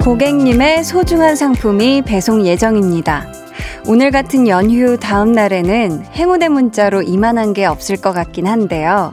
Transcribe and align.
고객님의 0.00 0.84
소중한 0.84 1.36
상품이 1.36 2.02
배송 2.02 2.44
예정입니다. 2.46 3.41
오늘 3.84 4.12
같은 4.12 4.46
연휴 4.46 4.96
다음 4.96 5.32
날에는 5.32 6.04
행운의 6.12 6.50
문자로 6.50 7.02
이만한 7.02 7.52
게 7.52 7.66
없을 7.66 7.96
것 7.96 8.12
같긴 8.12 8.46
한데요. 8.46 9.12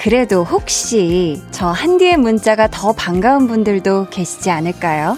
그래도 0.00 0.44
혹시 0.44 1.42
저 1.50 1.66
한디의 1.66 2.18
문자가 2.18 2.68
더 2.68 2.92
반가운 2.92 3.48
분들도 3.48 4.10
계시지 4.10 4.50
않을까요? 4.50 5.16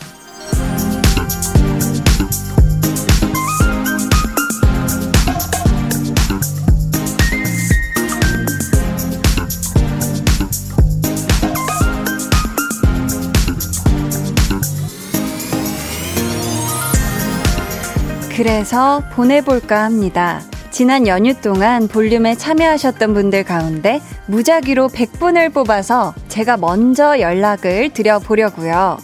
그래서 18.36 19.02
보내볼까 19.14 19.84
합니다. 19.84 20.42
지난 20.70 21.06
연휴 21.06 21.32
동안 21.40 21.88
볼륨에 21.88 22.34
참여하셨던 22.34 23.14
분들 23.14 23.44
가운데 23.44 24.02
무작위로 24.26 24.88
100분을 24.88 25.54
뽑아서 25.54 26.14
제가 26.28 26.58
먼저 26.58 27.18
연락을 27.18 27.94
드려보려고요. 27.94 28.98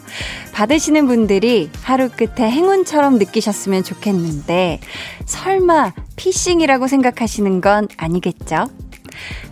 받으시는 0.52 1.06
분들이 1.06 1.70
하루 1.80 2.10
끝에 2.10 2.50
행운처럼 2.50 3.16
느끼셨으면 3.16 3.84
좋겠는데 3.84 4.80
설마 5.24 5.94
피싱이라고 6.17 6.86
생각하시는 6.86 7.62
건 7.62 7.89
아니겠죠? 7.96 8.67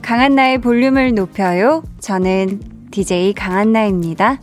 강한나의 0.02 0.58
볼륨을 0.58 1.14
높여요. 1.14 1.82
저는 2.00 2.60
DJ 2.90 3.32
강한나입니다. 3.32 4.40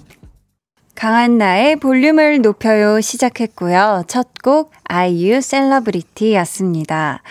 강한 0.97 1.37
나의 1.37 1.75
볼륨을 1.75 2.41
높여요 2.41 2.99
시작했고요. 3.01 4.05
첫 4.07 4.29
곡 4.41 4.71
아이유 4.85 5.41
셀러브리티였습니다. 5.41 7.21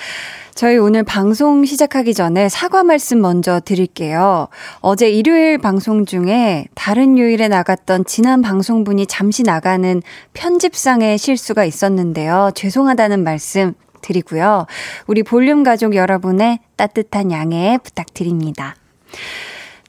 저희 0.54 0.76
오늘 0.76 1.02
방송 1.02 1.64
시작하기 1.64 2.14
전에 2.14 2.48
사과 2.48 2.84
말씀 2.84 3.20
먼저 3.20 3.58
드릴게요. 3.58 4.48
어제 4.80 5.10
일요일 5.10 5.58
방송 5.58 6.04
중에 6.04 6.66
다른 6.74 7.18
요일에 7.18 7.48
나갔던 7.48 8.04
지난 8.04 8.40
방송분이 8.40 9.06
잠시 9.06 9.42
나가는 9.42 10.00
편집상의 10.34 11.18
실수가 11.18 11.64
있었는데요. 11.64 12.50
죄송하다는 12.54 13.24
말씀 13.24 13.74
드리고요. 14.00 14.66
우리 15.08 15.22
볼륨 15.24 15.64
가족 15.64 15.96
여러분의 15.96 16.60
따뜻한 16.76 17.32
양해 17.32 17.78
부탁드립니다. 17.82 18.76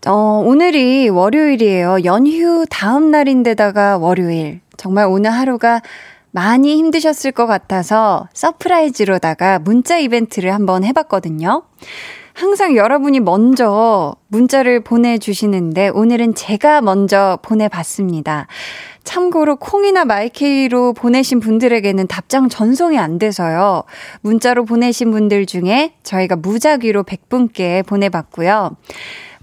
어, 0.05 0.43
오늘이 0.45 1.09
월요일이에요. 1.09 2.03
연휴 2.05 2.65
다음 2.69 3.09
날인데다가 3.09 3.97
월요일. 3.97 4.61
정말 4.77 5.07
오늘 5.07 5.31
하루가 5.31 5.81
많이 6.31 6.75
힘드셨을 6.75 7.31
것 7.31 7.47
같아서 7.47 8.27
surprise로다가 8.33 9.59
문자 9.59 9.97
이벤트를 9.97 10.53
한번 10.53 10.83
해봤거든요. 10.83 11.63
항상 12.33 12.75
여러분이 12.75 13.19
먼저 13.21 14.15
문자를 14.27 14.83
보내주시는데 14.83 15.89
오늘은 15.89 16.35
제가 16.35 16.81
먼저 16.81 17.39
보내봤습니다. 17.41 18.45
참고로 19.03 19.55
콩이나 19.55 20.05
마이케이로 20.05 20.93
보내신 20.93 21.39
분들에게는 21.39 22.05
답장 22.05 22.49
전송이 22.49 22.99
안 22.99 23.17
돼서요. 23.17 23.85
문자로 24.21 24.65
보내신 24.65 25.09
분들 25.09 25.47
중에 25.47 25.93
저희가 26.03 26.35
무작위로 26.35 27.03
100분께 27.03 27.83
보내봤고요. 27.87 28.75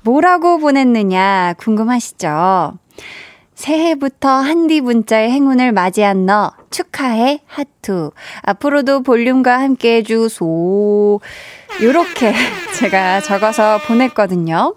뭐라고 0.04 0.59
보냈느냐 0.59 1.54
궁금하시죠? 1.56 2.75
새해부터 3.54 4.28
한디 4.28 4.82
문자의 4.82 5.31
행운을 5.31 5.72
맞이한 5.72 6.26
너 6.26 6.53
축하해 6.70 7.41
하트. 7.47 8.10
앞으로도 8.43 9.03
볼륨과 9.03 9.59
함께 9.59 9.97
해주소. 9.97 11.20
요렇게 11.82 12.34
제가 12.78 13.20
적어서 13.20 13.78
보냈거든요. 13.87 14.75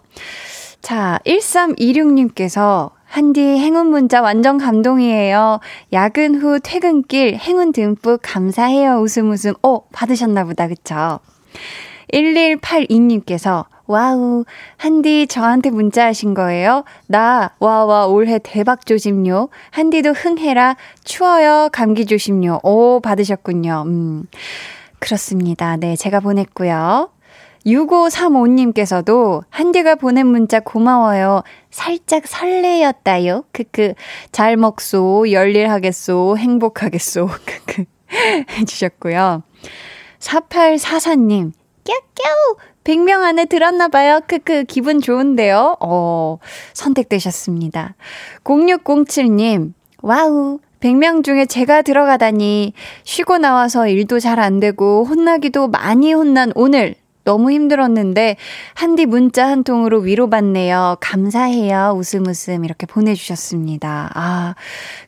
자, 0.82 1.20
1326님께서 1.26 2.92
한디 3.04 3.42
행운 3.42 3.88
문자 3.88 4.22
완전 4.22 4.58
감동이에요. 4.58 5.60
야근 5.92 6.36
후 6.36 6.60
퇴근길 6.62 7.36
행운 7.36 7.74
듬뿍 7.74 8.20
감사해요. 8.22 9.00
웃음 9.02 9.32
웃음. 9.32 9.54
어, 9.64 9.82
받으셨나 9.92 10.46
보다. 10.46 10.68
그쵸? 10.68 11.20
1182님께서 12.14 13.66
와우, 13.88 14.44
한디 14.76 15.28
저한테 15.28 15.70
문자하신 15.70 16.34
거예요? 16.34 16.84
나, 17.08 17.52
와와, 17.60 18.08
올해 18.08 18.38
대박 18.38 18.86
조심요. 18.86 19.50
한디도 19.72 20.12
흥해라. 20.12 20.76
추워요. 21.04 21.70
감기 21.72 22.06
조심요. 22.06 22.60
오, 22.64 23.00
받으셨군요. 23.00 23.84
음. 23.88 24.26
그렇습니다. 25.00 25.78
네, 25.78 25.96
제가 25.96 26.20
보냈고요. 26.20 27.10
6535님께서도 27.66 29.44
한디가 29.50 29.96
보낸 29.96 30.28
문자 30.28 30.60
고마워요. 30.60 31.44
살짝 31.70 32.26
설레였다요. 32.28 33.44
크크. 33.52 33.94
잘 34.32 34.58
먹소. 34.58 35.32
열일하겠소. 35.32 36.38
행복하겠소. 36.38 37.28
크크. 37.46 37.86
해주셨고요. 38.58 39.44
4844님. 40.20 41.52
꺄꺄우! 41.84 42.58
100명 42.88 43.22
안에 43.22 43.46
들었나봐요. 43.46 44.22
크크, 44.28 44.64
기분 44.64 45.02
좋은데요? 45.02 45.76
어, 45.82 46.38
선택되셨습니다. 46.74 47.96
0607님, 48.46 49.74
와우. 50.02 50.60
100명 50.80 51.24
중에 51.24 51.48
제가 51.48 51.82
들어가다니, 51.82 52.72
쉬고 53.04 53.40
나와서 53.40 53.88
일도 53.90 54.20
잘 54.20 54.40
안 54.40 54.62
되고, 54.62 55.04
혼나기도 55.04 55.68
많이 55.68 56.14
혼난 56.14 56.54
오늘, 56.56 56.96
너무 57.28 57.52
힘들었는데 57.52 58.38
한디 58.74 59.06
문자 59.06 59.50
한 59.50 59.66
통으로 59.66 60.00
위로받네요. 60.00 60.96
감사해요. 61.02 61.94
웃음 61.98 62.26
웃음 62.26 62.64
이렇게 62.64 62.88
보내주셨습니다. 62.88 64.12
아, 64.14 64.56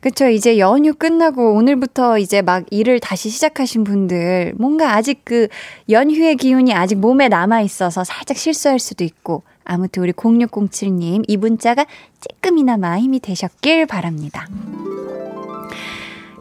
그쵸. 0.02 0.28
이제 0.28 0.58
연휴 0.58 0.92
끝나고 0.92 1.54
오늘부터 1.54 2.18
이제 2.18 2.42
막 2.42 2.66
일을 2.70 3.00
다시 3.00 3.30
시작하신 3.30 3.84
분들 3.84 4.52
뭔가 4.58 4.94
아직 4.96 5.22
그 5.24 5.48
연휴의 5.88 6.36
기운이 6.36 6.74
아직 6.74 6.96
몸에 6.96 7.28
남아 7.28 7.62
있어서 7.62 8.04
살짝 8.04 8.36
실수할 8.36 8.78
수도 8.78 9.02
있고 9.02 9.42
아무튼 9.64 10.02
우리 10.02 10.12
0607님 10.12 11.24
이 11.26 11.36
문자가 11.38 11.86
조금이나마 12.20 12.98
힘이 12.98 13.20
되셨길 13.20 13.86
바랍니다. 13.86 14.46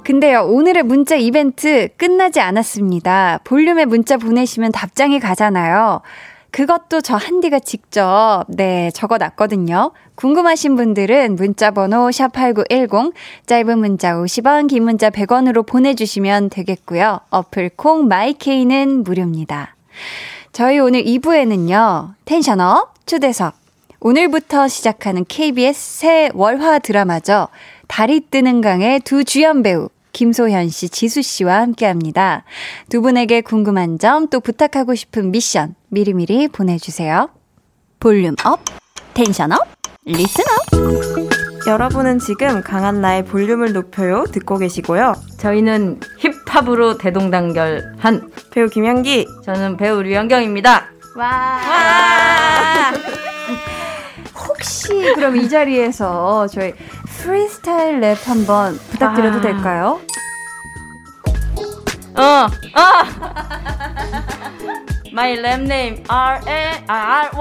근데요, 0.10 0.46
오늘의 0.46 0.82
문자 0.82 1.16
이벤트 1.16 1.88
끝나지 1.96 2.40
않았습니다. 2.40 3.42
볼륨에 3.44 3.86
문자 3.86 4.18
보내시면 4.18 4.72
답장이 4.72 5.20
가잖아요. 5.20 6.02
그것도 6.50 7.02
저 7.02 7.16
한디가 7.16 7.60
직접, 7.60 8.46
네, 8.48 8.90
적어 8.96 9.20
놨거든요. 9.20 9.92
궁금하신 10.16 10.78
분들은 10.78 11.36
문자번호 11.36 12.10
샵8910, 12.10 13.14
짧은 13.46 13.78
문자 13.78 14.16
50원, 14.16 14.68
긴 14.68 14.86
문자 14.86 15.12
100원으로 15.12 15.64
보내주시면 15.64 16.50
되겠고요. 16.50 17.20
어플 17.30 17.70
콩 17.76 18.08
마이케이는 18.08 19.04
무료입니다. 19.04 19.76
저희 20.52 20.80
오늘 20.80 21.04
2부에는요, 21.04 22.16
tension 22.26 22.88
up 22.88 23.06
초대석. 23.06 23.54
오늘부터 24.00 24.70
시작하는 24.70 25.24
KBS 25.28 26.00
새 26.00 26.30
월화 26.34 26.80
드라마죠. 26.80 27.50
달이 27.88 28.22
뜨는 28.32 28.62
강의 28.62 29.02
두 29.02 29.24
주연 29.24 29.62
배우, 29.62 29.90
김소현 30.20 30.68
씨, 30.68 30.90
지수 30.90 31.22
씨와 31.22 31.62
함께 31.62 31.86
합니다. 31.86 32.44
두 32.90 33.02
분에게 33.02 33.40
궁금한 33.40 33.98
점, 33.98 34.28
또 34.28 34.42
부탁하고 34.42 34.94
싶은 34.94 35.32
미션 35.32 35.76
미리미리 35.88 36.50
보내주세요. 36.50 37.30
volume 38.02 38.36
up, 38.44 38.60
Tension 39.14 39.54
up, 39.54 39.66
listen 40.04 40.44
up. 40.44 41.68
여러분은 41.68 42.20
지금 42.20 42.62
강한나의 42.62 43.24
볼륨을 43.24 43.72
높여요 43.72 44.26
듣고 44.26 44.58
계시고요. 44.58 45.14
저희는 45.38 46.02
힙합으로 46.18 46.98
대동단결한 46.98 48.30
배우 48.52 48.68
김현기, 48.68 49.26
저는 49.46 49.78
배우 49.78 50.02
류현경입니다. 50.02 50.86
와. 51.16 51.26
와. 51.26 52.92
혹시 54.60 54.90
그럼 55.16 55.38
이 55.38 55.48
자리에서 55.50 56.46
저희 56.48 56.74
프리스타일 57.22 58.02
랩 58.02 58.18
한번 58.28 58.78
부탁드려도 58.78 59.38
아. 59.38 59.42
될까요? 59.42 60.02
어, 62.18 62.22
어. 62.22 62.48
My 65.12 65.32
rap 65.40 65.64
name 65.64 66.04
R 66.08 66.40
A 66.48 66.84
R 66.88 67.32
1 67.34 67.40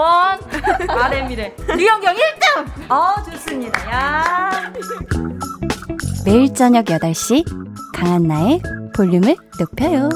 RM이래. 0.88 1.54
류영경 1.66 2.14
1등. 2.14 2.90
어, 2.90 3.14
좋습니다. 3.30 3.78
야. 3.90 4.72
매일 6.24 6.54
저녁 6.54 6.86
8시 6.86 7.44
강한나의 7.94 8.62
볼륨을 8.94 9.36
높여요. 9.58 10.08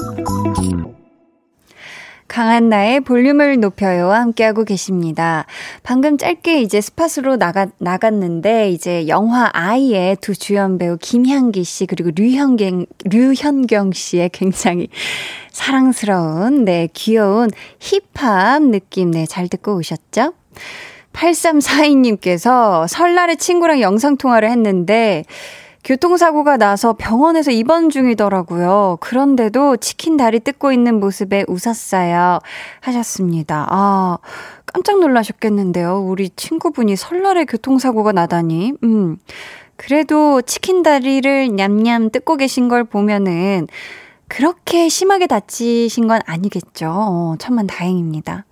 강한 2.33 2.67
나의 2.67 3.01
볼륨을 3.01 3.59
높여요. 3.59 4.11
함께하고 4.11 4.63
계십니다. 4.63 5.45
방금 5.83 6.17
짧게 6.17 6.61
이제 6.61 6.81
스팟으로 6.81 7.37
나가, 7.37 7.67
나갔는데, 7.77 8.71
이제 8.71 9.07
영화 9.07 9.51
아이의 9.53 10.17
두 10.19 10.35
주연 10.35 10.79
배우 10.79 10.97
김향기 10.97 11.63
씨, 11.63 11.85
그리고 11.85 12.09
류현경, 12.15 12.87
류현경 13.05 13.91
씨의 13.91 14.31
굉장히 14.33 14.87
사랑스러운, 15.51 16.65
네, 16.65 16.89
귀여운 16.93 17.51
힙합 17.77 18.63
느낌, 18.63 19.11
네, 19.11 19.27
잘 19.27 19.47
듣고 19.47 19.75
오셨죠? 19.75 20.33
8342님께서 21.13 22.87
설날에 22.87 23.35
친구랑 23.35 23.79
영상통화를 23.79 24.49
했는데, 24.49 25.23
교통사고가 25.83 26.57
나서 26.57 26.93
병원에서 26.93 27.51
입원 27.51 27.89
중이더라고요. 27.89 28.97
그런데도 29.01 29.77
치킨 29.77 30.15
다리 30.15 30.39
뜯고 30.39 30.71
있는 30.71 30.99
모습에 30.99 31.43
웃었어요. 31.47 32.39
하셨습니다. 32.79 33.67
아, 33.69 34.17
깜짝 34.65 34.99
놀라셨겠는데요. 34.99 35.99
우리 35.99 36.29
친구분이 36.29 36.95
설날에 36.95 37.45
교통사고가 37.45 38.13
나다니. 38.13 38.73
음. 38.83 39.17
그래도 39.75 40.41
치킨 40.41 40.83
다리를 40.83 41.49
냠냠 41.55 42.11
뜯고 42.11 42.37
계신 42.37 42.69
걸 42.69 42.83
보면은 42.83 43.67
그렇게 44.29 44.87
심하게 44.87 45.27
다치신 45.27 46.07
건 46.07 46.21
아니겠죠. 46.25 46.89
어, 46.89 47.35
천만 47.39 47.67
다행입니다. 47.67 48.45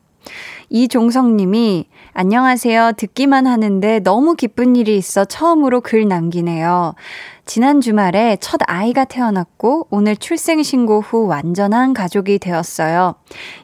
이종성 0.69 1.38
님이 1.38 1.88
안녕하세요. 2.13 2.94
듣기만 2.98 3.48
하는데 3.48 4.00
너무 4.00 4.36
기쁜 4.36 4.75
일이 4.75 4.98
있어 4.98 5.24
처음으로 5.24 5.80
글 5.80 6.10
남기네요. 6.10 6.94
지난 7.53 7.81
주말에 7.81 8.38
첫 8.39 8.62
아이가 8.65 9.03
태어났고 9.03 9.88
오늘 9.89 10.15
출생신고 10.15 11.01
후 11.01 11.27
완전한 11.27 11.94
가족이 11.94 12.39
되었어요. 12.39 13.15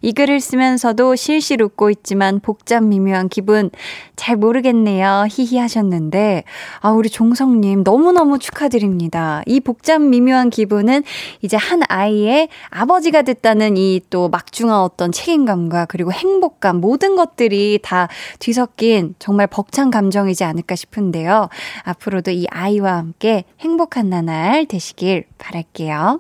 이 0.01 0.11
글을 0.11 0.41
쓰면서도 0.41 1.15
실실 1.15 1.61
웃고 1.61 1.89
있지만 1.91 2.41
복잡 2.41 2.83
미묘한 2.83 3.29
기분 3.29 3.69
잘 4.17 4.35
모르겠네요. 4.35 5.27
히히 5.29 5.57
하셨는데, 5.57 6.43
아, 6.81 6.89
우리 6.89 7.09
종성님 7.09 7.83
너무너무 7.83 8.39
축하드립니다. 8.39 9.41
이 9.45 9.61
복잡 9.61 10.01
미묘한 10.01 10.49
기분은 10.49 11.03
이제 11.41 11.55
한 11.55 11.79
아이의 11.87 12.49
아버지가 12.69 13.21
됐다는 13.21 13.77
이 13.77 14.01
또 14.09 14.27
막중한 14.27 14.81
어떤 14.81 15.13
책임감과 15.13 15.85
그리고 15.85 16.11
행복감 16.11 16.81
모든 16.81 17.15
것들이 17.15 17.79
다 17.81 18.09
뒤섞인 18.39 19.15
정말 19.17 19.47
벅찬 19.47 19.91
감정이지 19.91 20.43
않을까 20.43 20.75
싶은데요. 20.75 21.47
앞으로도 21.83 22.31
이 22.31 22.47
아이와 22.49 22.97
함께 22.97 23.45
행복 23.61 23.76
한 23.97 24.09
나날 24.09 24.65
되시길 24.65 25.25
바랄게요. 25.38 26.19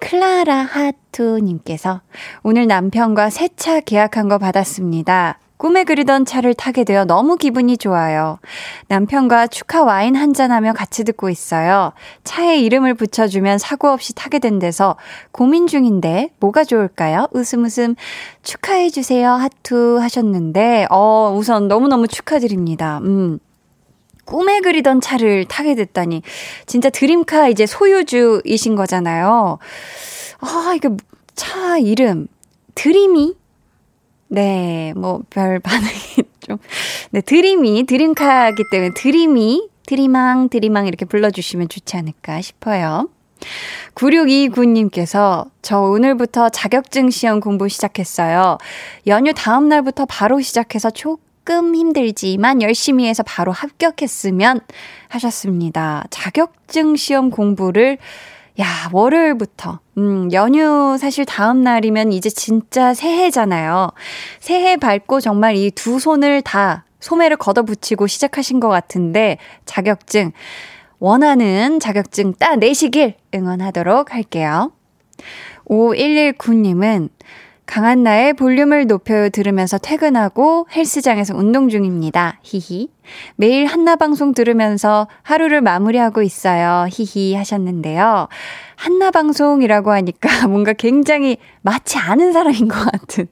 클라라 0.00 0.54
하투님께서 0.56 2.00
오늘 2.42 2.66
남편과 2.66 3.30
새 3.30 3.48
차 3.56 3.80
계약한 3.80 4.28
거 4.28 4.38
받았습니다. 4.38 5.38
꿈에 5.56 5.84
그리던 5.84 6.24
차를 6.26 6.52
타게 6.52 6.84
되어 6.84 7.04
너무 7.06 7.36
기분이 7.36 7.78
좋아요. 7.78 8.38
남편과 8.88 9.46
축하 9.46 9.82
와인 9.84 10.16
한잔하며 10.16 10.72
같이 10.74 11.04
듣고 11.04 11.30
있어요. 11.30 11.92
차에 12.24 12.58
이름을 12.58 12.94
붙여주면 12.94 13.58
사고 13.58 13.88
없이 13.88 14.14
타게 14.14 14.40
된 14.40 14.58
데서 14.58 14.96
고민 15.30 15.66
중인데 15.66 16.30
뭐가 16.40 16.64
좋을까요? 16.64 17.28
웃음 17.32 17.64
웃음 17.64 17.94
축하해주세요. 18.42 19.30
하투 19.30 19.98
하셨는데, 20.02 20.86
어, 20.90 21.34
우선 21.34 21.68
너무너무 21.68 22.08
축하드립니다. 22.08 22.98
음. 23.04 23.38
꿈에 24.24 24.60
그리던 24.60 25.00
차를 25.00 25.44
타게 25.46 25.74
됐다니. 25.74 26.22
진짜 26.66 26.90
드림카 26.90 27.48
이제 27.48 27.66
소유주이신 27.66 28.74
거잖아요. 28.76 29.58
아, 30.40 30.72
이게 30.76 30.88
차 31.34 31.78
이름. 31.78 32.28
드림이? 32.74 33.34
네, 34.28 34.92
뭐, 34.96 35.22
별 35.30 35.60
반응이 35.60 36.24
좀. 36.40 36.58
네, 37.10 37.20
드림이, 37.20 37.84
드림카기 37.84 38.64
때문에 38.70 38.90
드림이, 38.94 39.68
드리망, 39.86 40.48
드리망 40.48 40.86
이렇게 40.86 41.04
불러주시면 41.04 41.68
좋지 41.68 41.96
않을까 41.96 42.40
싶어요. 42.40 43.08
9629님께서 43.94 45.50
저 45.62 45.80
오늘부터 45.80 46.48
자격증 46.48 47.10
시험 47.10 47.40
공부 47.40 47.68
시작했어요. 47.68 48.58
연휴 49.06 49.32
다음 49.34 49.68
날부터 49.68 50.06
바로 50.06 50.40
시작해서 50.40 50.90
조금 51.46 51.74
힘들지만 51.74 52.62
열심히 52.62 53.06
해서 53.06 53.22
바로 53.22 53.52
합격했으면 53.52 54.60
하셨습니다. 55.08 56.04
자격증 56.08 56.96
시험 56.96 57.28
공부를 57.28 57.98
야, 58.60 58.66
월요일부터. 58.92 59.80
음, 59.98 60.32
연휴 60.32 60.96
사실 60.98 61.26
다음 61.26 61.60
날이면 61.60 62.12
이제 62.14 62.30
진짜 62.30 62.94
새해잖아요. 62.94 63.90
새해 64.40 64.78
밟고 64.78 65.20
정말 65.20 65.56
이 65.56 65.70
두 65.70 65.98
손을 65.98 66.40
다 66.40 66.86
소매를 67.00 67.36
걷어붙이고 67.36 68.06
시작하신 68.06 68.58
것 68.58 68.68
같은데 68.68 69.36
자격증 69.66 70.32
원하는 70.98 71.78
자격증 71.78 72.32
따내시길 72.32 73.16
응원하도록 73.34 74.14
할게요. 74.14 74.72
5119님은 75.66 77.10
강한 77.66 78.02
나의 78.02 78.34
볼륨을 78.34 78.86
높여 78.86 79.30
들으면서 79.30 79.78
퇴근하고 79.78 80.66
헬스장에서 80.74 81.34
운동 81.34 81.68
중입니다. 81.68 82.38
히히. 82.42 82.88
매일 83.36 83.66
한나 83.66 83.96
방송 83.96 84.34
들으면서 84.34 85.08
하루를 85.22 85.60
마무리하고 85.62 86.22
있어요. 86.22 86.86
히히 86.90 87.34
하셨는데요. 87.34 88.28
한나 88.76 89.10
방송이라고 89.10 89.92
하니까 89.92 90.28
뭔가 90.48 90.72
굉장히 90.74 91.38
맞지 91.62 91.98
않은 91.98 92.32
사람인 92.32 92.68
것 92.68 92.90
같은. 92.90 93.26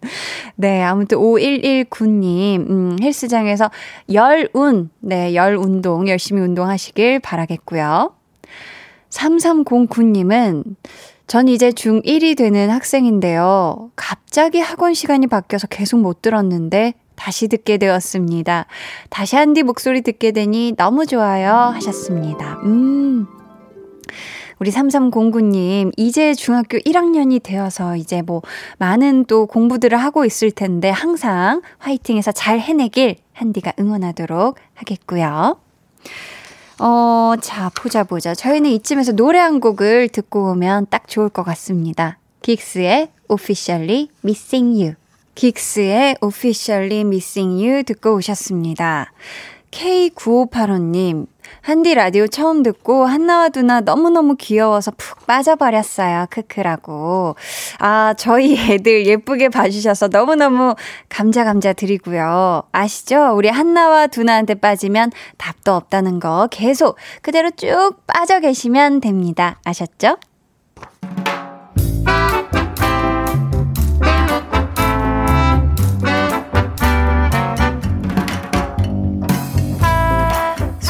네, 0.56 0.82
아무튼 0.82 1.18
5119님, 1.18 2.70
음, 2.70 2.96
헬스장에서 3.02 3.70
열 4.14 4.48
운, 4.54 4.90
네, 5.00 5.34
열 5.34 5.56
운동, 5.56 6.08
열심히 6.08 6.40
운동하시길 6.40 7.20
바라겠고요. 7.20 8.14
3309님은 9.10 10.64
전 11.32 11.48
이제 11.48 11.70
중1이 11.70 12.36
되는 12.36 12.68
학생인데요. 12.68 13.90
갑자기 13.96 14.60
학원 14.60 14.92
시간이 14.92 15.28
바뀌어서 15.28 15.66
계속 15.66 15.98
못 15.98 16.20
들었는데 16.20 16.92
다시 17.14 17.48
듣게 17.48 17.78
되었습니다. 17.78 18.66
다시 19.08 19.36
한디 19.36 19.62
목소리 19.62 20.02
듣게 20.02 20.32
되니 20.32 20.74
너무 20.76 21.06
좋아요 21.06 21.54
하셨습니다. 21.54 22.60
음. 22.64 23.26
우리 24.58 24.70
3309님, 24.70 25.92
이제 25.96 26.34
중학교 26.34 26.76
1학년이 26.76 27.42
되어서 27.42 27.96
이제 27.96 28.20
뭐 28.20 28.42
많은 28.76 29.24
또 29.24 29.46
공부들을 29.46 29.96
하고 29.96 30.26
있을 30.26 30.50
텐데 30.50 30.90
항상 30.90 31.62
화이팅해서 31.78 32.32
잘 32.32 32.60
해내길 32.60 33.16
한디가 33.32 33.72
응원하도록 33.80 34.58
하겠고요. 34.74 35.56
어, 36.84 37.36
자, 37.40 37.70
보자, 37.76 38.02
보자. 38.02 38.34
저희는 38.34 38.68
이쯤에서 38.70 39.12
노래 39.12 39.38
한 39.38 39.60
곡을 39.60 40.08
듣고 40.08 40.50
오면 40.50 40.88
딱 40.90 41.06
좋을 41.06 41.28
것 41.28 41.44
같습니다. 41.44 42.18
긱스의 42.42 43.08
Officially 43.28 44.08
Missing 44.24 44.82
You. 44.82 44.94
긱스의 45.36 46.16
Officially 46.20 47.02
Missing 47.02 47.64
You 47.64 47.84
듣고 47.84 48.16
오셨습니다. 48.16 49.12
K9585님, 49.70 51.26
한디 51.60 51.94
라디오 51.94 52.26
처음 52.26 52.62
듣고 52.62 53.04
한나와 53.06 53.48
두나 53.48 53.80
너무너무 53.80 54.36
귀여워서 54.36 54.92
푹 54.96 55.26
빠져버렸어요. 55.26 56.26
크크라고. 56.30 57.36
아, 57.78 58.14
저희 58.16 58.58
애들 58.58 59.06
예쁘게 59.06 59.48
봐주셔서 59.48 60.08
너무너무 60.08 60.74
감자 61.08 61.44
감자 61.44 61.72
드리고요. 61.72 62.62
아시죠? 62.72 63.34
우리 63.36 63.48
한나와 63.48 64.06
두나한테 64.06 64.54
빠지면 64.54 65.10
답도 65.38 65.74
없다는 65.74 66.20
거 66.20 66.48
계속 66.50 66.96
그대로 67.22 67.50
쭉 67.50 67.94
빠져 68.06 68.40
계시면 68.40 69.00
됩니다. 69.00 69.60
아셨죠? 69.64 70.16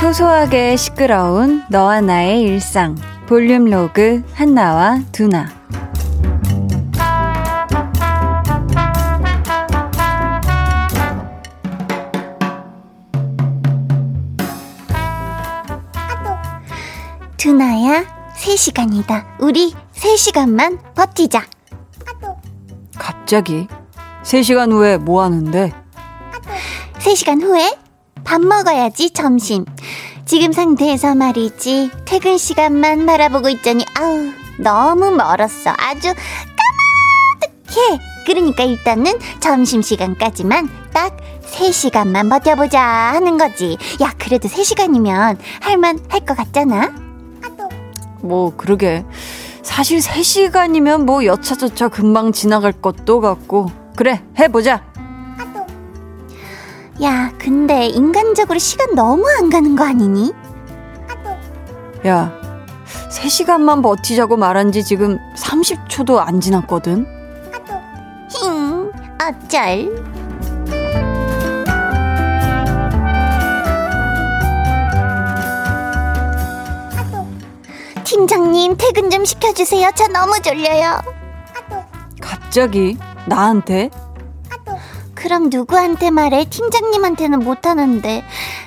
소소하게 0.02 0.76
시끄러운 0.76 1.62
너와 1.71 2.00
나의 2.00 2.40
일상. 2.40 2.97
볼륨 3.28 3.66
로그 3.66 4.25
한나와 4.35 4.99
두나. 5.12 5.49
두나야 17.37 18.04
3시간이다. 18.35 19.25
우리 19.38 19.73
3시간만 19.94 20.80
버티자. 20.97 21.47
갑자기? 22.99 23.68
3시간 24.25 24.73
후에 24.73 24.97
뭐 24.97 25.23
하는데? 25.23 25.73
3시간 26.99 27.40
후에 27.40 27.82
밥 28.25 28.41
먹어야지 28.41 29.11
점심 29.11 29.64
지금 30.25 30.52
상태에서 30.52 31.14
말이지. 31.14 31.91
퇴근 32.05 32.38
시간만 32.38 33.07
바라보고 33.07 33.49
있자니, 33.50 33.85
아우, 33.99 34.31
너무 34.59 35.11
멀었어. 35.11 35.71
아주 35.76 36.14
까마득해. 37.69 38.00
그러니까 38.25 38.62
일단은 38.62 39.12
점심시간까지만 39.41 40.71
딱 40.95 41.17
3시간만 41.50 42.31
버텨보자 42.31 42.81
하는 42.81 43.37
거지. 43.37 43.76
야, 44.00 44.14
그래도 44.17 44.49
3시간이면 44.49 45.37
할만 45.61 45.99
할 46.09 46.21
것 46.25 46.37
같잖아? 46.37 46.93
뭐, 48.23 48.57
그러게. 48.57 49.05
사실 49.62 49.99
3시간이면 49.99 51.05
뭐 51.05 51.25
여차저차 51.25 51.88
금방 51.88 52.31
지나갈 52.33 52.73
것도 52.73 53.21
같고. 53.21 53.71
그래, 53.97 54.23
해보자. 54.38 54.85
야, 57.02 57.32
근데 57.38 57.87
인간적으로 57.87 58.59
시간 58.59 58.94
너무 58.94 59.25
안 59.40 59.50
가는 59.50 59.75
거 59.75 59.85
아니니? 59.85 60.32
야, 62.06 62.32
3시간만 63.11 63.82
버티자고 63.82 64.37
말한 64.37 64.71
지 64.71 64.85
지금 64.85 65.18
30초도 65.37 66.18
안 66.18 66.40
지났거든? 66.40 67.04
힝, 68.30 68.92
어쩔. 69.21 70.12
팀장님, 78.04 78.76
퇴근 78.76 79.11
좀 79.11 79.25
시켜주세요. 79.25 79.90
저 79.97 80.06
너무 80.09 80.40
졸려요. 80.40 81.00
갑자기? 82.21 82.99
나한테? 83.26 83.90
그럼 85.23 85.50
누구한테 85.50 86.11
말해? 86.11 86.45
팀장님한테는 86.50 87.38
못하는데. 87.38 88.25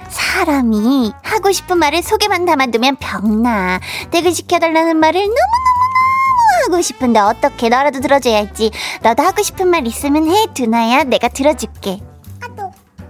사람이 0.08 1.12
하고 1.22 1.52
싶은 1.52 1.78
말을 1.78 2.02
속에만 2.02 2.46
담아두면 2.46 2.96
병나. 2.96 3.82
퇴근시켜달라는 4.12 4.96
말을 4.96 5.20
너무너무너무 5.20 6.64
하고 6.64 6.82
싶은데 6.82 7.20
어떻게 7.20 7.68
너라도 7.68 8.00
들어줘야 8.00 8.54
지. 8.54 8.72
너도 9.04 9.22
하고 9.22 9.44
싶은 9.44 9.68
말 9.68 9.86
있으면 9.86 10.28
해, 10.32 10.48
두나야. 10.54 11.04
내가 11.04 11.28
들어줄게. 11.28 12.00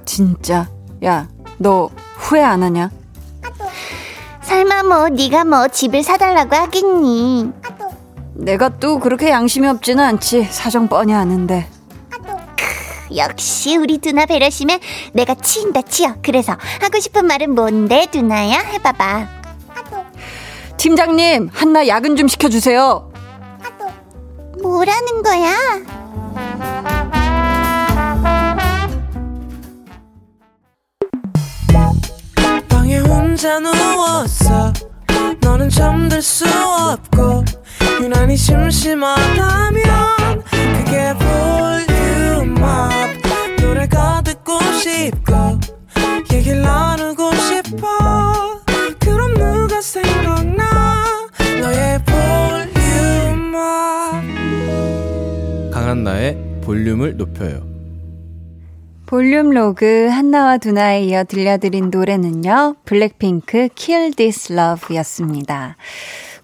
진짜. 0.06 0.68
야, 1.04 1.28
너 1.60 1.92
후회 2.16 2.42
안 2.42 2.64
하냐? 2.64 2.90
설마 4.42 4.84
뭐 4.84 5.10
네가 5.10 5.46
뭐 5.46 5.68
집을 5.68 6.02
사달라고 6.02 6.56
하겠니? 6.56 7.52
내가 8.34 8.70
또 8.70 8.98
그렇게 9.00 9.30
양심이 9.30 9.68
없지는 9.68 10.04
않지. 10.04 10.46
사정 10.46 10.88
뻔히 10.88 11.14
아는데. 11.14 11.68
역시 13.16 13.78
우리 13.78 13.98
두나 13.98 14.26
배려심에 14.26 14.80
내가 15.14 15.36
치인다 15.36 15.82
치여. 15.84 16.16
그래서 16.24 16.56
하고 16.82 17.00
싶은 17.00 17.26
말은 17.26 17.54
뭔데 17.56 18.08
두나야? 18.12 18.60
해봐봐. 18.60 19.28
팀장님, 20.78 21.50
한나 21.54 21.88
야근 21.88 22.16
좀 22.16 22.28
시켜주세요. 22.28 23.12
뭐라는 24.62 25.22
거야? 25.24 25.56
방에 32.70 32.98
혼자 33.00 33.60
누웠어 33.60 34.74
너는 35.42 35.70
잠들 35.70 36.22
수 36.22 36.46
없고 36.48 37.44
유난히 38.02 38.36
심심하다면 38.38 39.84
그게 40.50 41.14
volume 41.14 41.95
up 42.64 43.10
노래가 43.62 44.22
듣고 44.22 44.60
싶고 44.74 45.34
얘기를 46.34 46.62
나누고 46.62 47.34
싶어 47.36 48.62
그럼 49.00 49.34
누가 49.34 49.82
생각나 49.82 51.06
너의 51.62 52.00
volume 53.34 53.55
up 53.55 53.62
강한나의 55.72 56.38
볼륨을 56.62 57.18
높여요. 57.18 57.76
볼륨 59.06 59.52
로그 59.52 60.08
한나와 60.08 60.58
두나에 60.58 61.04
이어 61.04 61.24
들려드린 61.24 61.92
노래는요. 61.92 62.76
블랙핑크 62.86 63.70
Kill 63.76 64.16
This 64.16 64.52
Love 64.52 64.96
였습니다. 64.98 65.78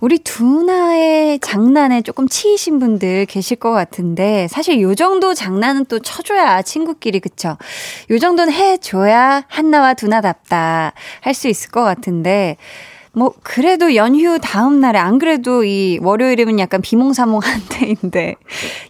우리 0.02 0.18
두나의 0.18 1.40
장난에 1.40 2.02
조금 2.02 2.28
치이신 2.28 2.80
분들 2.80 3.28
계실 3.28 3.58
것 3.58 3.72
같은데 3.72 4.48
사실 4.50 4.82
요 4.82 4.96
정도 4.96 5.36
장난은 5.36 5.86
또 5.86 6.00
쳐줘야 6.00 6.64
친구끼리 6.64 7.20
그쵸? 7.20 7.56
요 8.10 8.20
정도는 8.20 8.52
해줘야 8.52 9.44
한나와 9.48 9.94
두나답다 9.94 10.94
할 11.22 11.34
수 11.36 11.48
있을 11.48 11.70
것 11.72 11.84
같은데 11.84 12.58
뭐 13.14 13.34
그래도 13.44 13.96
연휴 13.96 14.38
다음 14.40 14.80
날에 14.80 14.98
안 15.00 15.20
그래도 15.20 15.64
이 15.64 16.00
월요일이면 16.02 16.60
약간 16.60 16.82
비몽사몽한 16.82 17.62
때인데 17.70 18.36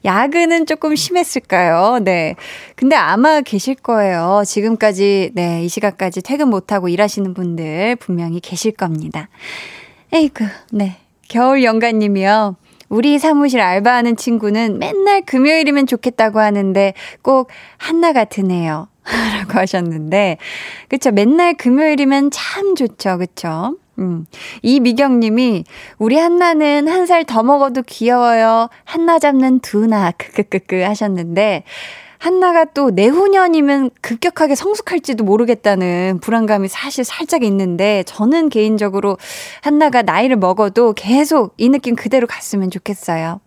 야근은 0.05 0.65
조금 0.65 0.95
심했을까요? 0.95 1.99
네. 2.03 2.35
근데 2.75 2.95
아마 2.95 3.41
계실 3.41 3.75
거예요. 3.75 4.43
지금까지 4.45 5.31
네, 5.33 5.63
이 5.63 5.69
시간까지 5.69 6.21
퇴근 6.21 6.49
못 6.49 6.71
하고 6.71 6.87
일하시는 6.87 7.33
분들 7.33 7.97
분명히 7.97 8.39
계실 8.39 8.71
겁니다. 8.71 9.27
에이그. 10.13 10.45
네. 10.71 10.97
겨울 11.27 11.63
영가 11.63 11.91
님이요. 11.91 12.55
우리 12.89 13.19
사무실 13.19 13.61
알바하는 13.61 14.17
친구는 14.17 14.77
맨날 14.77 15.21
금요일이면 15.21 15.87
좋겠다고 15.87 16.39
하는데 16.39 16.93
꼭 17.21 17.49
한나 17.77 18.11
같으네요. 18.11 18.89
라고 19.39 19.59
하셨는데, 19.59 20.37
그쵸. 20.89 21.11
맨날 21.11 21.55
금요일이면 21.55 22.31
참 22.31 22.75
좋죠. 22.75 23.17
그쵸. 23.17 23.77
음. 23.97 24.25
이미경 24.61 25.19
님이, 25.21 25.63
우리 25.97 26.17
한나는 26.17 26.87
한 26.87 27.05
살 27.05 27.23
더 27.23 27.43
먹어도 27.43 27.81
귀여워요. 27.83 28.69
한나 28.83 29.19
잡는 29.19 29.59
두나, 29.61 30.11
크크크크 30.17 30.81
하셨는데, 30.81 31.63
한나가 32.21 32.65
또 32.65 32.91
내후년이면 32.91 33.89
급격하게 33.99 34.53
성숙할지도 34.53 35.23
모르겠다는 35.23 36.19
불안감이 36.21 36.67
사실 36.67 37.03
살짝 37.03 37.41
있는데, 37.43 38.03
저는 38.03 38.49
개인적으로 38.49 39.17
한나가 39.61 40.03
나이를 40.03 40.35
먹어도 40.35 40.93
계속 40.93 41.55
이 41.57 41.67
느낌 41.69 41.95
그대로 41.95 42.27
갔으면 42.27 42.69
좋겠어요. 42.69 43.41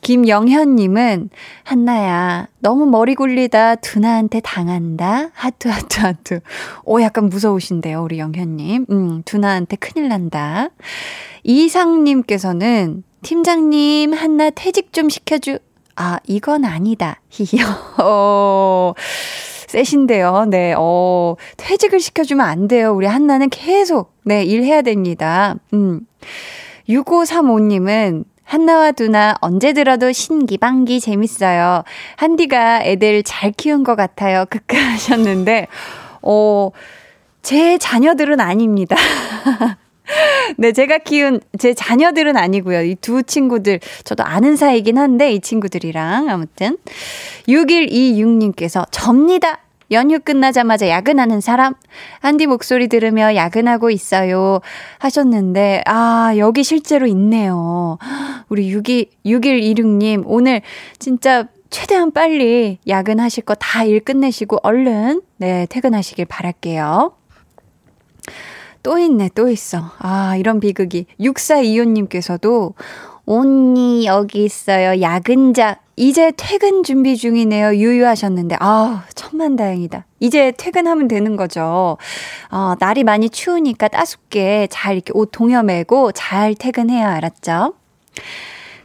김영현님은 0.00 1.28
한나야 1.64 2.46
너무 2.60 2.86
머리 2.86 3.14
굴리다 3.14 3.74
두나한테 3.74 4.40
당한다. 4.40 5.28
하트 5.34 5.68
하트 5.68 6.00
하트 6.00 6.40
오 6.84 7.02
약간 7.02 7.28
무서우신데요 7.28 8.02
우리 8.02 8.18
영현님. 8.18 8.86
음 8.90 9.22
두나한테 9.26 9.76
큰일 9.76 10.08
난다. 10.08 10.70
이상님께서는 11.42 13.02
팀장님 13.22 14.14
한나 14.14 14.48
퇴직 14.50 14.94
좀 14.94 15.10
시켜주 15.10 15.58
아 16.00 16.18
이건 16.26 16.64
아니다 16.64 17.20
히히 17.28 17.60
어 18.02 18.94
세신데요. 19.68 20.46
네, 20.48 20.74
어, 20.76 21.36
퇴직을 21.56 22.00
시켜주면 22.00 22.44
안 22.44 22.66
돼요. 22.66 22.92
우리 22.92 23.06
한나는 23.06 23.48
계속, 23.50 24.12
네, 24.24 24.42
일해야 24.42 24.82
됩니다. 24.82 25.54
음. 25.72 26.00
6535님은 26.88 28.24
한나와 28.42 28.90
두나 28.90 29.36
언제 29.40 29.72
들어도 29.72 30.10
신기방기 30.10 30.98
재밌어요. 30.98 31.84
한디가 32.16 32.82
애들 32.82 33.22
잘 33.22 33.52
키운 33.52 33.84
것 33.84 33.94
같아요. 33.94 34.44
크크 34.50 34.76
하셨는데, 34.76 35.68
어, 36.22 36.70
제 37.42 37.78
자녀들은 37.78 38.40
아닙니다. 38.40 38.96
네, 40.56 40.72
제가 40.72 40.98
키운 40.98 41.40
제 41.58 41.74
자녀들은 41.74 42.36
아니고요. 42.36 42.82
이 42.82 42.96
두 43.00 43.22
친구들, 43.22 43.80
저도 44.04 44.24
아는 44.24 44.56
사이긴 44.56 44.98
한데, 44.98 45.32
이 45.32 45.40
친구들이랑 45.40 46.28
아무튼. 46.28 46.76
6126님께서 47.48 48.86
접니다. 48.90 49.58
연휴 49.92 50.20
끝나자마자 50.20 50.88
야근하는 50.88 51.40
사람, 51.40 51.74
한디 52.20 52.46
목소리 52.46 52.86
들으며 52.86 53.34
야근하고 53.34 53.90
있어요. 53.90 54.60
하셨는데, 54.98 55.82
아, 55.86 56.32
여기 56.36 56.62
실제로 56.62 57.06
있네요. 57.08 57.98
우리 58.48 58.70
62, 58.70 59.06
6126님, 59.26 60.22
오늘 60.26 60.62
진짜 61.00 61.48
최대한 61.70 62.12
빨리 62.12 62.78
야근하실 62.86 63.44
거 63.44 63.54
다 63.56 63.84
일 63.84 64.00
끝내시고 64.00 64.58
얼른, 64.62 65.22
네, 65.38 65.66
퇴근하시길 65.70 66.26
바랄게요. 66.26 67.12
또 68.82 68.98
있네, 68.98 69.30
또 69.34 69.48
있어. 69.48 69.92
아, 69.98 70.36
이런 70.36 70.60
비극이. 70.60 71.06
6425님께서도, 71.20 72.74
언니, 73.26 74.06
여기 74.06 74.44
있어요. 74.44 75.00
야근자. 75.00 75.78
이제 75.96 76.32
퇴근 76.34 76.82
준비 76.82 77.16
중이네요. 77.16 77.74
유유하셨는데, 77.74 78.56
아 78.58 79.04
천만 79.14 79.56
다행이다. 79.56 80.06
이제 80.18 80.50
퇴근하면 80.56 81.08
되는 81.08 81.36
거죠. 81.36 81.98
어, 82.50 82.74
날이 82.78 83.04
많이 83.04 83.28
추우니까 83.28 83.88
따숩게 83.88 84.68
잘 84.70 84.94
이렇게 84.94 85.12
옷 85.14 85.28
동여매고 85.30 86.12
잘 86.12 86.54
퇴근해야 86.54 87.16
알았죠? 87.16 87.74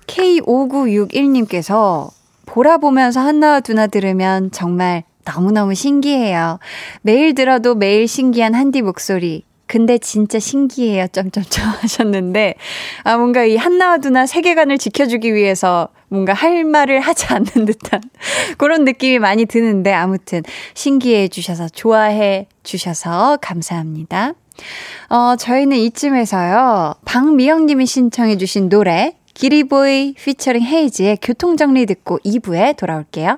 K5961님께서 0.08 2.10
보라 2.46 2.78
보면서 2.80 3.22
한나와 3.22 3.62
두나 3.62 3.88
들으면 3.88 4.52
정말 4.52 5.04
너무너무 5.24 5.74
신기해요. 5.74 6.60
매일 7.02 7.34
들어도 7.34 7.76
매일 7.76 8.08
신기한 8.08 8.54
한디 8.54 8.82
목소리. 8.82 9.44
근데 9.68 9.98
진짜 9.98 10.40
신기해요. 10.40 11.08
점점점 11.08 11.66
하셨는데 11.82 12.56
아 13.04 13.18
뭔가 13.18 13.44
이 13.46 13.56
한나와 13.56 13.98
두나 13.98 14.26
세계관을 14.26 14.78
지켜주기 14.78 15.34
위해서 15.34 15.90
뭔가 16.08 16.34
할 16.34 16.64
말을 16.64 17.00
하지 17.00 17.26
않는 17.28 17.66
듯한 17.66 18.02
그런 18.58 18.86
느낌이 18.86 19.20
많이 19.20 19.46
드는데 19.46 19.92
아무튼 19.92 20.44
신기해 20.74 21.28
주셔서 21.30 21.68
좋아해 21.70 22.48
주셔서 22.64 23.38
감사합니다. 23.42 24.34
어, 25.10 25.36
저희는 25.38 25.78
이쯤에서요. 25.78 26.96
박미영 27.06 27.66
님이 27.66 27.86
신청해 27.86 28.38
주신 28.38 28.70
노래 28.70 29.18
기리보이 29.34 30.14
피처링 30.14 30.64
헤이즈의 30.64 31.20
교통 31.22 31.58
정리 31.58 31.86
듣고 31.86 32.20
2부에 32.20 32.78
돌아올게요. 32.78 33.38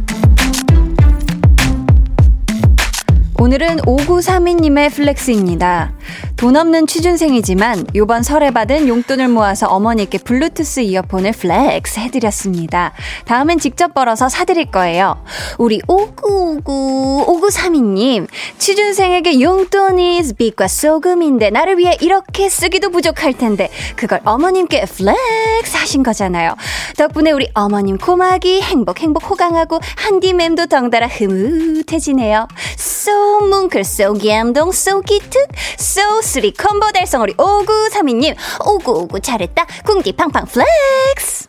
오늘은 3.51 3.79
5932님의 3.79 4.93
flex입니다. 4.93 5.91
돈 6.37 6.55
없는 6.55 6.87
취준생이지만 6.87 7.85
요번 7.95 8.23
설에 8.23 8.49
받은 8.49 8.87
용돈을 8.87 9.27
모아서 9.27 9.67
어머니께 9.67 10.19
블루투스 10.19 10.79
이어폰을 10.79 11.33
flex 11.33 11.99
해드렸습니다. 11.99 12.93
다음엔 13.25 13.59
직접 13.59 13.93
벌어서 13.93 14.29
사드릴 14.29 14.71
거예요. 14.71 15.21
우리 15.57 15.81
5959, 15.89 17.25
5932님, 17.27 18.27
취준생에게 18.57 19.41
용돈이 19.41 20.21
빛과 20.37 20.69
소금인데 20.69 21.49
나를 21.49 21.77
위해 21.77 21.97
이렇게 21.99 22.47
쓰기도 22.47 22.89
부족할 22.89 23.33
텐데 23.33 23.69
그걸 23.97 24.21
어머님께 24.23 24.85
flex 24.85 25.75
하신 25.75 26.03
거잖아요. 26.03 26.55
덕분에 26.97 27.31
우리 27.31 27.49
어머님 27.53 27.97
고막이 27.97 28.61
행복 28.61 29.01
행복 29.01 29.29
호강하고 29.29 29.81
한디맴도 29.97 30.67
덩달아 30.67 31.07
흐뭇해지네요. 31.07 32.47
So 32.77 33.40
뭉클, 33.49 33.81
so 33.81 34.13
감동, 34.13 34.69
so 34.69 35.01
기특, 35.01 35.47
so 35.79 36.21
three 36.21 36.51
combo 36.51 36.91
달성 36.91 37.21
우리 37.21 37.33
5932님. 37.35 38.35
오구오구 38.65 39.19
잘했다. 39.19 39.65
궁디 39.85 40.13
팡팡 40.13 40.45
flex. 40.45 41.47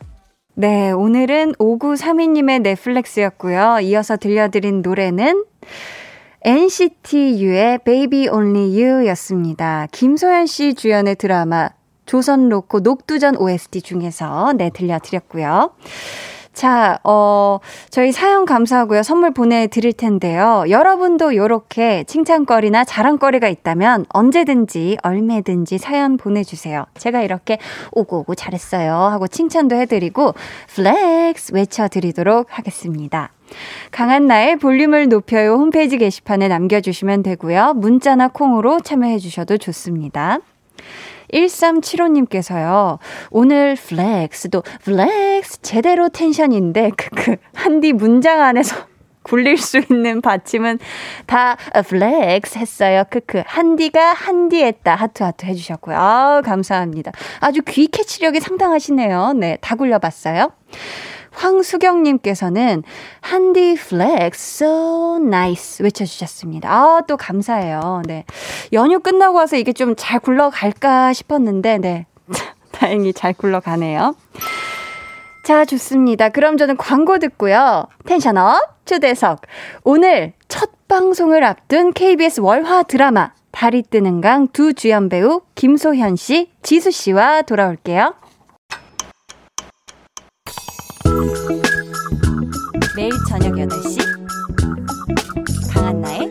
네 0.54 0.90
오늘은 0.90 1.54
5932님의 1.54 2.62
flex였고요. 2.62 3.78
이어서 3.82 4.16
들려드린 4.16 4.82
노래는 4.82 5.44
NCT 6.42 7.42
U의 7.42 7.78
Baby 7.84 8.28
Only 8.28 8.82
You 8.82 9.06
였습니다. 9.08 9.86
김소현 9.92 10.46
씨 10.46 10.74
주연의 10.74 11.16
드라마 11.16 11.70
조선 12.04 12.48
로코 12.48 12.80
녹두전 12.80 13.36
OST 13.36 13.80
중에서 13.82 14.52
네 14.56 14.70
들려드렸고요. 14.70 15.70
자, 16.52 16.98
어, 17.02 17.58
저희 17.90 18.12
사연 18.12 18.44
감사하고요. 18.44 19.02
선물 19.02 19.32
보내드릴 19.32 19.94
텐데요. 19.94 20.64
여러분도 20.68 21.34
요렇게 21.34 22.04
칭찬거리나 22.04 22.84
자랑거리가 22.84 23.48
있다면 23.48 24.04
언제든지, 24.10 24.98
얼매든지 25.02 25.78
사연 25.78 26.16
보내주세요. 26.16 26.84
제가 26.98 27.22
이렇게 27.22 27.58
오구오구 27.92 28.34
잘했어요. 28.34 28.94
하고 28.94 29.26
칭찬도 29.26 29.76
해드리고, 29.76 30.34
flex 30.68 31.54
외쳐드리도록 31.54 32.46
하겠습니다. 32.50 33.30
강한나의 33.90 34.56
볼륨을 34.56 35.08
높여요 35.08 35.54
홈페이지 35.54 35.98
게시판에 35.98 36.48
남겨주시면 36.48 37.22
되고요. 37.22 37.74
문자나 37.76 38.28
콩으로 38.28 38.80
참여해주셔도 38.80 39.58
좋습니다. 39.58 40.38
1375님께서요. 41.32 42.98
오늘 43.30 43.76
flex도 43.76 44.62
flex 44.82 45.62
제대로 45.62 46.08
tension인데 46.08 46.90
크크 46.90 47.36
한디 47.54 47.92
문장 47.92 48.42
안에서 48.42 48.76
굴릴 49.22 49.56
수 49.56 49.78
있는 49.78 50.20
받침은 50.20 50.80
다 51.26 51.56
flex 51.86 52.58
했어요. 52.58 53.04
크크. 53.08 53.42
한디가 53.46 54.12
한디 54.12 54.62
했다. 54.62 54.96
하트 54.96 55.22
하트 55.22 55.46
해주셨고요. 55.46 55.96
아 55.96 56.42
감사합니다. 56.44 57.12
아주 57.40 57.62
귀 57.68 57.86
캐치력이 57.86 58.40
상당하시네요. 58.40 59.34
네, 59.34 59.58
다 59.60 59.76
굴려봤어요. 59.76 60.50
황수경님께서는 61.32 62.82
한디 63.20 63.74
flex 63.74 64.64
so 64.64 65.16
nice 65.16 65.82
외쳐주셨습니다. 65.84 66.70
아, 66.70 67.00
또 67.08 67.16
감사해요. 67.16 68.02
네. 68.06 68.24
연휴 68.72 69.00
끝나고 69.00 69.36
와서 69.36 69.56
이게 69.56 69.72
좀 69.72 69.94
잘 69.96 70.20
굴러갈까 70.20 71.12
싶었는데, 71.12 71.78
네. 71.78 72.06
다행히 72.72 73.12
잘 73.12 73.32
굴러가네요. 73.34 74.14
자, 75.44 75.64
좋습니다. 75.64 76.28
그럼 76.28 76.56
저는 76.56 76.76
광고 76.76 77.18
듣고요. 77.18 77.86
텐션업 78.06 78.86
초대석. 78.86 79.40
오늘 79.84 80.32
첫 80.48 80.70
방송을 80.88 81.42
앞둔 81.44 81.92
KBS 81.92 82.40
월화 82.40 82.84
드라마 82.84 83.32
달이 83.50 83.82
뜨는 83.90 84.20
강 84.20 84.48
두 84.52 84.72
주연 84.72 85.08
배우 85.08 85.42
김소현 85.54 86.16
씨, 86.16 86.50
지수 86.62 86.90
씨와 86.90 87.42
돌아올게요. 87.42 88.14
매일 93.02 93.10
저녁 93.28 93.54
8시 93.54 93.98
강한나의 95.74 96.30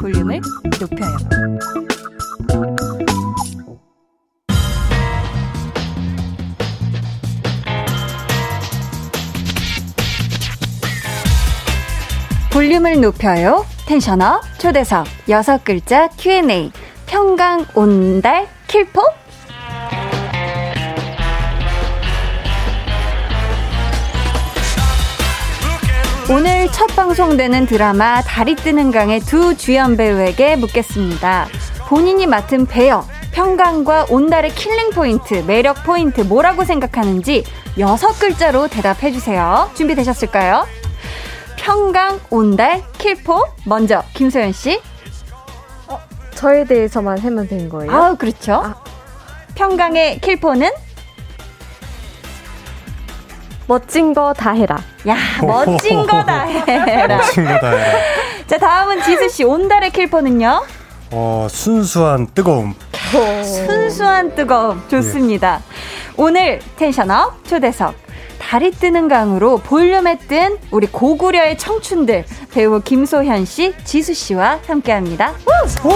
볼륨을 0.00 0.40
높여요. 0.80 1.16
볼륨을 12.52 13.00
높여요. 13.00 13.66
텐션업 13.88 14.42
초대석 14.60 15.08
여섯 15.28 15.64
글자 15.64 16.06
Q&A 16.06 16.70
평강 17.06 17.66
온달 17.74 18.46
킬포 18.68 19.02
오늘 26.32 26.66
첫 26.72 26.86
방송되는 26.96 27.66
드라마 27.66 28.22
달이 28.22 28.56
뜨는 28.56 28.90
강의 28.90 29.20
두 29.20 29.54
주연 29.54 29.98
배우에게 29.98 30.56
묻겠습니다. 30.56 31.46
본인이 31.88 32.26
맡은 32.26 32.64
배역, 32.64 33.06
평강과 33.32 34.06
온달의 34.08 34.52
killing 34.54 34.90
point, 34.92 35.44
매력 35.46 35.84
포인트 35.84 36.22
뭐라고 36.22 36.64
생각하는지 36.64 37.44
여섯 37.78 38.18
글자로 38.18 38.68
대답해 38.68 39.12
주세요. 39.12 39.70
준비되셨을까요? 39.74 40.66
평강, 41.56 42.18
온달, 42.30 42.82
킬포. 42.96 43.44
먼저 43.66 44.02
김소현 44.14 44.52
씨. 44.52 44.80
어, 45.86 46.00
저에 46.34 46.64
대해서만 46.64 47.18
하면 47.18 47.46
되는 47.46 47.68
거예요? 47.68 47.92
아, 47.92 48.14
그렇죠. 48.14 48.54
아. 48.54 48.82
평강의 49.54 50.20
킬포는 50.20 50.70
멋진 53.66 54.12
거 54.14 54.32
다 54.32 54.52
해라. 54.52 54.78
야, 55.08 55.16
멋진 55.40 56.06
거 56.06 56.24
다 56.24 56.42
해라. 56.44 57.16
멋진 57.16 57.44
거 57.44 57.58
다 57.60 57.70
해라. 57.70 57.98
자, 58.46 58.58
다음은 58.58 59.02
지수 59.02 59.28
씨. 59.28 59.44
온달의 59.44 59.90
킬포는요? 59.90 60.64
어, 61.12 61.46
순수한 61.50 62.26
뜨거움. 62.34 62.74
순수한 63.44 64.34
뜨거움. 64.34 64.82
좋습니다. 64.88 65.60
예. 65.60 66.12
오늘 66.16 66.60
텐션업 66.76 67.46
초대석. 67.46 67.94
달이 68.38 68.72
뜨는 68.72 69.08
강으로 69.08 69.58
볼륨에 69.58 70.18
뜬 70.18 70.58
우리 70.72 70.86
고구려의 70.88 71.56
청춘들 71.58 72.24
배우 72.52 72.80
김소현 72.80 73.44
씨, 73.44 73.72
지수 73.84 74.12
씨와 74.14 74.58
함께합니다. 74.66 75.32
우! 75.46 75.88
우! 75.88 75.94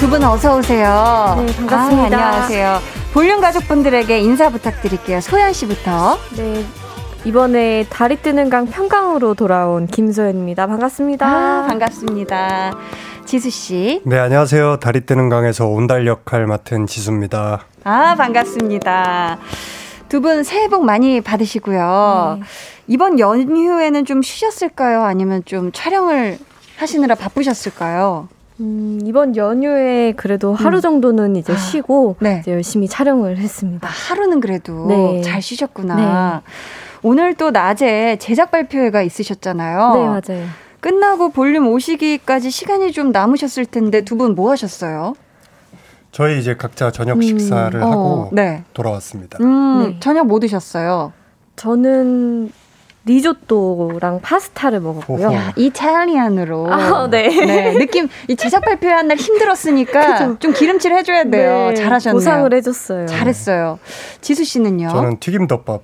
두 0.00 0.08
분 0.08 0.24
어서 0.24 0.56
오세요. 0.56 1.36
네, 1.38 1.54
반갑습니다. 1.56 1.76
아, 2.18 2.26
안녕하세요. 2.30 2.78
볼륨 3.12 3.40
가족분들에게 3.40 4.18
인사 4.20 4.48
부탁드릴게요. 4.48 5.20
소연 5.20 5.52
씨부터. 5.52 6.18
네. 6.36 6.64
이번에 7.24 7.84
다리 7.90 8.16
뜨는 8.16 8.48
강 8.48 8.66
평강으로 8.66 9.34
돌아온 9.34 9.86
김소연입니다. 9.86 10.66
반갑습니다. 10.66 11.26
아, 11.26 11.66
반갑습니다. 11.68 12.72
지수 13.26 13.50
씨. 13.50 14.00
네, 14.06 14.18
안녕하세요. 14.18 14.78
다리 14.78 15.04
뜨는 15.04 15.28
강에서 15.28 15.66
온달 15.66 16.06
역할 16.06 16.46
맡은 16.46 16.86
지수입니다. 16.86 17.66
아, 17.84 18.14
반갑습니다. 18.16 19.38
두 20.08 20.20
분 20.22 20.42
새해 20.42 20.66
복 20.68 20.84
많이 20.84 21.20
받으시고요. 21.20 22.38
네. 22.40 22.46
이번 22.88 23.20
연휴에는 23.20 24.04
좀 24.06 24.22
쉬셨을까요? 24.22 25.02
아니면 25.04 25.42
좀 25.44 25.70
촬영을 25.72 26.38
하시느라 26.78 27.14
바쁘셨을까요? 27.14 28.28
음, 28.60 29.00
이번 29.04 29.36
연휴에 29.36 30.12
그래도 30.16 30.52
하루 30.54 30.80
정도는 30.80 31.34
이제 31.36 31.56
쉬고 31.56 32.16
네. 32.20 32.40
이제 32.42 32.52
열심히 32.52 32.86
촬영을 32.88 33.36
아, 33.36 33.40
했습니다. 33.40 33.88
하루는 33.88 34.40
그래도 34.40 34.86
네. 34.86 35.22
잘 35.22 35.40
쉬셨구나. 35.40 36.42
오늘 37.02 37.34
또 37.34 37.50
낮에 37.50 38.16
제작 38.20 38.50
발표회가 38.50 39.00
있으셨잖아요. 39.02 39.94
네, 39.94 40.06
맞아요. 40.06 40.46
끝나고 40.80 41.30
볼륨 41.30 41.68
오시기까지 41.68 42.50
시간이 42.50 42.92
좀 42.92 43.12
남으셨을 43.12 43.64
텐데 43.66 44.02
두 44.02 44.16
분 44.16 44.34
뭐 44.34 44.50
하셨어요? 44.50 45.14
저희 46.12 46.38
이제 46.38 46.54
각자 46.56 46.90
저녁 46.90 47.22
식사를 47.22 47.82
어, 47.82 47.90
하고 47.90 48.28
네. 48.32 48.64
돌아왔습니다. 48.74 49.38
음, 49.40 49.82
네. 49.92 49.96
저녁 50.00 50.26
뭐 50.26 50.38
드셨어요? 50.40 51.12
저는 51.56 52.50
리조또랑 53.10 54.20
파스타를 54.20 54.80
먹었고요. 54.80 55.32
야, 55.32 55.52
이탈리안으로. 55.56 56.72
아, 56.72 57.08
네. 57.10 57.28
네, 57.28 57.72
느낌 57.76 58.08
이 58.28 58.36
제작 58.36 58.60
발표한 58.64 59.08
날 59.08 59.16
힘들었으니까 59.16 60.36
좀 60.38 60.52
기름칠 60.52 60.92
해줘야 60.92 61.24
돼요. 61.24 61.70
네, 61.70 61.74
잘하셨네요. 61.74 62.14
보상을 62.14 62.54
해줬어요. 62.54 63.06
잘했어요. 63.06 63.78
지수 64.20 64.44
씨는요? 64.44 64.90
저는 64.90 65.18
튀김 65.18 65.48
덮밥. 65.48 65.82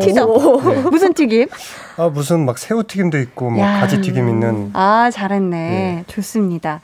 튀김. 0.00 0.14
네. 0.14 0.82
무슨 0.90 1.12
튀김? 1.14 1.48
아 1.96 2.08
무슨 2.08 2.46
막 2.46 2.58
새우 2.58 2.82
튀김도 2.82 3.18
있고 3.18 3.50
뭐 3.50 3.60
야. 3.60 3.80
가지 3.80 4.00
튀김 4.00 4.28
있는 4.28 4.70
아, 4.72 5.10
잘했네. 5.12 5.56
네. 5.56 6.04
좋습니다. 6.06 6.80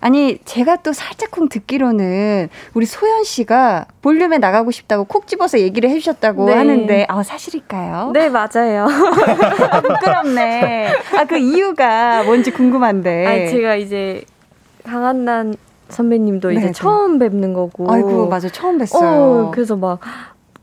아니, 0.00 0.38
제가 0.44 0.76
또 0.76 0.92
살짝쿵 0.92 1.48
듣기로는 1.48 2.48
우리 2.74 2.86
소연 2.86 3.24
씨가 3.24 3.86
볼륨에 4.02 4.38
나가고 4.38 4.70
싶다고 4.70 5.04
콕 5.04 5.26
집어서 5.26 5.58
얘기를 5.58 5.88
해주셨다고 5.90 6.46
네. 6.46 6.54
하는데, 6.54 7.06
아, 7.08 7.22
사실일까요? 7.22 8.10
네, 8.12 8.28
맞아요. 8.28 8.86
아, 9.70 9.80
부끄럽네. 9.80 10.88
아, 11.18 11.24
그 11.24 11.38
이유가 11.38 12.22
뭔지 12.24 12.50
궁금한데. 12.50 13.26
아니, 13.26 13.50
제가 13.50 13.76
이제 13.76 14.24
강한난 14.84 15.56
선배님도 15.88 16.52
이제 16.52 16.60
네네. 16.60 16.72
처음 16.72 17.18
뵙는 17.18 17.54
거고. 17.54 17.90
아이고, 17.90 18.28
맞아. 18.28 18.48
처음 18.48 18.78
뵀어요. 18.78 19.02
어, 19.02 19.50
그래서 19.52 19.76
막 19.76 20.00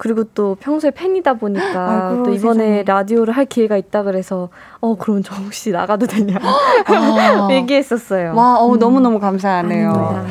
그리고 0.01 0.23
또 0.33 0.57
평소에 0.59 0.89
팬이다 0.89 1.35
보니까 1.35 2.07
아이고, 2.09 2.23
또 2.23 2.33
이번에 2.33 2.63
세상에. 2.63 2.83
라디오를 2.83 3.37
할 3.37 3.45
기회가 3.45 3.77
있다 3.77 4.01
그래서 4.01 4.49
어 4.79 4.95
그럼 4.95 5.21
저 5.21 5.35
혹시 5.35 5.69
나가도 5.69 6.07
되냐 6.07 6.37
아. 6.41 7.47
얘기했었어요. 7.53 8.33
와, 8.35 8.57
어우, 8.57 8.77
너무 8.77 8.99
너무 8.99 9.19
감사하네요. 9.19 9.89
아닙니다. 9.91 10.25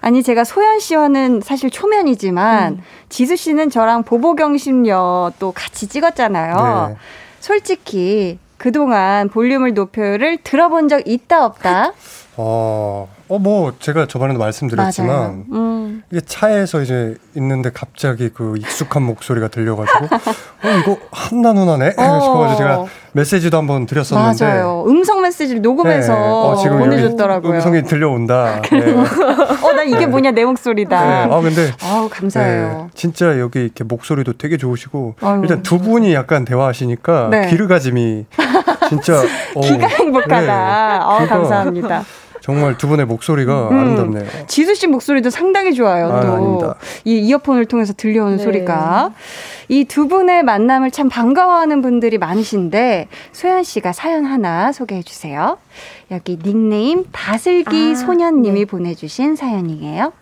아니 0.00 0.22
제가 0.22 0.44
소연 0.44 0.78
씨와는 0.78 1.40
사실 1.40 1.70
초면이지만 1.70 2.74
음. 2.74 2.82
지수 3.08 3.34
씨는 3.34 3.68
저랑 3.68 4.04
보보경심녀 4.04 5.32
또 5.40 5.50
같이 5.50 5.88
찍었잖아요. 5.88 6.86
네. 6.90 6.96
솔직히 7.40 8.38
그동안 8.58 9.28
볼륨을 9.28 9.74
높여를 9.74 10.38
들어본 10.44 10.86
적 10.86 11.02
있다 11.04 11.44
없다? 11.46 11.94
어, 12.36 13.08
어, 13.28 13.38
뭐, 13.38 13.72
제가 13.80 14.06
저번에도 14.06 14.38
말씀드렸지만. 14.38 15.44
음. 15.52 16.02
이게 16.10 16.20
차에서 16.20 16.82
이제 16.82 17.16
있는데 17.34 17.70
갑자기 17.72 18.28
그 18.28 18.54
익숙한 18.58 19.02
목소리가 19.02 19.48
들려가지고, 19.48 20.04
어, 20.14 20.68
이거 20.80 20.98
한나 21.10 21.52
누나네? 21.52 21.94
어. 21.96 22.20
싶어가지고 22.20 22.56
제가 22.58 22.84
메시지도 23.12 23.56
한번 23.56 23.86
드렸었는데, 23.86 24.44
맞아요. 24.44 24.84
음성 24.86 25.22
메시지를 25.22 25.62
녹음해서 25.62 26.12
네, 26.14 26.20
어, 26.20 26.56
지금 26.62 26.78
보내줬더라고요. 26.78 27.54
음성이 27.54 27.82
들려온다. 27.82 28.60
네. 28.70 28.94
어, 28.94 29.72
나 29.72 29.82
이게 29.82 30.06
뭐냐 30.06 30.30
내 30.30 30.44
목소리다. 30.44 31.26
네. 31.26 31.34
아, 31.34 31.40
근데, 31.40 31.72
아우 31.82 32.08
감사해요. 32.08 32.68
네, 32.68 32.88
진짜 32.94 33.40
여기 33.40 33.64
이렇게 33.64 33.82
목소리도 33.82 34.34
되게 34.34 34.56
좋으시고, 34.56 35.16
아유. 35.22 35.40
일단 35.42 35.62
두 35.62 35.78
분이 35.78 36.14
약간 36.14 36.44
대화하시니까, 36.44 37.28
네. 37.30 37.46
귀르가짐이 37.48 38.26
진짜, 38.88 39.22
귀가 39.60 39.86
행복하다. 39.88 40.40
네. 40.40 40.48
아 40.50 41.26
감사합니다. 41.26 42.04
정말 42.46 42.78
두 42.78 42.86
분의 42.86 43.06
목소리가 43.06 43.70
음. 43.70 43.76
아름답네요. 43.76 44.24
지수 44.46 44.76
씨 44.76 44.86
목소리도 44.86 45.30
상당히 45.30 45.74
좋아요. 45.74 46.12
아, 46.12 46.20
또 46.20 46.32
아닙니다. 46.32 46.74
이 47.04 47.18
이어폰을 47.18 47.64
통해서 47.66 47.92
들려오는 47.92 48.36
네. 48.36 48.44
소리가 48.44 49.10
이 49.68 49.84
두 49.84 50.06
분의 50.06 50.44
만남을 50.44 50.92
참 50.92 51.08
반가워하는 51.08 51.82
분들이 51.82 52.18
많으신데 52.18 53.08
소연 53.32 53.64
씨가 53.64 53.92
사연 53.92 54.24
하나 54.24 54.70
소개해 54.70 55.02
주세요. 55.02 55.58
여기 56.12 56.38
닉네임 56.38 57.04
다슬기 57.10 57.92
아, 57.92 57.94
소년님이 57.96 58.60
네. 58.60 58.64
보내주신 58.64 59.34
사연이에요. 59.34 60.12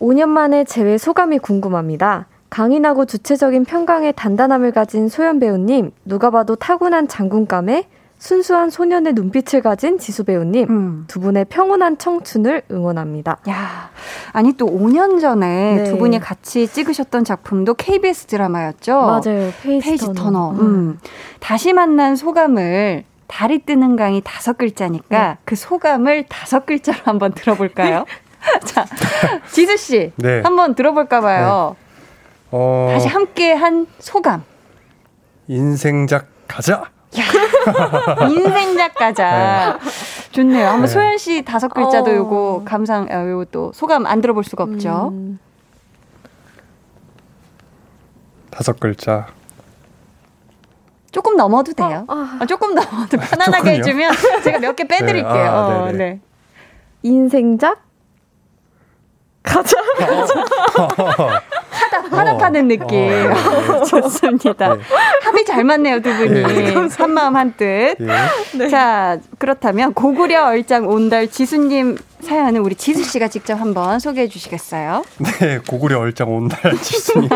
5년 0.00 0.28
만에 0.28 0.64
재회 0.64 0.96
소감이 0.96 1.38
궁금합니다. 1.38 2.28
강인하고 2.48 3.04
주체적인 3.04 3.66
평강의 3.66 4.14
단단함을 4.16 4.72
가진 4.72 5.10
소현 5.10 5.38
배우님, 5.38 5.90
누가 6.06 6.30
봐도 6.30 6.56
타고난 6.56 7.08
장군감에 7.08 7.84
순수한 8.18 8.68
소년의 8.68 9.12
눈빛을 9.12 9.62
가진 9.62 9.98
지수 9.98 10.24
배우님, 10.24 10.66
음. 10.68 11.04
두 11.06 11.20
분의 11.20 11.46
평온한 11.46 11.98
청춘을 11.98 12.62
응원합니다. 12.70 13.38
야, 13.48 13.90
아니 14.32 14.52
또 14.54 14.66
5년 14.66 15.20
전에 15.20 15.76
네. 15.76 15.84
두 15.84 15.98
분이 15.98 16.18
같이 16.18 16.66
찍으셨던 16.66 17.22
작품도 17.24 17.74
KBS 17.74 18.26
드라마였죠. 18.26 18.92
맞아요. 19.00 19.52
페이지, 19.62 19.88
페이지 19.88 20.12
터너. 20.12 20.50
음. 20.50 20.60
음. 20.60 20.98
다시 21.38 21.72
만난 21.72 22.16
소감을 22.16 23.04
달이 23.28 23.60
뜨는 23.60 23.94
강이 23.94 24.20
다섯 24.24 24.58
글자니까 24.58 25.28
네. 25.28 25.38
그 25.44 25.54
소감을 25.54 26.24
다섯 26.28 26.66
글자로 26.66 26.98
한번 27.04 27.32
들어볼까요? 27.32 28.04
자, 28.64 28.84
지수 29.52 29.76
씨, 29.76 30.12
네. 30.16 30.40
한번 30.42 30.74
들어볼까 30.74 31.20
봐요. 31.20 31.76
어, 32.50 32.88
다시 32.92 33.06
함께 33.06 33.52
한 33.52 33.86
소감. 34.00 34.42
인생작 35.46 36.26
가자! 36.48 36.97
인생 38.30 38.76
작가자. 38.76 39.78
좋네요. 40.32 40.66
한번 40.66 40.82
네. 40.82 40.86
소연 40.88 41.18
씨 41.18 41.42
다섯 41.42 41.68
글자도 41.68 42.10
어. 42.10 42.14
요거 42.14 42.62
감상, 42.64 43.08
아, 43.10 43.28
요거 43.28 43.46
또 43.50 43.72
소감 43.74 44.06
안 44.06 44.20
들어볼 44.20 44.44
수가 44.44 44.64
없죠. 44.64 45.08
음, 45.12 45.38
다섯 48.50 48.78
글자. 48.78 49.26
조금 51.10 51.36
넘어도 51.36 51.72
돼요. 51.72 52.04
아. 52.08 52.38
아, 52.40 52.46
조금 52.46 52.74
넘어도 52.74 53.16
편안하게 53.16 53.78
조금요? 53.80 54.04
해주면 54.10 54.12
제가 54.44 54.58
몇 54.58 54.76
개 54.76 54.84
빼드릴게요. 54.86 55.32
네, 55.32 55.46
아, 55.48 55.66
어. 55.66 55.92
네. 55.92 56.20
인생작? 57.02 57.80
가자. 59.42 59.76
화답하는 62.10 62.68
느낌. 62.68 62.86
어, 62.86 63.78
네. 63.80 63.84
좋습니다. 63.86 64.74
네. 64.74 64.80
합이 65.24 65.44
잘 65.44 65.64
맞네요, 65.64 66.00
두 66.00 66.14
분이. 66.16 66.30
네. 66.42 66.74
한 66.96 67.10
마음 67.10 67.36
한뜻. 67.36 67.96
예. 68.00 68.68
자, 68.68 69.18
그렇다면 69.38 69.94
고구려 69.94 70.46
얼짱 70.46 70.86
온달 70.88 71.28
지수님 71.28 71.96
사연은 72.20 72.60
우리 72.62 72.74
지수 72.74 73.04
씨가 73.04 73.28
직접 73.28 73.54
한번 73.60 73.98
소개해 74.00 74.28
주시겠어요? 74.28 75.04
네, 75.40 75.58
고구려 75.68 76.00
얼짱 76.00 76.32
온달 76.34 76.76
지수님. 76.80 77.28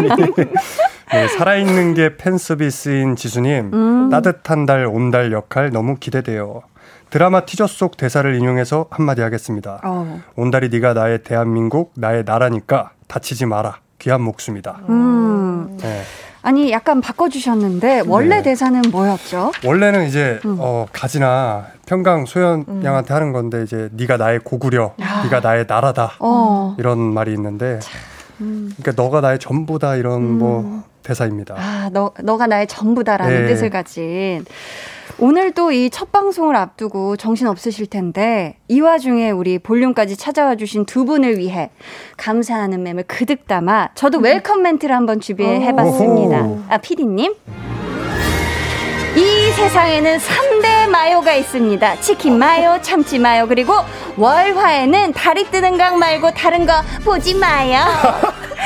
네, 1.12 1.28
살아있는 1.28 1.94
게 1.94 2.16
팬 2.16 2.38
서비스인 2.38 3.16
지수님. 3.16 3.70
음. 3.72 4.08
따뜻한 4.10 4.66
달 4.66 4.86
온달 4.86 5.32
역할 5.32 5.70
너무 5.70 5.96
기대돼요. 5.96 6.62
드라마 7.10 7.44
티저 7.44 7.66
속 7.66 7.98
대사를 7.98 8.34
인용해서 8.34 8.86
한마디 8.90 9.20
하겠습니다. 9.20 9.80
어. 9.84 10.20
온달이 10.34 10.70
네가 10.70 10.94
나의 10.94 11.22
대한민국, 11.22 11.92
나의 11.94 12.24
나라니까 12.24 12.92
다치지 13.06 13.44
마라. 13.46 13.76
귀한 14.02 14.20
목숨이다. 14.22 14.80
음. 14.88 15.78
네. 15.80 16.02
아니, 16.42 16.72
약간 16.72 17.00
바꿔주셨는데, 17.00 18.02
원래 18.08 18.36
네. 18.36 18.42
대사는 18.42 18.82
뭐였죠? 18.90 19.52
원래는 19.64 20.08
이제 20.08 20.40
음. 20.44 20.56
어, 20.58 20.86
가지나 20.92 21.66
평강 21.86 22.26
소연 22.26 22.82
양한테 22.84 23.14
하는 23.14 23.32
건데 23.32 23.62
이제 23.62 23.88
네가 23.92 24.16
나의 24.16 24.40
고구려, 24.40 24.94
네가 24.98 25.38
나의 25.40 25.66
나라다 25.68 26.14
어. 26.18 26.74
이런 26.78 26.98
말이 26.98 27.32
있는데 27.32 27.78
음. 28.40 28.72
그러니까 28.76 29.00
너가 29.00 29.20
나의 29.20 29.38
전부다 29.38 29.96
이런 29.96 30.38
뭐 30.38 30.84
대사입니다. 31.02 31.54
아, 31.58 31.90
너, 31.92 32.12
너가 32.22 32.46
나의 32.46 32.66
전부다라는 32.66 33.42
네. 33.42 33.48
뜻을 33.48 33.70
가진. 33.70 34.44
오늘 35.18 35.52
또 35.52 35.70
이 35.70 35.90
첫 35.90 36.10
방송을 36.10 36.56
앞두고 36.56 37.16
정신 37.16 37.46
없으실 37.46 37.86
텐데, 37.86 38.56
이 38.68 38.80
와중에 38.80 39.30
우리 39.30 39.58
볼륨까지 39.58 40.16
찾아와 40.16 40.54
주신 40.56 40.86
두 40.86 41.04
분을 41.04 41.38
위해 41.38 41.70
감사하는 42.16 42.82
맴을 42.82 43.04
그득 43.06 43.46
담아 43.46 43.90
저도 43.94 44.18
welcome 44.18 44.62
멘트를 44.62 44.94
한번 44.96 45.20
준비해 45.20 45.72
봤습니다. 45.74 46.46
아, 46.68 46.78
피디님. 46.78 47.34
이 49.14 49.50
세상에는 49.54 50.16
3대 50.18 50.71
마요가 50.92 51.32
있습니다. 51.32 52.00
치킨 52.00 52.38
마요, 52.38 52.78
참치 52.82 53.18
마요, 53.18 53.48
그리고 53.48 53.74
월화에는 54.16 55.14
달이 55.14 55.50
뜨는 55.50 55.78
강 55.78 55.98
말고 55.98 56.32
다른 56.32 56.66
거 56.66 56.74
보지 57.04 57.34
마요. 57.34 57.80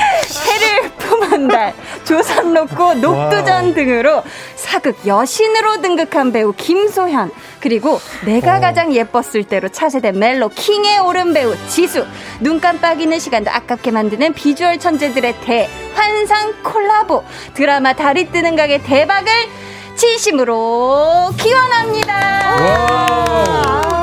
해를 0.47 0.91
품은 0.99 1.49
달, 1.49 1.73
조선로코, 2.05 2.95
녹두전 2.95 3.75
등으로 3.75 4.23
사극 4.57 5.07
여신으로 5.07 5.81
등극한 5.81 6.33
배우 6.33 6.53
김소현, 6.53 7.31
그리고 7.61 8.01
내가 8.25 8.57
어. 8.57 8.61
가장 8.61 8.93
예뻤을 8.93 9.45
때로 9.45 9.69
차세대 9.69 10.13
멜로 10.13 10.49
킹에 10.49 10.99
오른 10.99 11.33
배우 11.33 11.55
지수, 11.69 12.05
눈 12.41 12.61
깜빡이는 12.61 13.19
시간도 13.19 13.51
아깝게 13.51 13.93
만드는 13.93 14.35
비주얼 14.35 14.79
천재들의 14.79 15.37
대환상 15.43 16.63
콜라보, 16.65 17.25
드라마 17.55 17.93
달이 17.93 18.33
뜨는 18.33 18.57
가게 18.57 18.83
대박을 18.83 19.33
진심으로 19.97 21.31
기원합니다. 21.39 22.15
아, 22.45 24.01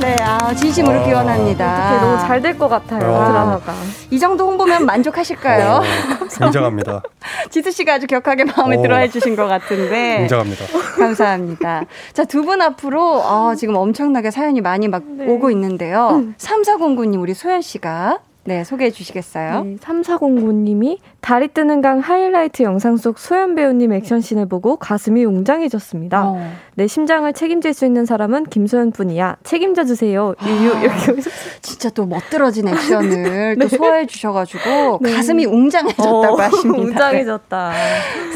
네, 0.00 0.16
아, 0.20 0.54
진심으로 0.54 0.98
와. 1.00 1.04
기원합니다. 1.06 1.86
어떻게 1.88 2.04
너무 2.04 2.18
잘 2.26 2.42
될 2.42 2.58
것 2.58 2.68
같아요 2.68 3.12
와. 3.12 3.28
드라마가. 3.28 3.74
이 4.10 4.18
정도 4.18 4.46
홍보면 4.48 4.84
만족하실까요? 4.86 5.80
어, 5.80 6.44
인정합니다. 6.46 7.02
지수 7.50 7.70
씨가 7.70 7.94
아주 7.94 8.06
격하게 8.06 8.44
마음에 8.44 8.76
오. 8.76 8.82
들어 8.82 8.96
해주신 8.96 9.36
것 9.36 9.46
같은데. 9.46 10.18
인정합니다. 10.22 10.64
감사합니다. 10.98 11.84
자, 12.12 12.24
두 12.24 12.44
분 12.44 12.60
앞으로, 12.60 13.22
아, 13.24 13.54
지금 13.56 13.76
엄청나게 13.76 14.30
사연이 14.30 14.60
많이 14.60 14.86
막 14.88 15.02
네. 15.06 15.26
오고 15.26 15.50
있는데요. 15.52 16.24
삼사공구님 16.36 17.20
우리 17.20 17.32
소연 17.34 17.62
씨가, 17.62 18.18
네, 18.46 18.62
소개해 18.62 18.90
주시겠어요? 18.90 19.64
네, 19.64 19.76
3409님이 19.76 20.98
달이 21.20 21.48
뜨는 21.48 21.80
강 21.80 22.00
하이라이트 22.00 22.62
영상 22.62 22.96
속 22.96 23.18
소연 23.18 23.54
배우님 23.54 23.92
액션씬을 23.92 24.46
보고 24.46 24.76
가슴이 24.76 25.24
웅장해졌습니다. 25.24 26.28
어. 26.28 26.52
내 26.74 26.86
심장을 26.86 27.32
책임질 27.32 27.72
수 27.72 27.86
있는 27.86 28.04
사람은 28.04 28.44
김소연 28.44 28.92
뿐이야. 28.92 29.36
책임져 29.44 29.84
주세요. 29.84 30.34
아. 30.38 30.46
유유 30.46 30.70
이렇게 30.82 31.12
오셨어요. 31.12 31.52
진짜 31.62 31.88
또 31.90 32.04
멋들어진 32.04 32.68
액션을 32.68 33.56
또 33.60 33.68
소화해 33.68 34.06
주셔가지고 34.06 34.98
네. 35.00 35.12
가슴이 35.14 35.46
웅장해졌다고 35.46 36.36
하십니다. 36.40 36.82
웅장해졌다. 36.82 37.72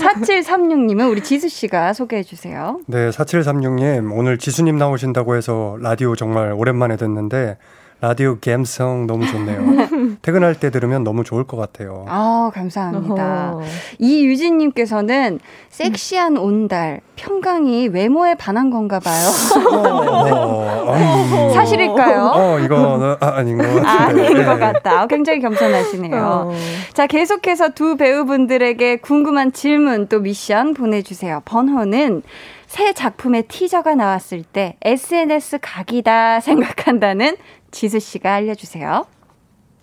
4736님은 0.00 1.10
우리 1.10 1.22
지수 1.22 1.48
씨가 1.48 1.92
소개해 1.92 2.22
주세요. 2.22 2.80
네, 2.86 3.10
4736님, 3.10 4.16
오늘 4.16 4.38
지수님 4.38 4.78
나오신다고 4.78 5.36
해서 5.36 5.76
라디오 5.80 6.16
정말 6.16 6.52
오랜만에 6.52 6.96
듣는데, 6.96 7.58
라디오 8.00 8.38
감성 8.38 9.08
너무 9.08 9.26
좋네요. 9.26 9.88
퇴근할 10.22 10.54
때 10.54 10.70
들으면 10.70 11.02
너무 11.02 11.24
좋을 11.24 11.44
것 11.44 11.56
같아요. 11.56 12.04
아, 12.08 12.50
감사합니다. 12.54 13.54
어허. 13.54 13.64
이유진 13.98 14.58
님께서는 14.58 15.40
섹시한 15.70 16.36
온달, 16.36 17.00
평강이 17.16 17.88
외모에 17.88 18.36
반한 18.36 18.70
건가 18.70 19.00
봐요. 19.00 19.28
어, 19.72 20.94
음. 20.94 21.50
사실일까요? 21.54 22.32
어, 22.34 22.58
이거 22.60 23.16
아, 23.20 23.36
아닌 23.38 23.58
것 23.58 23.64
같은데. 23.64 23.88
아닌 23.88 24.34
네. 24.34 24.44
것 24.44 24.58
같다. 24.58 25.02
어, 25.02 25.06
굉장히 25.08 25.40
겸손하시네요. 25.40 26.22
어. 26.22 26.52
자, 26.92 27.08
계속해서 27.08 27.70
두 27.70 27.96
배우분들에게 27.96 28.98
궁금한 28.98 29.52
질문 29.52 30.06
또 30.06 30.20
미션 30.20 30.74
보내주세요. 30.74 31.42
번호는 31.44 32.22
새 32.68 32.92
작품의 32.92 33.44
티저가 33.48 33.94
나왔을 33.94 34.42
때 34.42 34.76
SNS 34.82 35.58
각이다 35.62 36.40
생각한다는 36.40 37.36
지수 37.70 37.98
씨가 37.98 38.34
알려주세요. 38.34 39.06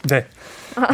네. 0.10 0.26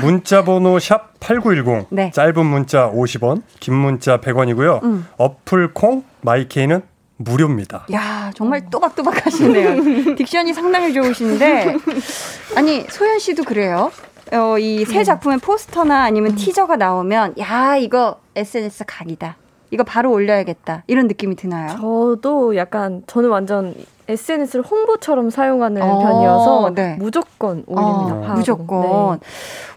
문자 0.02 0.44
번호 0.44 0.80
샵 0.80 1.20
8910. 1.20 1.88
네. 1.90 2.12
짧은 2.12 2.46
문자 2.46 2.90
50원, 2.92 3.42
긴 3.60 3.74
문자 3.76 4.20
100원이고요. 4.22 4.84
음. 4.84 5.08
어플 5.18 5.74
콩 5.74 6.04
마이케이는 6.22 6.82
무료입니다. 7.18 7.86
야 7.94 8.32
정말 8.36 8.70
또박또박 8.70 9.26
하시네요. 9.26 9.70
딕션이 10.16 10.54
상당히 10.54 10.94
좋으신데, 10.94 11.76
아니, 12.56 12.86
소연 12.90 13.20
씨도 13.20 13.44
그래요. 13.44 13.92
어, 14.34 14.58
이 14.58 14.86
새 14.86 15.04
작품의 15.04 15.40
포스터나 15.40 16.04
아니면 16.04 16.36
티저가 16.36 16.78
나오면, 16.78 17.36
야, 17.40 17.76
이거 17.76 18.22
SNS 18.36 18.86
각이다. 18.88 19.36
이거 19.72 19.84
바로 19.84 20.12
올려야겠다. 20.12 20.84
이런 20.88 21.08
느낌이 21.08 21.36
드나요? 21.36 21.70
저도 21.80 22.56
약간 22.58 23.04
저는 23.08 23.30
완전 23.30 23.74
SNS를 24.10 24.66
홍보처럼 24.66 25.30
사용하는 25.30 25.82
어, 25.82 26.00
편이어서 26.00 26.74
네. 26.76 26.96
무조건 27.00 27.64
올립니다. 27.68 28.32
어. 28.32 28.36
무조건. 28.36 29.20
네. 29.20 29.26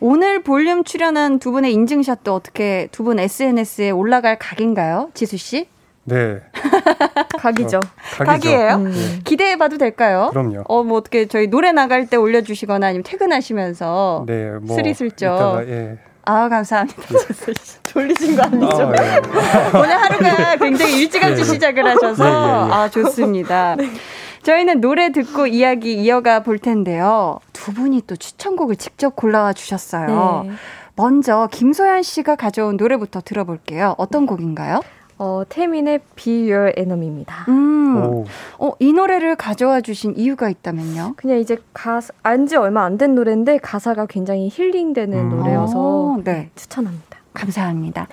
오늘 0.01 0.43
볼륨 0.43 0.83
출연한 0.85 1.39
두 1.39 1.53
분의 1.53 1.73
인증샷도 1.73 2.35
어떻게 2.35 2.89
두 2.91 3.05
분 3.05 3.19
SNS에 3.21 3.91
올라갈 3.91 4.37
각인가요? 4.39 5.11
지수 5.15 5.37
씨? 5.37 5.69
네. 6.07 6.41
각이죠. 7.39 7.81
각이죠. 8.17 8.25
각이에요? 8.25 8.75
음. 8.77 9.21
기대해 9.25 9.57
봐도 9.57 9.79
될까요? 9.79 10.29
그럼요. 10.33 10.65
어, 10.67 10.83
뭐 10.83 10.99
어떻게 10.99 11.27
저희 11.27 11.47
노래 11.47 11.71
나갈 11.73 12.07
때 12.07 12.17
올려 12.17 12.43
주시거나 12.43 12.89
아니면 12.89 13.05
퇴근하시면서. 13.05 14.25
네, 14.27 14.51
뭐 14.61 14.75
스리슬쩍. 14.77 15.69
예. 15.69 15.99
아, 16.27 16.49
감사합니다. 16.49 17.03
졸리신 17.85 18.37
거 18.37 18.43
아니죠? 18.43 18.83
아, 18.83 18.93
예. 18.93 19.21
오늘 19.79 19.91
하루가 19.91 20.57
굉장히 20.57 21.01
일찌감치 21.01 21.43
예, 21.43 21.47
예. 21.47 21.53
시작을 21.53 21.87
하셔서 21.87 22.25
예. 22.25 22.73
아 22.73 22.89
좋습니다. 22.91 23.77
저희는 24.43 24.81
노래 24.81 25.11
듣고 25.13 25.47
이야기 25.47 25.95
이어가 25.95 26.41
볼 26.41 26.59
텐데요. 26.59 27.39
두 27.53 27.73
분이 27.73 28.03
또 28.07 28.17
추천곡을 28.17 28.77
직접 28.77 29.17
골라와 29.17 29.53
주셨어요. 29.55 30.45
네. 30.47 30.53
먼저 30.97 31.49
김소연 31.51 32.03
씨가 32.03 32.37
가져온 32.37 32.77
노래부터 32.77 33.21
들어볼게요. 33.23 33.95
어떤 33.97 34.27
곡인가요? 34.27 34.81
어, 35.19 35.43
태민의 35.49 36.01
Be 36.17 36.51
Your 36.53 36.73
Enemy입니다. 36.77 37.47
음, 37.49 37.97
오. 38.05 38.25
어, 38.59 38.73
이 38.81 38.93
노래를 38.93 39.37
가져와 39.37 39.81
주신 39.81 40.15
이유가 40.17 40.49
있다면요? 40.51 41.15
그냥 41.17 41.39
이제 41.39 41.57
가사 41.73 42.13
안지 42.23 42.57
얼마 42.57 42.85
안 42.85 42.99
된 42.99 43.15
노래인데 43.15 43.59
가사가 43.59 44.07
굉장히 44.07 44.49
힐링되는 44.53 45.19
음. 45.19 45.29
노래여서 45.37 45.75
어, 45.79 46.21
네. 46.25 46.51
추천합니다. 46.57 47.19
감사합니다. 47.33 48.07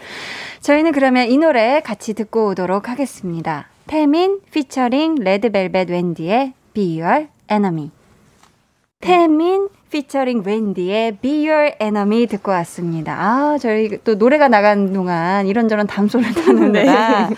저희는 0.62 0.92
그러면 0.94 1.28
이 1.28 1.38
노래 1.38 1.82
같이 1.82 2.14
듣고 2.14 2.48
오도록 2.50 2.90
하겠습니다. 2.90 3.68
태민 3.88 4.40
피처링 4.52 5.16
레드벨벳 5.16 5.90
웬디의 5.90 6.54
Be 6.74 7.02
Your 7.02 7.28
Enemy. 7.52 7.92
태민 9.00 9.68
피처링 9.92 10.44
웬디의 10.46 11.18
Be 11.18 11.48
Your 11.48 11.76
Enemy 11.82 12.26
듣고 12.28 12.52
왔습니다. 12.52 13.14
아, 13.20 13.58
저희 13.60 13.98
또 14.06 14.16
노래가 14.16 14.48
나간 14.48 14.94
동안 14.94 15.48
이런저런 15.48 15.86
담소를 15.86 16.32
타는구나. 16.34 17.30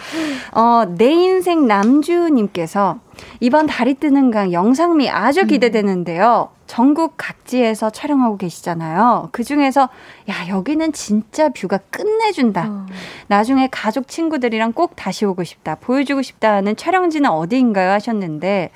어, 0.51 0.85
내 0.95 1.11
인생 1.11 1.67
남주님께서 1.67 2.99
이번 3.39 3.65
달이 3.65 3.95
뜨는 3.95 4.29
강 4.29 4.53
영상미 4.53 5.09
아주 5.09 5.45
기대되는데요. 5.47 6.49
전국 6.67 7.15
각지에서 7.17 7.89
촬영하고 7.89 8.37
계시잖아요. 8.37 9.29
그 9.31 9.43
중에서 9.43 9.89
야 10.29 10.47
여기는 10.47 10.93
진짜 10.93 11.49
뷰가 11.49 11.79
끝내준다. 11.89 12.67
어. 12.69 12.85
나중에 13.27 13.67
가족 13.71 14.07
친구들이랑 14.07 14.73
꼭 14.73 14.95
다시 14.95 15.25
오고 15.25 15.43
싶다. 15.43 15.75
보여주고 15.75 16.21
싶다 16.21 16.53
하는 16.53 16.75
촬영지는 16.75 17.29
어디인가요 17.29 17.91
하셨는데 17.91 18.71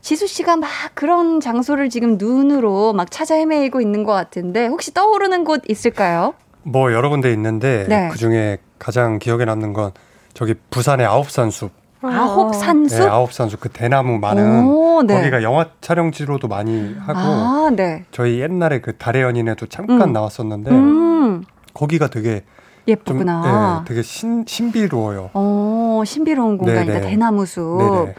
지수 0.00 0.26
씨가 0.26 0.56
막 0.56 0.68
그런 0.94 1.40
장소를 1.40 1.90
지금 1.90 2.16
눈으로 2.18 2.92
막 2.92 3.10
찾아 3.10 3.34
헤매고 3.34 3.80
있는 3.80 4.04
것 4.04 4.12
같은데 4.12 4.66
혹시 4.66 4.92
떠오르는 4.94 5.44
곳 5.44 5.62
있을까요? 5.68 6.34
뭐 6.62 6.92
여러 6.92 7.08
군데 7.08 7.32
있는데 7.32 7.86
네. 7.88 8.08
그 8.10 8.18
중에 8.18 8.58
가장 8.78 9.18
기억에 9.18 9.44
남는 9.44 9.72
건 9.72 9.92
저기 10.34 10.54
부산의 10.70 11.06
아홉산숲. 11.06 11.72
아홉 12.00 12.54
산수? 12.54 12.96
네, 13.00 13.06
아홉산숲 13.06 13.58
그 13.58 13.68
대나무 13.70 14.18
많은 14.18 14.66
오, 14.66 15.02
네. 15.02 15.16
거기가 15.16 15.42
영화 15.42 15.66
촬영지로도 15.80 16.46
많이 16.46 16.94
하고 16.94 17.18
아, 17.18 17.70
네. 17.74 18.04
저희 18.12 18.40
옛날에 18.40 18.80
그 18.80 18.96
달의 18.96 19.22
연인에도 19.22 19.66
잠깐 19.66 20.02
음. 20.02 20.12
나왔었는데 20.12 20.70
음, 20.70 21.42
거기가 21.74 22.06
되게 22.06 22.44
좀 22.44 22.46
예쁘구나. 22.86 23.82
네, 23.84 23.88
되게 23.88 24.02
신, 24.02 24.44
신비로워요. 24.46 25.30
어, 25.34 26.02
신비로운 26.06 26.56
공간이다. 26.58 26.92
네네. 26.94 27.10
대나무 27.10 27.44
숲. 27.44 27.78
네네. 27.78 28.14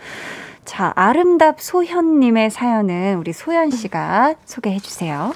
자, 0.70 0.94
아름답 0.96 1.60
소현님의 1.62 2.52
사연은 2.52 3.18
우리 3.18 3.34
소연 3.34 3.72
씨가 3.72 4.36
소개해 4.46 4.78
주세요. 4.78 5.34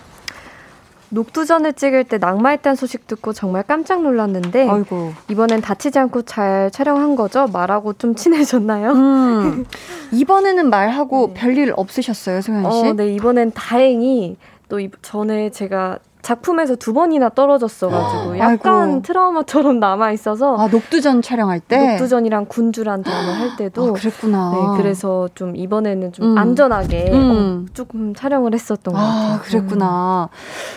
녹두전을 1.09 1.73
찍을 1.73 2.03
때 2.03 2.19
낙마했다는 2.19 2.75
소식 2.75 3.07
듣고 3.07 3.33
정말 3.33 3.63
깜짝 3.63 4.03
놀랐는데 4.03 4.69
아이고. 4.69 5.11
이번엔 5.31 5.61
다치지 5.61 5.97
않고 5.97 6.21
잘 6.21 6.69
촬영한 6.69 7.15
거죠? 7.15 7.47
말하고 7.47 7.93
좀 7.93 8.13
친해졌나요? 8.13 8.91
음. 8.91 9.65
이번에는 10.11 10.69
말하고 10.69 11.29
네. 11.33 11.39
별일 11.39 11.73
없으셨어요, 11.75 12.41
소연 12.41 12.71
씨? 12.71 12.87
어, 12.89 12.93
네 12.93 13.11
이번엔 13.15 13.53
다행히 13.53 14.37
또 14.69 14.79
이- 14.79 14.91
전에 15.01 15.49
제가 15.49 15.97
작품에서 16.23 16.75
두 16.77 16.93
번이나 16.93 17.29
떨어졌어가지고 17.29 18.39
약간 18.39 18.89
아이고. 18.89 19.01
트라우마처럼 19.03 19.79
남아 19.79 20.13
있어서 20.13 20.55
아, 20.55 20.67
녹두전 20.67 21.21
촬영할 21.21 21.59
때? 21.59 21.91
녹두전이랑 21.91 22.45
군주란 22.47 23.03
드라마 23.03 23.33
할 23.33 23.57
때도 23.57 23.89
아, 23.89 23.91
그랬구나. 23.91 24.51
네 24.51 24.81
그래서 24.81 25.27
좀 25.35 25.55
이번에는 25.55 26.13
좀 26.13 26.31
음. 26.31 26.37
안전하게 26.37 27.11
음. 27.11 27.65
어, 27.69 27.73
조금 27.73 28.15
촬영을 28.15 28.53
했었던 28.53 28.93
것 28.93 28.99
같아요. 28.99 29.33
아, 29.33 29.39
그랬구나. 29.41 30.29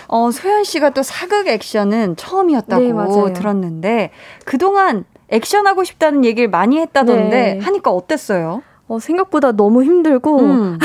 어, 0.09 0.31
소연 0.33 0.65
씨가 0.65 0.91
또 0.91 1.03
사극 1.05 1.47
액션은 1.47 2.17
처음이었다고 2.17 3.27
네. 3.29 3.33
들었는데, 3.33 4.11
그동안 4.45 5.05
액션 5.29 5.67
하고 5.69 5.85
싶다는 5.85 6.25
얘기를 6.25 6.51
많이 6.51 6.79
했다던데, 6.81 7.55
네. 7.55 7.59
하니까 7.61 7.93
어땠어요? 7.93 8.63
어, 8.89 9.01
생각보다 9.01 9.51
너무 9.51 9.83
힘들고 9.83 10.39
음, 10.41 10.79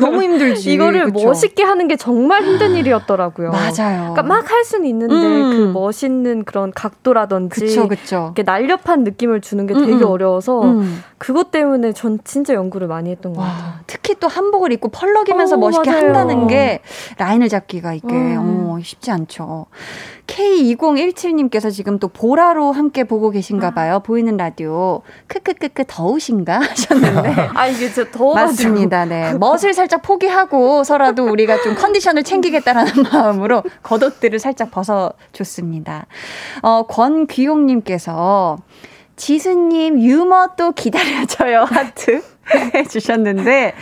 너무 0.00 0.22
힘들지. 0.24 0.72
이거를 0.72 1.12
그쵸? 1.12 1.24
멋있게 1.28 1.62
하는 1.62 1.86
게 1.86 1.94
정말 1.96 2.42
힘든 2.42 2.74
일이었더라고요. 2.74 3.50
맞아요. 3.52 4.12
그러니까 4.12 4.22
막 4.24 4.44
할 4.50 4.64
수는 4.64 4.86
있는데 4.86 5.14
음. 5.14 5.50
그 5.50 5.70
멋있는 5.72 6.44
그런 6.44 6.70
각도라든지 6.72 7.60
그쵸 7.60 7.88
그쵸. 7.88 8.32
이렇게 8.34 8.42
날렵한 8.42 9.04
느낌을 9.04 9.40
주는 9.40 9.66
게 9.66 9.74
음, 9.74 9.86
되게 9.86 10.04
음. 10.04 10.04
어려워서 10.04 10.62
음. 10.64 11.02
그것 11.18 11.50
때문에 11.52 11.92
전 11.92 12.18
진짜 12.24 12.54
연구를 12.54 12.88
많이 12.88 13.10
했던 13.10 13.32
것 13.32 13.40
같아요. 13.40 13.62
와, 13.64 13.80
특히 13.86 14.16
또 14.18 14.26
한복을 14.28 14.72
입고 14.72 14.88
펄럭이면서 14.88 15.54
어, 15.54 15.58
멋있게 15.58 15.90
맞아요. 15.90 16.04
한다는 16.06 16.46
게 16.48 16.80
라인을 17.18 17.48
잡기가 17.48 17.94
이게 17.94 18.06
음. 18.12 18.66
어, 18.68 18.78
쉽지 18.82 19.10
않죠. 19.12 19.66
K2017님께서 20.26 21.70
지금 21.70 21.98
또 21.98 22.08
보라로 22.08 22.72
함께 22.72 23.04
보고 23.04 23.30
계신가 23.30 23.72
봐요. 23.72 24.00
보이는 24.00 24.36
라디오. 24.36 25.02
크크크크 25.26 25.84
더우신가 25.86 26.60
하셨는데 26.60 27.48
아 27.54 27.66
이게 27.66 27.90
진짜 27.90 28.10
더워가지고 28.10 28.70
맞습니다. 28.70 29.04
네. 29.04 29.34
멋을 29.38 29.74
살짝 29.74 30.02
포기하고서라도 30.02 31.24
우리가 31.26 31.62
좀 31.62 31.74
컨디션을 31.74 32.22
챙기겠다라는 32.22 33.04
마음으로 33.12 33.62
겉옷들을 33.82 34.38
살짝 34.38 34.70
벗어줬습니다. 34.70 36.06
어, 36.62 36.86
권귀용님께서 36.86 38.58
지수님 39.16 40.00
유머 40.00 40.50
또 40.56 40.72
기다려줘요 40.72 41.64
하트 41.64 42.22
해주셨는데 42.74 43.74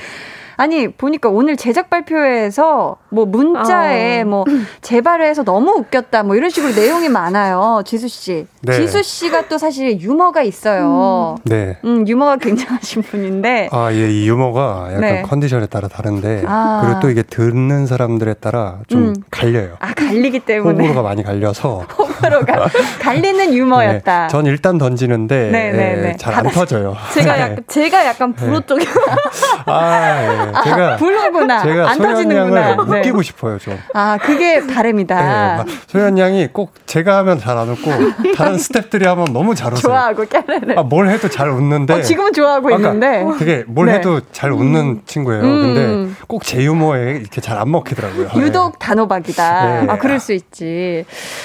아니 0.57 0.89
보니까 0.89 1.29
오늘 1.31 1.57
제작 1.57 1.89
발표회에서 1.89 2.99
뭐 3.13 3.27
문자에 3.27 4.23
아. 4.23 4.25
뭐 4.25 4.45
재발을 4.81 5.27
해서 5.27 5.45
너무 5.45 5.73
웃겼다 5.73 6.23
뭐 6.23 6.35
이런 6.35 6.49
식으로 6.51 6.75
내용이 6.75 7.09
많아요 7.09 7.83
지수 7.85 8.09
씨. 8.09 8.47
네. 8.63 8.73
지수 8.73 9.03
씨가 9.03 9.49
또 9.49 9.59
사실 9.59 10.01
유머가 10.01 10.43
있어요. 10.43 11.37
네. 11.45 11.77
음, 11.85 12.07
유머가 12.09 12.37
굉장하신 12.37 13.03
분인데 13.03 13.69
아, 13.71 13.93
예, 13.93 14.11
이 14.11 14.29
유머가 14.29 14.87
약간 14.89 15.01
네. 15.01 15.23
컨디션에 15.23 15.67
따라 15.67 15.89
다른데, 15.89 16.45
아. 16.47 16.81
그리고 16.85 17.01
또 17.01 17.11
이게 17.11 17.23
듣는 17.23 17.87
사람들에 17.87 18.35
따라 18.35 18.77
좀 18.89 19.09
음. 19.09 19.15
갈려요. 19.31 19.77
아 19.81 19.93
갈리기 19.93 20.41
때문에 20.41 20.73
호불호가 20.73 21.03
많이 21.03 21.23
갈려서. 21.23 21.85
호불호가 21.99 22.69
갈리는 23.01 23.53
유머였다. 23.53 24.23
네, 24.23 24.29
전 24.29 24.47
일단 24.47 24.79
던지는데, 24.79 25.51
네, 25.51 25.73
네, 25.73 25.97
네. 25.97 26.17
잘안 26.17 26.49
터져요. 26.51 26.97
제가 27.13 27.35
네. 27.35 27.41
약간 27.43 27.59
제가 27.67 28.07
약간 28.07 28.33
불호 28.33 28.61
네. 28.61 28.67
쪽이 28.67 28.87
아, 29.67 30.23
예. 30.23 30.53
제가, 30.65 30.97
불호구나. 30.97 31.63
제가 31.63 31.91
안 31.91 31.99
터지는구나. 31.99 32.77
네. 33.03 33.09
웃기고 33.09 33.23
싶어요, 33.23 33.59
좀. 33.59 33.79
아 33.95 34.19
그게 34.21 34.61
네, 34.61 34.67
바람이다. 34.67 35.57
막 35.59 35.67
소연 35.89 36.19
양이 36.19 36.47
꼭 36.53 36.73
제가 36.87 37.19
하면 37.19 37.39
잘 37.39 37.59
안 37.59 37.69
웃고, 37.69 37.91
다른 38.37 38.57
스탭들이 38.57 39.05
하면 39.05 39.27
너무 39.33 39.55
잘 39.55 39.73
웃어요. 39.73 39.83
좋아하고 39.83 40.25
깨르르. 40.27 40.79
아, 40.79 40.83
뭘 40.83 41.09
해도 41.09 41.29
잘 41.29 41.51
웃는데. 41.51 41.95
어, 41.95 42.01
지금은 42.03 42.33
좋아하고 42.33 42.71
있는데. 42.73 43.25
그게 43.39 43.65
뭘 43.67 43.87
네. 43.87 43.95
해도 43.95 44.21
잘 44.33 44.53
웃는 44.53 45.03
친구예요. 45.07 45.43
음. 45.43 45.63
근데 45.75 46.15
꼭 46.29 46.43
제 46.45 46.63
유머에 46.63 47.19
이렇게 47.21 47.41
잘 47.41 47.59
안 47.59 47.71
먹히더라고요. 47.71 48.31
유독 48.37 48.79
단호박이다. 48.79 49.83
네. 49.83 49.87
아, 49.89 49.99
그럴 49.99 50.19
수 50.21 50.33
있지. 50.33 51.05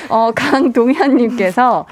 어, 0.09 0.31
강동현님께서 0.33 1.85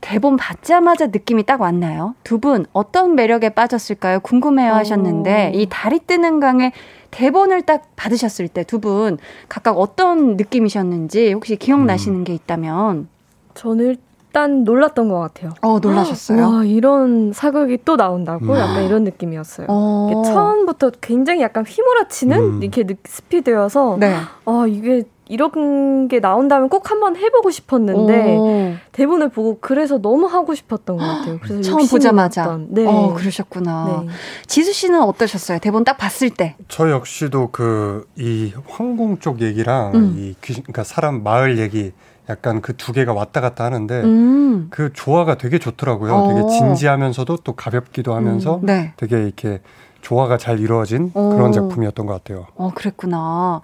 대본 0.00 0.36
받자마자 0.36 1.06
느낌이 1.08 1.44
딱 1.44 1.60
왔나요? 1.60 2.14
두 2.24 2.38
분 2.38 2.66
어떤 2.72 3.14
매력에 3.16 3.48
빠졌을까요? 3.50 4.20
궁금해요 4.20 4.72
하셨는데, 4.74 5.52
이 5.54 5.66
달이 5.68 6.00
뜨는 6.06 6.38
강의 6.40 6.72
대본을 7.10 7.62
딱 7.62 7.82
받으셨을 7.96 8.48
때 8.48 8.62
두 8.64 8.78
분 8.78 9.18
각각 9.48 9.72
어떤 9.78 10.36
느낌이셨는지 10.36 11.32
혹시 11.32 11.56
기억나시는 11.56 12.24
게 12.24 12.34
있다면? 12.34 13.08
저는 13.54 13.86
일단 13.86 14.62
놀랐던 14.62 15.08
것 15.08 15.18
같아요. 15.18 15.50
어, 15.62 15.80
놀라셨어요? 15.80 16.48
와 16.48 16.64
이런 16.64 17.32
사극이 17.32 17.78
또 17.84 17.96
나온다고 17.96 18.44
음. 18.44 18.50
약간 18.58 18.84
이런 18.84 19.02
느낌이었어요. 19.04 19.66
어. 19.68 20.22
처음부터 20.24 20.92
굉장히 21.00 21.40
약간 21.40 21.64
휘몰아치는 21.66 22.38
음. 22.38 22.62
이렇게 22.62 22.84
느- 22.84 22.94
스피드여서 23.04 23.96
네. 23.98 24.14
아 24.44 24.64
이게 24.68 25.02
이런 25.28 26.08
게 26.08 26.20
나온다면 26.20 26.68
꼭 26.68 26.90
한번 26.90 27.16
해보고 27.16 27.50
싶었는데 27.50 28.36
오. 28.36 28.74
대본을 28.92 29.28
보고 29.28 29.58
그래서 29.60 29.98
너무 30.00 30.26
하고 30.26 30.54
싶었던 30.54 30.96
것 30.96 31.04
같아요. 31.04 31.38
그래서 31.42 31.60
처음 31.62 31.86
보자마자. 31.86 32.42
났던. 32.42 32.66
네. 32.70 32.86
어, 32.86 33.14
그러셨구나. 33.14 34.02
네. 34.06 34.08
지수 34.46 34.72
씨는 34.72 35.00
어떠셨어요? 35.02 35.58
대본 35.58 35.84
딱 35.84 35.96
봤을 35.98 36.30
때. 36.30 36.56
저 36.68 36.90
역시도 36.90 37.50
그 37.52 38.06
이 38.16 38.52
황궁 38.68 39.18
쪽 39.20 39.40
얘기랑 39.42 39.92
음. 39.94 40.14
이 40.18 40.34
귀신, 40.42 40.62
그러니까 40.62 40.82
사람 40.84 41.22
마을 41.22 41.58
얘기 41.58 41.92
약간 42.28 42.60
그 42.60 42.72
두 42.76 42.92
개가 42.92 43.12
왔다 43.12 43.40
갔다 43.40 43.64
하는데 43.64 44.02
음. 44.02 44.66
그 44.70 44.92
조화가 44.92 45.36
되게 45.36 45.58
좋더라고요. 45.58 46.14
어. 46.14 46.28
되게 46.34 46.48
진지하면서도 46.58 47.38
또 47.38 47.52
가볍기도 47.54 48.14
하면서 48.14 48.60
네. 48.62 48.92
되게 48.96 49.22
이렇게 49.22 49.60
조화가 50.00 50.38
잘 50.38 50.60
이루어진 50.60 51.10
오. 51.14 51.30
그런 51.30 51.52
작품이었던 51.52 52.06
것 52.06 52.12
같아요. 52.14 52.46
어, 52.56 52.70
그랬구나. 52.74 53.60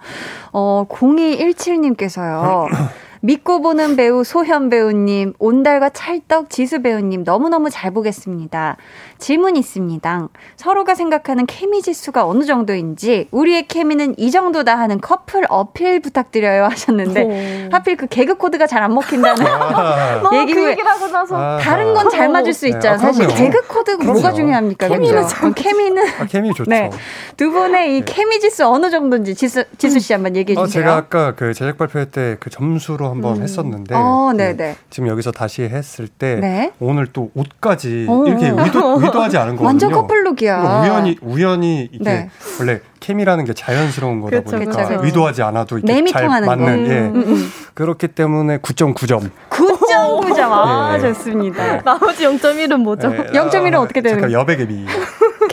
어, 0.53 0.85
0217님께서요. 0.89 2.67
믿고 3.25 3.59
보는 3.63 3.95
배우 3.95 4.23
소현 4.23 4.69
배우님, 4.69 5.33
온달과 5.39 5.89
찰떡 5.89 6.51
지수 6.51 6.83
배우님 6.83 7.23
너무너무 7.23 7.71
잘 7.71 7.89
보겠습니다. 7.89 8.77
질문 9.17 9.55
있습니다. 9.55 10.27
서로가 10.57 10.93
생각하는 10.93 11.47
케미 11.47 11.81
지수가 11.81 12.27
어느 12.27 12.43
정도인지 12.43 13.27
우리의 13.31 13.67
케미는 13.67 14.13
이 14.19 14.29
정도다 14.29 14.77
하는 14.77 15.01
커플 15.01 15.43
어필 15.49 16.01
부탁드려요 16.01 16.65
하셨는데 16.65 17.69
하필 17.71 17.97
그 17.97 18.05
개그 18.07 18.35
코드가 18.35 18.67
잘 18.67 18.83
안 18.85 18.93
먹힌다는 18.93 19.47
아, 19.47 20.21
어, 20.31 20.35
얘기고 20.35 20.61
그 20.61 20.69
얘기를 20.69 20.87
하고 20.87 21.07
나서 21.07 21.35
아. 21.35 21.57
다른 21.57 21.93
건 21.95 22.09
잘 22.11 22.29
맞을 22.29 22.53
수 22.53 22.65
네, 22.65 22.71
있잖아요. 22.71 22.95
아, 22.95 22.97
사실. 22.99 23.27
개그 23.27 23.65
코드가 23.67 23.97
그럼요. 23.97 24.13
뭐가 24.13 24.33
중요합니까? 24.33 24.87
케미는 24.87 25.15
그렇죠? 25.15 25.47
어, 25.47 25.51
케미는 25.55 26.07
아, 26.19 26.25
케미 26.25 26.53
좋죠. 26.53 26.69
네. 26.69 26.91
두 27.37 27.49
분의 27.49 27.97
이 27.97 27.99
네. 28.01 28.05
케미 28.05 28.39
지수 28.39 28.67
어느 28.67 28.91
정도인지 28.91 29.33
지수, 29.33 29.63
지수 29.79 29.99
씨 29.99 30.13
한번 30.13 30.35
얘기해 30.35 30.59
어, 30.59 30.65
주세요. 30.67 30.83
제가 30.83 30.95
아까 30.95 31.33
그 31.33 31.55
제작 31.55 31.79
발표회 31.79 32.05
때 32.11 32.37
그 32.39 32.49
점수로 32.51 33.07
한번 33.15 33.37
음. 33.37 33.43
했었는데 33.43 33.95
어, 33.95 34.29
그 34.31 34.37
네네. 34.37 34.75
지금 34.89 35.09
여기서 35.09 35.31
다시 35.31 35.63
했을 35.63 36.07
때 36.07 36.35
네. 36.35 36.71
오늘 36.79 37.07
또 37.07 37.31
옷까지 37.33 38.05
어. 38.09 38.25
이렇게 38.27 38.49
의도, 38.49 38.99
의도하지 39.01 39.37
않은 39.37 39.55
거거든요. 39.55 39.67
완전 39.67 39.91
커플룩이야. 39.91 40.83
우연히 40.83 41.17
우연히 41.21 41.89
이게 41.91 42.03
네. 42.03 42.29
원래 42.59 42.81
케미라는 42.99 43.45
게 43.45 43.53
자연스러운 43.53 44.21
거다 44.21 44.39
그쵸, 44.41 44.57
보니까 44.57 44.87
그쵸. 44.87 45.03
의도하지 45.03 45.43
않아도 45.43 45.79
매미 45.83 46.11
잘. 46.11 46.27
맞는 46.27 46.87
예 46.87 46.99
음, 47.01 47.15
음. 47.15 47.51
그렇기 47.73 48.07
때문에 48.09 48.57
9.9점. 48.57 49.29
9.9점. 49.49 50.39
아, 50.51 50.97
네. 50.97 51.13
좋습니다. 51.13 51.81
나머지 51.83 52.23
0.1은 52.25 52.77
뭐죠? 52.77 53.13
예, 53.13 53.17
0.1은 53.31 53.75
아, 53.75 53.81
어떻게 53.81 54.01
되는 54.01 54.19
잠깐 54.19 54.31
여백의 54.31 54.67
미. 54.67 54.85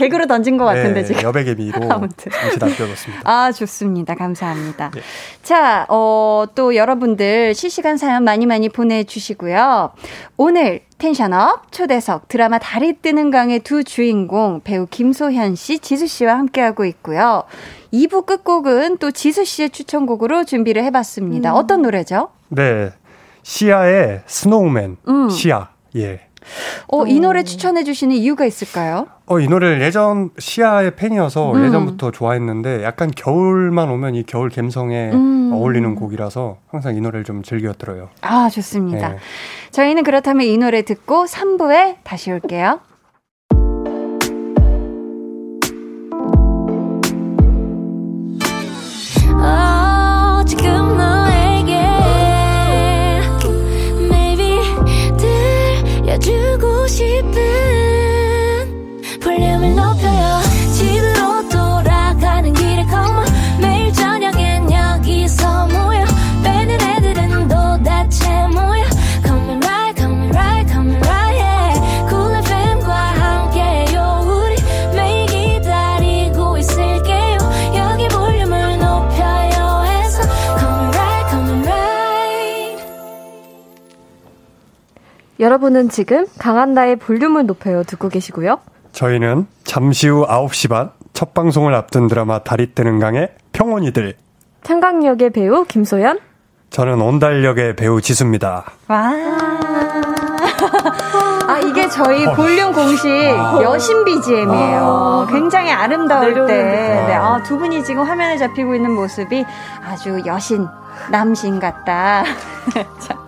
개그로 0.02 0.26
던진 0.26 0.56
것 0.56 0.64
같은데, 0.64 1.00
예, 1.00 1.04
지금. 1.04 1.22
여백의 1.22 1.54
미로 1.54 1.80
아무튼. 1.90 2.32
잠시 2.32 2.58
남겨뒀습니다. 2.58 3.22
아, 3.24 3.52
좋습니다. 3.52 4.14
감사합니다. 4.14 4.90
예. 4.96 5.00
자, 5.42 5.86
어, 5.88 6.44
또 6.54 6.74
여러분들 6.74 7.54
실시간 7.54 7.96
사연 7.96 8.24
많이 8.24 8.46
많이 8.46 8.68
보내주시고요. 8.68 9.92
오늘 10.36 10.80
tension 10.98 11.54
up 11.54 11.70
초대석 11.72 12.28
드라마 12.28 12.58
달이 12.58 12.94
뜨는 13.02 13.30
강의 13.30 13.60
두 13.60 13.84
주인공 13.84 14.60
배우 14.62 14.86
김소현 14.86 15.54
씨, 15.56 15.78
지수 15.78 16.06
씨와 16.06 16.34
함께하고 16.38 16.84
있고요. 16.84 17.44
2부 17.92 18.26
끝곡은 18.26 18.98
또 18.98 19.10
지수 19.10 19.44
씨의 19.44 19.70
추천곡으로 19.70 20.44
준비를 20.44 20.82
해봤습니다. 20.84 21.54
어떤 21.54 21.82
노래죠? 21.82 22.28
네. 22.48 22.90
Sia의 23.42 24.22
Snowman. 24.26 24.96
음. 25.08 25.28
Sia. 25.30 25.68
예. 25.96 26.20
어, 26.88 27.06
이 27.06 27.20
노래 27.20 27.42
추천해 27.42 27.84
주시는 27.84 28.16
이유가 28.16 28.44
있을까요? 28.44 29.06
어, 29.26 29.40
이 29.40 29.46
노래를 29.48 29.80
예전 29.80 30.30
시아의 30.38 30.96
팬이어서 30.96 31.52
음. 31.52 31.66
예전부터 31.66 32.10
좋아했는데 32.10 32.82
약간 32.84 33.10
겨울만 33.10 33.88
오면 33.90 34.14
이 34.14 34.24
겨울 34.24 34.50
감성에 34.50 35.10
음. 35.12 35.50
어울리는 35.52 35.94
곡이라서 35.94 36.58
항상 36.68 36.96
이 36.96 37.00
노래를 37.00 37.24
좀 37.24 37.42
즐겨 37.42 37.72
들어요. 37.72 38.08
아, 38.20 38.48
좋습니다. 38.48 39.10
네. 39.10 39.16
저희는 39.70 40.02
그렇다면 40.02 40.46
이 40.46 40.56
노래 40.58 40.82
듣고 40.82 41.24
3부에 41.24 41.96
다시 42.04 42.30
올게요. 42.32 42.80
여러분은 85.42 85.90
지금 85.90 86.26
강한나의 86.38 86.96
볼륨을 86.96 87.44
높여요 87.44 87.82
듣고 87.82 88.08
계시고요. 88.08 88.60
저희는 88.92 89.46
잠시 89.64 90.08
후 90.08 90.26
9시 90.26 90.70
반 90.70 91.02
첫 91.12 91.34
방송을 91.34 91.74
앞둔 91.74 92.08
드라마 92.08 92.40
달이 92.40 92.74
뜨는 92.74 92.98
강의 92.98 93.28
평온이들. 93.52 94.14
창강역의 94.64 95.30
배우 95.30 95.64
김소연. 95.64 96.18
저는 96.70 97.00
온달역의 97.00 97.76
배우 97.76 98.00
지수입니다. 98.00 98.64
와. 98.88 99.12
아, 101.46 101.58
이게 101.66 101.88
저희 101.88 102.24
볼륨 102.34 102.72
공식 102.72 103.08
여신 103.62 104.04
BGM이에요. 104.04 105.26
굉장히 105.30 105.70
아름다울 105.70 106.46
때. 106.46 106.54
네, 107.06 107.14
아, 107.14 107.42
두 107.42 107.58
분이 107.58 107.84
지금 107.84 108.04
화면에 108.04 108.38
잡히고 108.38 108.74
있는 108.74 108.92
모습이 108.92 109.44
아주 109.84 110.22
여신, 110.24 110.66
남신 111.10 111.60
같다. 111.60 112.24
자, 113.00 113.18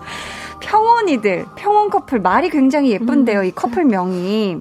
평온이들, 0.74 1.46
평온 1.54 1.88
커플. 1.88 2.20
말이 2.20 2.50
굉장히 2.50 2.90
예쁜데요, 2.90 3.44
이 3.44 3.52
커플 3.52 3.84
명이. 3.84 4.60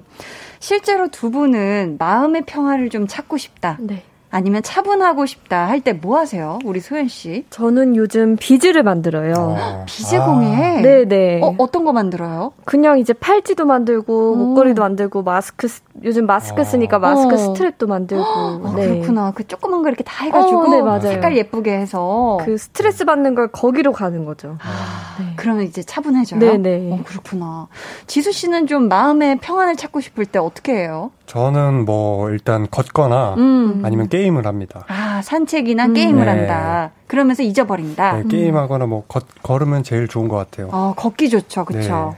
실제로 0.60 1.08
두 1.08 1.32
분은 1.32 1.96
마음의 1.98 2.42
평화를 2.46 2.88
좀 2.88 3.08
찾고 3.08 3.36
싶다. 3.36 3.78
네. 3.80 4.04
아니면 4.34 4.62
차분하고 4.64 5.26
싶다 5.26 5.68
할 5.68 5.80
때 5.80 5.92
뭐 5.92 6.18
하세요? 6.18 6.58
우리 6.64 6.80
소현 6.80 7.06
씨. 7.08 7.44
저는 7.50 7.94
요즘 7.94 8.36
비즈를 8.36 8.82
만들어요. 8.82 9.34
어. 9.36 9.84
비즈 9.86 10.18
공예. 10.18 10.80
네네. 10.82 11.40
어, 11.42 11.54
어떤 11.58 11.84
거 11.84 11.92
만들어요? 11.92 12.52
그냥 12.64 12.98
이제 12.98 13.12
팔찌도 13.12 13.64
만들고 13.64 14.32
오. 14.32 14.34
목걸이도 14.36 14.82
만들고 14.82 15.22
마스크 15.22 15.68
스- 15.68 15.82
요즘 16.02 16.26
마스크 16.26 16.62
어. 16.62 16.64
쓰니까 16.64 16.98
마스크 16.98 17.34
어. 17.34 17.36
strap도 17.36 17.86
만들고. 17.86 18.24
아, 18.24 18.72
네. 18.76 18.88
그렇구나. 18.88 19.32
그 19.36 19.46
조그만 19.46 19.82
거 19.82 19.88
이렇게 19.88 20.02
다 20.02 20.24
해가지고 20.24 20.58
어, 20.62 20.68
네, 20.68 20.82
맞아요. 20.82 21.00
색깔 21.02 21.36
예쁘게 21.36 21.76
해서. 21.76 22.38
그 22.44 22.56
스트레스 22.58 23.04
받는 23.04 23.34
걸 23.36 23.48
거기로 23.52 23.92
가는 23.92 24.24
거죠. 24.24 24.56
아, 24.62 25.16
네. 25.22 25.34
그러면 25.36 25.62
이제 25.64 25.82
차분해져요. 25.82 26.40
네네. 26.40 26.92
어, 26.92 26.98
그렇구나. 27.04 27.68
지수 28.08 28.32
씨는 28.32 28.66
좀 28.66 28.88
마음의 28.88 29.38
평안을 29.38 29.76
찾고 29.76 30.00
싶을 30.00 30.26
때 30.26 30.38
어떻게 30.40 30.72
해요? 30.74 31.10
저는 31.26 31.84
뭐 31.84 32.30
일단 32.30 32.66
걷거나 32.70 33.34
음. 33.38 33.80
아니면 33.84 34.08
게임 34.08 34.23
을 34.24 34.46
합니다. 34.46 34.84
아, 34.88 35.20
산책이나 35.22 35.86
음. 35.86 35.94
게임을 35.94 36.24
네. 36.24 36.30
한다. 36.30 36.90
그러면서 37.06 37.42
잊어버린다. 37.42 38.22
네, 38.22 38.28
게임하거나 38.28 38.86
뭐 38.86 39.04
걷, 39.06 39.24
걸으면 39.42 39.82
제일 39.82 40.08
좋은 40.08 40.28
것 40.28 40.36
같아요. 40.36 40.68
어, 40.72 40.94
걷기 40.96 41.28
좋죠. 41.30 41.66
네. 41.70 41.78
그쵸. 41.78 42.16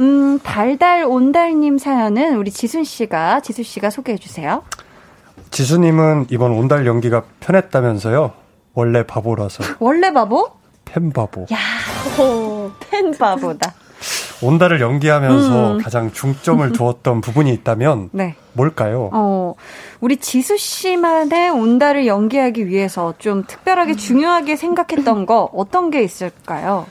음, 0.00 0.38
달달 0.40 1.04
온달님 1.04 1.78
사연은 1.78 2.36
우리 2.36 2.50
지순 2.50 2.84
씨가, 2.84 3.40
지수 3.40 3.62
씨가 3.62 3.90
소개해 3.90 4.18
주세요. 4.18 4.62
지수님은 5.50 6.26
이번 6.30 6.52
온달 6.52 6.86
연기가 6.86 7.24
편했다면서요? 7.40 8.32
원래 8.74 9.06
바보라서 9.06 9.62
원래 9.80 10.12
바보? 10.12 10.50
팬 10.84 11.12
바보. 11.12 11.42
야, 11.52 11.58
팬 12.90 13.12
바보다. 13.12 13.74
온달을 14.42 14.80
연기하면서 14.80 15.72
음. 15.74 15.78
가장 15.78 16.12
중점을 16.12 16.72
두었던 16.72 17.20
부분이 17.20 17.52
있다면 17.52 18.10
네. 18.12 18.34
뭘까요? 18.54 19.10
어, 19.12 19.54
우리 20.02 20.16
지수 20.16 20.56
씨만의 20.58 21.50
온달을 21.50 22.06
연기하기 22.06 22.66
위해서 22.66 23.14
좀 23.18 23.44
특별하게 23.46 23.94
중요하게 23.94 24.56
생각했던 24.56 25.26
거 25.26 25.48
어떤 25.54 25.90
게 25.90 26.02
있을까요? 26.02 26.86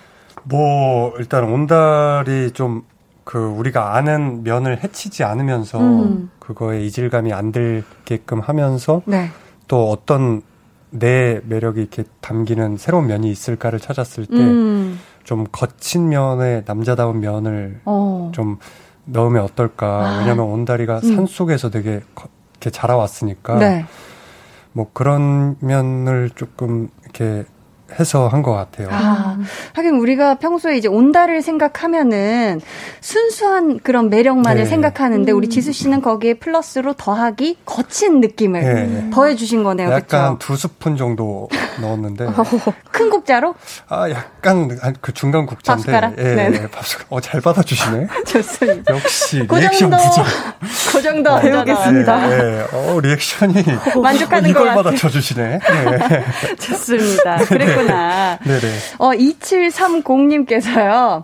뭐 0.46 1.14
일단 1.20 1.44
온달이 1.44 2.52
좀 2.54 2.84
그 3.24 3.38
우리가 3.38 3.96
아는 3.96 4.44
면을 4.44 4.84
해치지 4.84 5.24
않으면서 5.24 5.80
음. 5.80 6.32
그거에 6.40 6.82
이질감이 6.84 7.32
안 7.32 7.52
들게끔 7.52 8.40
하면서 8.40 9.04
네. 9.06 9.30
또 9.68 9.90
어떤 9.92 10.42
내 10.90 11.40
매력이 11.46 11.80
이렇게 11.80 12.04
담기는 12.20 12.78
새로운 12.78 13.06
면이 13.08 13.30
있을까를 13.30 13.80
찾았을 13.80 14.26
때좀 14.26 14.40
음. 14.50 15.46
거친 15.52 16.10
면에 16.10 16.64
남자다운 16.66 17.20
면을 17.22 17.80
어. 17.86 18.32
좀 18.34 18.58
넣으면 19.06 19.44
어떨까. 19.44 19.88
아. 19.88 20.20
왜냐면 20.20 20.46
온다리가 20.48 21.00
음. 21.04 21.16
산 21.16 21.26
속에서 21.28 21.70
되게 21.70 22.02
거- 22.16 22.28
이렇게 22.62 22.70
자라왔으니까 22.70 23.58
네. 23.58 23.86
뭐 24.72 24.90
그런 24.94 25.58
면을 25.60 26.30
조금 26.30 26.90
이렇게 27.04 27.44
해서 28.00 28.28
한 28.28 28.42
것 28.42 28.54
같아요. 28.54 28.88
아, 28.92 29.38
하긴 29.74 29.96
우리가 29.96 30.36
평소에 30.36 30.76
이제 30.78 30.88
온달을 30.88 31.42
생각하면은 31.44 32.60
순수한 33.02 33.80
그런 33.84 34.10
매력만을 34.10 34.64
네. 34.64 34.70
생각하는데 34.70 35.32
우리 35.32 35.48
지수 35.50 35.72
씨는 35.72 36.02
거기에 36.02 36.36
플러스로 36.36 36.94
더하기 36.94 37.58
거친 37.66 38.20
느낌을 38.20 38.62
네. 38.62 39.10
더해 39.14 39.36
주신 39.36 39.64
거네요. 39.64 39.92
약간 39.92 40.38
그렇죠? 40.38 40.38
두 40.40 40.56
스푼 40.56 40.98
정도 40.98 41.50
넣었는데 41.82 42.28
큰 42.92 43.10
국자로 43.10 43.54
아 43.90 44.10
약간 44.10 44.78
한그 44.82 45.14
중간 45.14 45.46
국자인데 45.46 45.92
밥숟가락? 45.92 46.14
예. 46.20 46.52
예, 46.64 46.68
밥숟가락 46.72 47.08
어잘 47.14 47.42
받아 47.42 47.62
주시네 47.62 48.08
좋습니다. 48.26 48.94
역시 48.96 49.46
그 49.48 49.56
리액션 49.56 49.92
정도 49.92 49.98
부족 49.98 50.26
그 50.94 51.02
정도 51.02 51.40
배우겠습니다. 51.40 52.32
예, 52.32 52.34
예. 52.34 52.66
어 52.76 53.00
리액션이 53.02 53.54
만족하는 54.02 54.50
이걸 54.50 54.64
것 54.64 54.70
같아요. 54.70 54.84
받아 54.84 54.96
쳐 54.98 55.10
주시네 55.10 55.60
네. 55.60 56.26
좋습니다. 56.60 57.38
그 57.38 57.54
랬구나. 57.82 58.38
네네 58.46 58.62
어, 59.00 59.10
2730님께서요. 59.12 61.24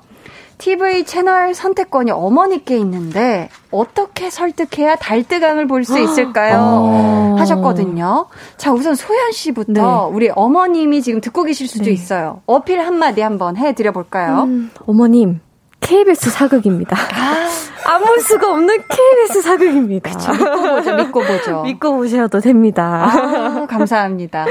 TV 0.58 1.04
채널 1.04 1.54
선택권이 1.54 2.10
어머니께 2.10 2.78
있는데 2.80 3.50
어떻게 3.70 4.32
설득해야 4.32 4.96
달뜨강을 4.96 5.68
볼 5.68 5.84
수 5.86 6.00
있을까요? 6.00 6.58
어. 6.60 7.36
하셨거든요. 7.38 8.26
자, 8.58 8.72
우선 8.74 8.96
소연 8.96 9.34
씨부터 9.34 9.72
네. 9.72 9.82
우리 10.16 10.30
어머님이 10.34 11.04
지금 11.04 11.22
듣고 11.22 11.44
계실 11.44 11.68
수도 11.68 11.84
네. 11.86 11.92
있어요. 11.92 12.42
어필 12.48 12.80
한마디 12.80 13.22
한번 13.22 13.56
해드려 13.56 13.92
볼까요? 13.92 14.46
음, 14.48 14.72
어머님, 14.88 15.42
KBS 15.80 16.32
사극입니다. 16.32 16.98
아무 17.86 18.20
수가 18.20 18.50
없는 18.52 18.80
KBS 18.90 19.44
사극입니다. 19.44 20.10
믿고 20.10 20.76
보죠, 20.76 20.96
믿고 20.96 21.20
보죠. 21.22 21.62
믿고 21.62 21.98
보셔도 21.98 22.40
됩니다. 22.40 23.04
아, 23.06 23.66
감사합니다. 23.70 24.48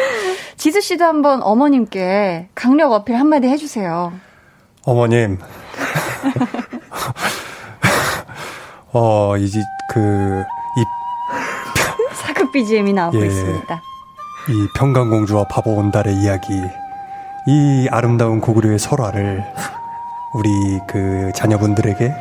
지수 0.66 0.80
씨도 0.80 1.04
한번 1.04 1.44
어머님께 1.44 2.48
강력 2.56 2.90
어필 2.90 3.14
한마디 3.14 3.46
해주세요. 3.46 4.12
어머님 4.84 5.38
어 8.92 9.36
이제 9.36 9.60
그 9.92 10.44
이 10.76 10.84
사극 12.14 12.50
BGM이 12.50 12.92
나오고 12.92 13.22
예. 13.22 13.26
있습니다. 13.26 13.80
이 14.48 14.68
평강공주와 14.76 15.44
바보 15.44 15.76
온달의 15.76 16.16
이야기, 16.16 16.52
이 17.46 17.86
아름다운 17.92 18.40
고구려의 18.40 18.80
설화를 18.80 19.44
우리 20.34 20.48
그 20.88 21.30
자녀분들에게 21.36 22.12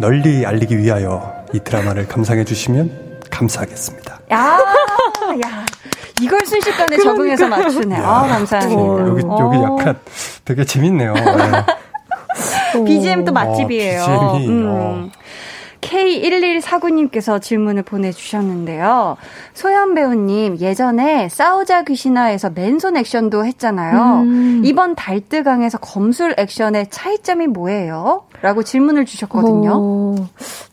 널리 0.00 0.46
알리기 0.46 0.78
위하여 0.78 1.34
이 1.52 1.58
드라마를 1.58 2.06
감상해 2.06 2.44
주시면 2.44 3.22
감사하겠습니다. 3.28 4.20
야, 4.30 4.60
야. 5.44 5.65
이걸 6.20 6.40
순식간에 6.46 6.96
적응해서 6.98 7.48
맞추네. 7.48 7.96
아, 7.96 8.26
감사합니다. 8.26 8.80
어, 8.80 9.08
여기 9.08 9.22
어. 9.26 9.36
여기 9.40 9.62
약간 9.62 9.98
되게 10.44 10.64
재밌네요. 10.64 11.12
네. 11.14 11.24
BGM 12.84 13.24
또 13.24 13.32
맛집이에요. 13.32 14.02
어, 14.02 14.32
BGM 14.38 14.42
이, 14.42 14.48
음. 14.48 15.10
어. 15.86 15.90
K1149님께서 15.90 17.40
질문을 17.40 17.82
보내주셨는데요. 17.82 19.16
소연 19.54 19.94
배우님, 19.94 20.58
예전에 20.58 21.28
싸우자 21.28 21.84
귀신아에서 21.84 22.50
맨손 22.50 22.96
액션도 22.96 23.44
했잖아요. 23.44 24.22
음. 24.22 24.62
이번 24.64 24.94
달뜨강에서 24.94 25.78
검술 25.78 26.34
액션의 26.36 26.88
차이점이 26.90 27.46
뭐예요? 27.46 28.24
라고 28.42 28.62
질문을 28.62 29.06
주셨거든요. 29.06 29.72
어, 29.74 30.14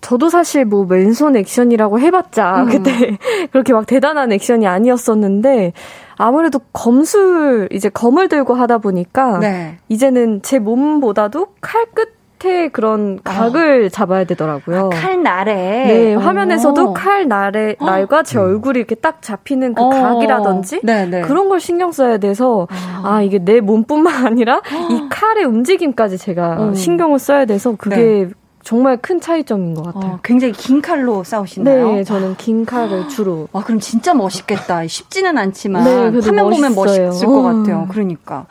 저도 0.02 0.30
사실 0.30 0.66
뭐 0.66 0.86
맨손 0.86 1.36
액션이라고 1.38 2.00
해봤자 2.00 2.64
음. 2.64 2.70
그때 2.70 3.18
그렇게 3.52 3.74
막 3.74 3.86
대단한 3.86 4.32
액션이 4.32 4.68
아니었었는데 4.68 5.74
아무래도 6.16 6.60
검술 6.72 7.70
이제 7.72 7.90
검을 7.90 8.28
들고 8.28 8.54
하다 8.54 8.80
보니까 8.80 9.40
네. 9.40 9.78
이제는 9.90 10.42
제 10.44 10.60
몸보다도 10.60 11.48
칼끝 11.62 12.23
에 12.46 12.68
그런 12.70 13.22
각을 13.24 13.90
잡아야 13.90 14.26
되더라고요. 14.26 14.90
칼 14.90 15.24
날에. 15.24 15.54
네, 15.54 16.16
어. 16.16 16.20
화면에서도 16.20 16.94
칼 16.94 17.28
날에, 17.28 17.76
날과 17.80 18.24
제 18.24 18.40
얼굴이 18.40 18.78
이렇게 18.78 18.96
딱 18.96 19.22
잡히는 19.22 19.74
그 19.74 19.82
어. 19.82 19.90
각이라든지 19.90 20.82
네네. 20.84 21.22
그런 21.22 21.48
걸 21.48 21.60
신경 21.60 21.92
써야 21.92 22.18
돼서 22.18 22.68
아, 23.04 23.22
이게 23.22 23.40
내 23.40 23.62
몸뿐만 23.62 24.26
아니라 24.28 24.62
이 24.90 25.08
칼의 25.10 25.46
움직임까지 25.46 26.18
제가 26.18 26.58
어. 26.60 26.74
신경을 26.74 27.20
써야 27.20 27.46
돼서 27.46 27.76
그게 27.78 28.30
정말 28.64 28.98
큰 28.98 29.20
차이점인 29.20 29.76
것 29.76 29.84
같아요. 29.84 30.14
어, 30.14 30.20
굉장히 30.24 30.54
긴 30.54 30.82
칼로 30.82 31.24
싸우시나요? 31.24 31.92
네, 31.96 32.04
저는 32.04 32.36
긴 32.38 32.66
칼을 32.66 33.10
주로. 33.10 33.48
와, 33.52 33.64
그럼 33.64 33.80
진짜 33.82 34.14
멋있겠다. 34.14 34.88
쉽지는 34.88 35.38
않지만 35.38 35.84
네, 35.84 36.20
화면 36.22 36.50
보면 36.50 36.74
멋있어요. 36.74 37.08
멋있을 37.08 37.28
것 37.28 37.40
어. 37.40 37.42
같아요. 37.44 37.88
그러니까. 37.92 38.46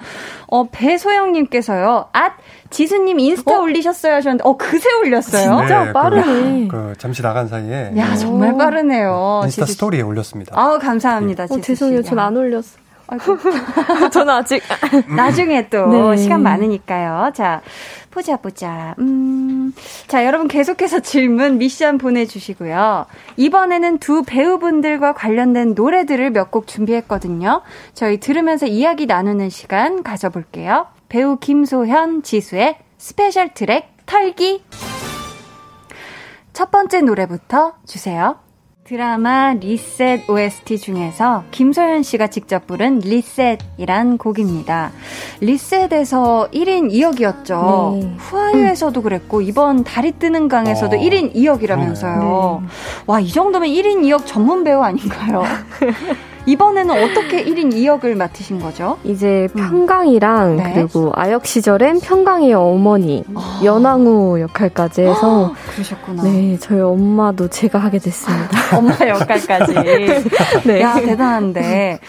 어, 0.49 0.69
배소영님께서요. 0.71 2.07
앗 2.13 2.33
지수님 2.71 3.19
인스타 3.21 3.59
올리셨어요 3.59 4.15
하셨는데, 4.15 4.45
어 4.47 4.57
그새 4.57 4.89
올렸어요? 5.03 5.59
진짜 5.61 5.85
네, 5.85 5.93
빠르네. 5.93 6.69
그, 6.69 6.77
그 6.89 6.95
잠시 6.99 7.23
나간 7.23 7.49
사이에 7.49 7.93
야 7.97 8.15
정말 8.17 8.57
빠르네요. 8.57 9.43
인스타 9.45 9.65
지수 9.65 9.67
씨. 9.67 9.73
스토리에 9.75 10.03
올렸습니다. 10.03 10.53
아우 10.59 10.79
감사합니다. 10.79 11.45
어, 11.45 11.47
지수 11.49 11.61
씨. 11.63 11.67
죄송해요. 11.69 12.03
전 12.03 12.19
안 12.19 12.37
올렸어요. 12.37 12.82
아이고. 13.13 13.39
저는 14.11 14.33
아직 14.33 14.63
나중에 15.15 15.69
또 15.69 15.87
네. 16.11 16.17
시간 16.17 16.43
많으니까요. 16.43 17.33
자, 17.35 17.61
보자, 18.11 18.37
보자. 18.37 18.95
음. 18.99 19.75
자, 20.07 20.25
여러분 20.25 20.49
계속해서 20.49 21.01
질문, 21.01 21.59
미션 21.59 21.99
보내주시고요. 21.99 23.07
이번에는 23.37 23.99
두 23.99 24.23
배우분들과 24.25 25.13
관련된 25.15 25.75
노래들을 25.75 26.31
몇 26.31 26.51
곡 26.53 26.67
준비했거든요. 26.67 27.63
저희 27.95 28.21
들으면서 28.21 28.67
이야기 28.67 29.07
나누는 29.07 29.49
시간 29.49 30.03
가져볼게요. 30.03 30.87
배우 31.09 31.39
김소현, 31.39 32.23
지수의 32.23 32.77
special 32.99 33.55
트랙 33.55 33.89
털기. 34.05 34.63
첫 36.53 36.71
번째 36.71 37.01
노래부터 37.01 37.75
주세요. 37.87 38.37
드라마 38.85 39.55
리셋 39.55 40.29
OST 40.29 40.79
중에서 40.79 41.45
김소연 41.53 42.03
씨가 42.03 42.27
직접 42.27 42.67
부른 42.67 42.99
리셋이란 42.99 44.19
곡입니다. 44.19 44.91
리셋에서 45.41 46.49
1인 46.53 46.91
2역이었죠. 46.91 48.01
네. 48.01 48.15
후아유에서도 48.19 49.01
그랬고 49.03 49.41
이번 49.41 49.85
달이 49.85 50.19
뜨는 50.19 50.49
강에서도 50.49 50.97
어, 50.97 51.01
1인 51.01 51.33
2역이라면서요. 51.33 52.61
네. 52.61 52.67
와, 53.07 53.21
이 53.21 53.29
정도면 53.29 53.69
1인 53.69 54.03
2역 54.03 54.27
전문 54.27 54.65
배우 54.65 54.83
아닌가요? 54.83 55.45
이번에는 56.47 57.03
어떻게 57.05 57.45
1인 57.45 57.73
2역을 57.73 58.15
맡으신 58.17 58.61
거죠? 58.61 58.99
이제 59.05 59.49
음. 59.57 59.69
평강이랑 59.69 60.57
네. 60.57 60.73
그리고 60.75 61.13
아역 61.15 61.47
시절엔 61.47 62.01
평강이의 62.01 62.55
어머니 62.55 63.25
연왕후 63.63 64.41
역할까지 64.41 65.03
해서 65.03 65.55
그러셨구나. 65.73 66.23
네 66.25 66.57
저희 66.59 66.81
엄마도 66.81 67.49
제가 67.49 67.79
하게 67.79 67.99
됐습니다. 67.99 68.49
엄마 68.77 68.95
역할까지. 69.07 69.75
네. 70.67 70.81
야, 70.81 70.95
대단한데. 70.95 72.01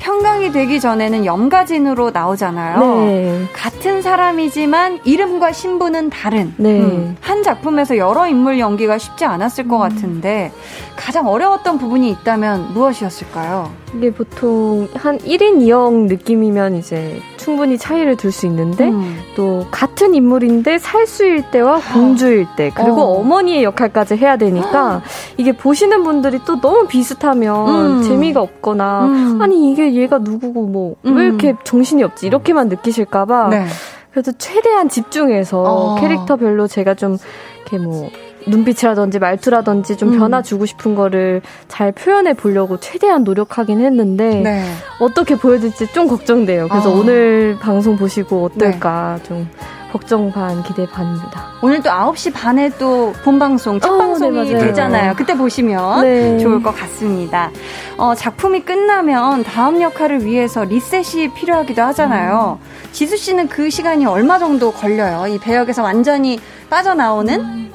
평강이 0.00 0.50
되기 0.52 0.80
전에는 0.80 1.24
염가진으로 1.24 2.10
나오잖아요. 2.10 3.04
네. 3.04 3.44
같은 3.52 4.02
사람이지만 4.02 5.00
이름과 5.04 5.52
신분은 5.52 6.10
다른. 6.10 6.52
네. 6.56 6.80
음, 6.80 7.16
한 7.20 7.42
작품에서 7.42 7.96
여러 7.96 8.26
인물 8.26 8.58
연기가 8.58 8.98
쉽지 8.98 9.24
않았을 9.24 9.68
것 9.68 9.78
같은데 9.78 10.50
가장 10.96 11.28
어려웠던 11.28 11.78
부분이 11.78 12.10
있다면 12.10 12.72
무엇이었을까요? 12.74 13.70
이게 13.94 14.12
보통 14.12 14.88
한 14.94 15.18
1인 15.18 15.58
2역 15.58 16.06
느낌이면 16.06 16.76
이제 16.76 17.20
충분히 17.36 17.76
차이를 17.76 18.16
둘 18.16 18.30
수 18.30 18.46
있는데 18.46 18.88
음. 18.88 19.20
또 19.34 19.66
같은 19.72 20.14
인물인데 20.14 20.78
살수일 20.78 21.50
때와 21.50 21.80
공주일 21.92 22.46
때 22.56 22.70
그리고 22.72 23.02
어. 23.02 23.18
어. 23.18 23.22
머니의 23.24 23.64
역할까지 23.64 24.14
해야 24.16 24.36
되니까 24.36 25.02
이게 25.36 25.50
보시는 25.50 26.04
분들이 26.04 26.38
또 26.44 26.60
너무 26.60 26.86
비슷하면 26.86 27.68
음. 27.98 28.02
재미가 28.04 28.40
없거나 28.40 29.06
음. 29.06 29.38
아니 29.42 29.72
이게 29.72 29.89
얘가 29.94 30.18
누구고 30.18 30.66
뭐왜 30.66 30.94
음. 31.06 31.18
이렇게 31.18 31.54
정신이 31.64 32.02
없지 32.02 32.26
이렇게만 32.26 32.68
느끼실까봐 32.68 33.48
네. 33.48 33.66
그래서 34.10 34.32
최대한 34.32 34.88
집중해서 34.88 35.62
어. 35.62 36.00
캐릭터별로 36.00 36.66
제가 36.66 36.94
좀 36.94 37.16
이렇게 37.60 37.78
뭐 37.78 38.10
눈빛이라든지 38.46 39.18
말투라든지 39.18 39.96
좀 39.96 40.12
음. 40.12 40.18
변화 40.18 40.42
주고 40.42 40.66
싶은 40.66 40.94
거를 40.94 41.42
잘 41.68 41.92
표현해 41.92 42.34
보려고 42.34 42.78
최대한 42.78 43.24
노력하긴 43.24 43.80
했는데 43.80 44.40
네. 44.40 44.64
어떻게 45.00 45.36
보여질지 45.36 45.92
좀 45.92 46.08
걱정돼요. 46.08 46.68
그래서 46.68 46.90
아. 46.90 46.98
오늘 46.98 47.56
방송 47.60 47.96
보시고 47.96 48.44
어떨까 48.44 49.18
좀 49.22 49.48
걱정 49.92 50.30
반 50.30 50.62
기대 50.62 50.86
반입니다. 50.86 51.50
오늘 51.62 51.82
또 51.82 51.90
9시 51.90 52.32
반에 52.32 52.70
또 52.78 53.12
본방송, 53.24 53.80
첫 53.80 53.92
어, 53.92 53.98
방송이 53.98 54.52
네. 54.52 54.58
되잖아요. 54.58 55.14
그때 55.16 55.36
보시면 55.36 56.02
네. 56.02 56.38
좋을 56.38 56.62
것 56.62 56.74
같습니다. 56.76 57.50
어, 57.96 58.14
작품이 58.14 58.60
끝나면 58.60 59.42
다음 59.42 59.82
역할을 59.82 60.24
위해서 60.24 60.64
리셋이 60.64 61.34
필요하기도 61.34 61.82
하잖아요. 61.82 62.58
지수 62.92 63.16
씨는 63.16 63.48
그 63.48 63.68
시간이 63.68 64.06
얼마 64.06 64.38
정도 64.38 64.72
걸려요? 64.72 65.26
이 65.26 65.38
배역에서 65.38 65.82
완전히 65.82 66.38
빠져나오는? 66.70 67.69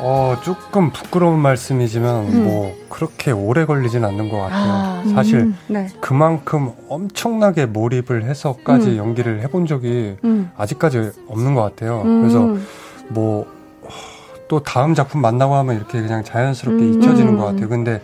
어, 0.00 0.36
조금 0.42 0.90
부끄러운 0.90 1.38
말씀이지만 1.38 2.24
음. 2.26 2.44
뭐 2.44 2.76
그렇게 2.88 3.30
오래 3.30 3.64
걸리진 3.64 4.04
않는 4.04 4.28
것 4.28 4.38
같아요. 4.38 4.72
아, 4.72 5.02
사실 5.14 5.40
음. 5.40 5.56
네. 5.68 5.88
그만큼 6.00 6.72
엄청나게 6.88 7.66
몰입을 7.66 8.24
해서까지 8.24 8.90
음. 8.90 8.96
연기를 8.96 9.40
해본 9.42 9.66
적이 9.66 10.16
음. 10.24 10.50
아직까지 10.56 11.12
없는 11.28 11.54
것 11.54 11.62
같아요. 11.62 12.02
음. 12.04 12.20
그래서 12.22 12.56
뭐 13.08 13.54
또 14.48 14.60
다음 14.60 14.94
작품 14.94 15.20
만나고 15.20 15.54
하면 15.56 15.76
이렇게 15.76 16.00
그냥 16.00 16.22
자연스럽게 16.22 16.82
음. 16.82 16.94
잊혀지는 16.94 17.36
것 17.36 17.44
같아요. 17.46 17.68
근데 17.68 18.00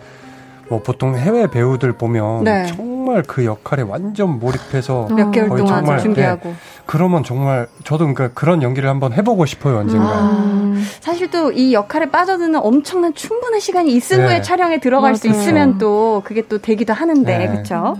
뭐 0.69 0.81
보통 0.81 1.15
해외 1.15 1.47
배우들 1.47 1.93
보면 1.93 2.43
네. 2.43 2.65
정말 3.05 3.23
그 3.23 3.45
역할에 3.45 3.81
완전 3.81 4.37
몰입해서 4.39 5.07
몇 5.15 5.31
개월 5.31 5.49
거의 5.49 5.63
동안 5.63 5.79
정말, 5.83 5.99
준비하고. 5.99 6.53
그러면 6.85 7.23
정말 7.23 7.67
저도 7.83 8.05
그러니까 8.13 8.29
그런 8.39 8.61
연기를 8.61 8.89
한번 8.89 9.11
해보고 9.13 9.45
싶어요 9.47 9.79
언젠가. 9.79 10.05
아, 10.07 10.75
사실 10.99 11.29
또 11.31 11.51
이 11.51 11.73
역할에 11.73 12.09
빠져드는 12.11 12.59
엄청난 12.59 13.13
충분한 13.15 13.59
시간이 13.59 13.91
있은 13.93 14.19
네. 14.19 14.25
후에 14.25 14.41
촬영에 14.43 14.79
들어갈 14.79 15.15
수 15.15 15.27
맞아요. 15.27 15.39
있으면 15.41 15.77
또 15.79 16.21
그게 16.23 16.43
또 16.47 16.59
되기도 16.59 16.93
하는데, 16.93 17.37
네. 17.37 17.47
그쵸? 17.49 17.97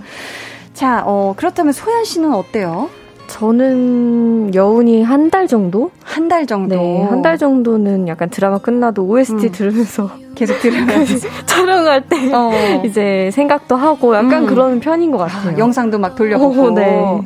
자, 0.73 1.03
어, 1.05 1.33
그렇다면 1.35 1.73
소연 1.73 2.05
씨는 2.05 2.33
어때요? 2.33 2.89
저는 3.31 4.53
여운이 4.53 5.03
한 5.03 5.29
달 5.31 5.47
정도? 5.47 5.91
한 6.03 6.27
달 6.27 6.45
정도. 6.45 6.75
네, 6.75 7.03
한 7.03 7.21
달 7.21 7.37
정도는 7.37 8.07
약간 8.07 8.29
드라마 8.29 8.57
끝나도 8.57 9.03
OST 9.03 9.47
음. 9.47 9.51
들으면서 9.51 10.09
계속 10.35 10.59
들으면서. 10.59 11.27
촬영할 11.45 12.01
때 12.07 12.33
어. 12.33 12.51
이제 12.85 13.29
생각도 13.33 13.75
하고 13.75 14.15
약간 14.15 14.43
음. 14.43 14.47
그런 14.47 14.79
편인 14.79 15.11
것 15.11 15.21
아, 15.21 15.25
같아요. 15.27 15.57
영상도 15.57 15.97
막 15.99 16.15
돌려보고. 16.15 16.61
오, 16.63 16.71
네. 16.71 17.21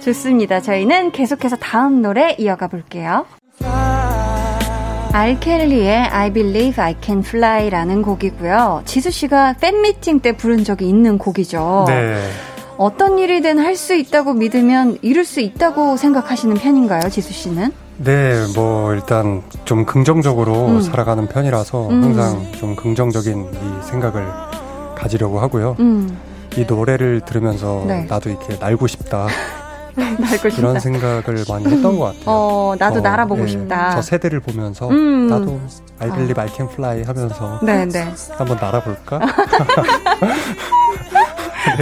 좋습니다. 0.00 0.60
저희는 0.60 1.10
계속해서 1.12 1.56
다음 1.56 2.02
노래 2.02 2.34
이어가 2.38 2.68
볼게요. 2.68 3.24
알켈리의 5.12 5.96
I 6.08 6.32
Believe 6.32 6.82
I 6.82 6.94
Can 7.00 7.20
Fly라는 7.24 8.02
곡이고요. 8.02 8.82
지수 8.84 9.10
씨가 9.10 9.54
팬미팅 9.60 10.20
때 10.20 10.32
부른 10.36 10.64
적이 10.64 10.88
있는 10.90 11.16
곡이죠. 11.16 11.84
네. 11.88 12.16
어떤 12.78 13.18
일이든 13.18 13.58
할 13.58 13.76
수 13.76 13.94
있다고 13.94 14.32
믿으면 14.34 14.98
이룰 15.02 15.24
수 15.24 15.40
있다고 15.40 15.96
생각하시는 15.96 16.54
편인가요, 16.56 17.08
지수 17.10 17.32
씨는? 17.32 17.72
네, 17.98 18.34
뭐 18.54 18.92
일단 18.94 19.42
좀 19.64 19.84
긍정적으로 19.86 20.66
음. 20.66 20.80
살아가는 20.82 21.26
편이라서 21.26 21.88
음. 21.88 22.02
항상 22.02 22.52
좀 22.52 22.74
긍정적인 22.76 23.48
이 23.52 23.86
생각을 23.86 24.26
가지려고 24.94 25.40
하고요. 25.40 25.76
음, 25.80 26.18
이 26.56 26.64
노래를 26.66 27.20
들으면서 27.22 27.84
네. 27.86 28.04
나도 28.08 28.30
이렇게 28.30 28.56
날고 28.58 28.86
싶다 28.86 29.26
날고 29.94 30.48
싶다. 30.50 30.56
이런 30.58 30.80
생각을 30.80 31.44
많이 31.48 31.66
했던 31.66 31.98
것 31.98 32.04
같아요. 32.06 32.22
어, 32.26 32.74
나도 32.78 32.98
어, 32.98 33.02
날아보고 33.02 33.42
네. 33.42 33.48
싶다. 33.48 33.90
저 33.92 34.02
세대를 34.02 34.40
보면서 34.40 34.88
음. 34.88 35.28
나도 35.28 35.60
I 35.98 36.08
believe 36.10 36.42
I 36.42 36.48
can 36.54 36.68
fly 36.72 37.02
하면서 37.02 37.58
네, 37.62 37.86
네. 37.86 38.06
한번 38.36 38.56
날아볼까? 38.60 39.20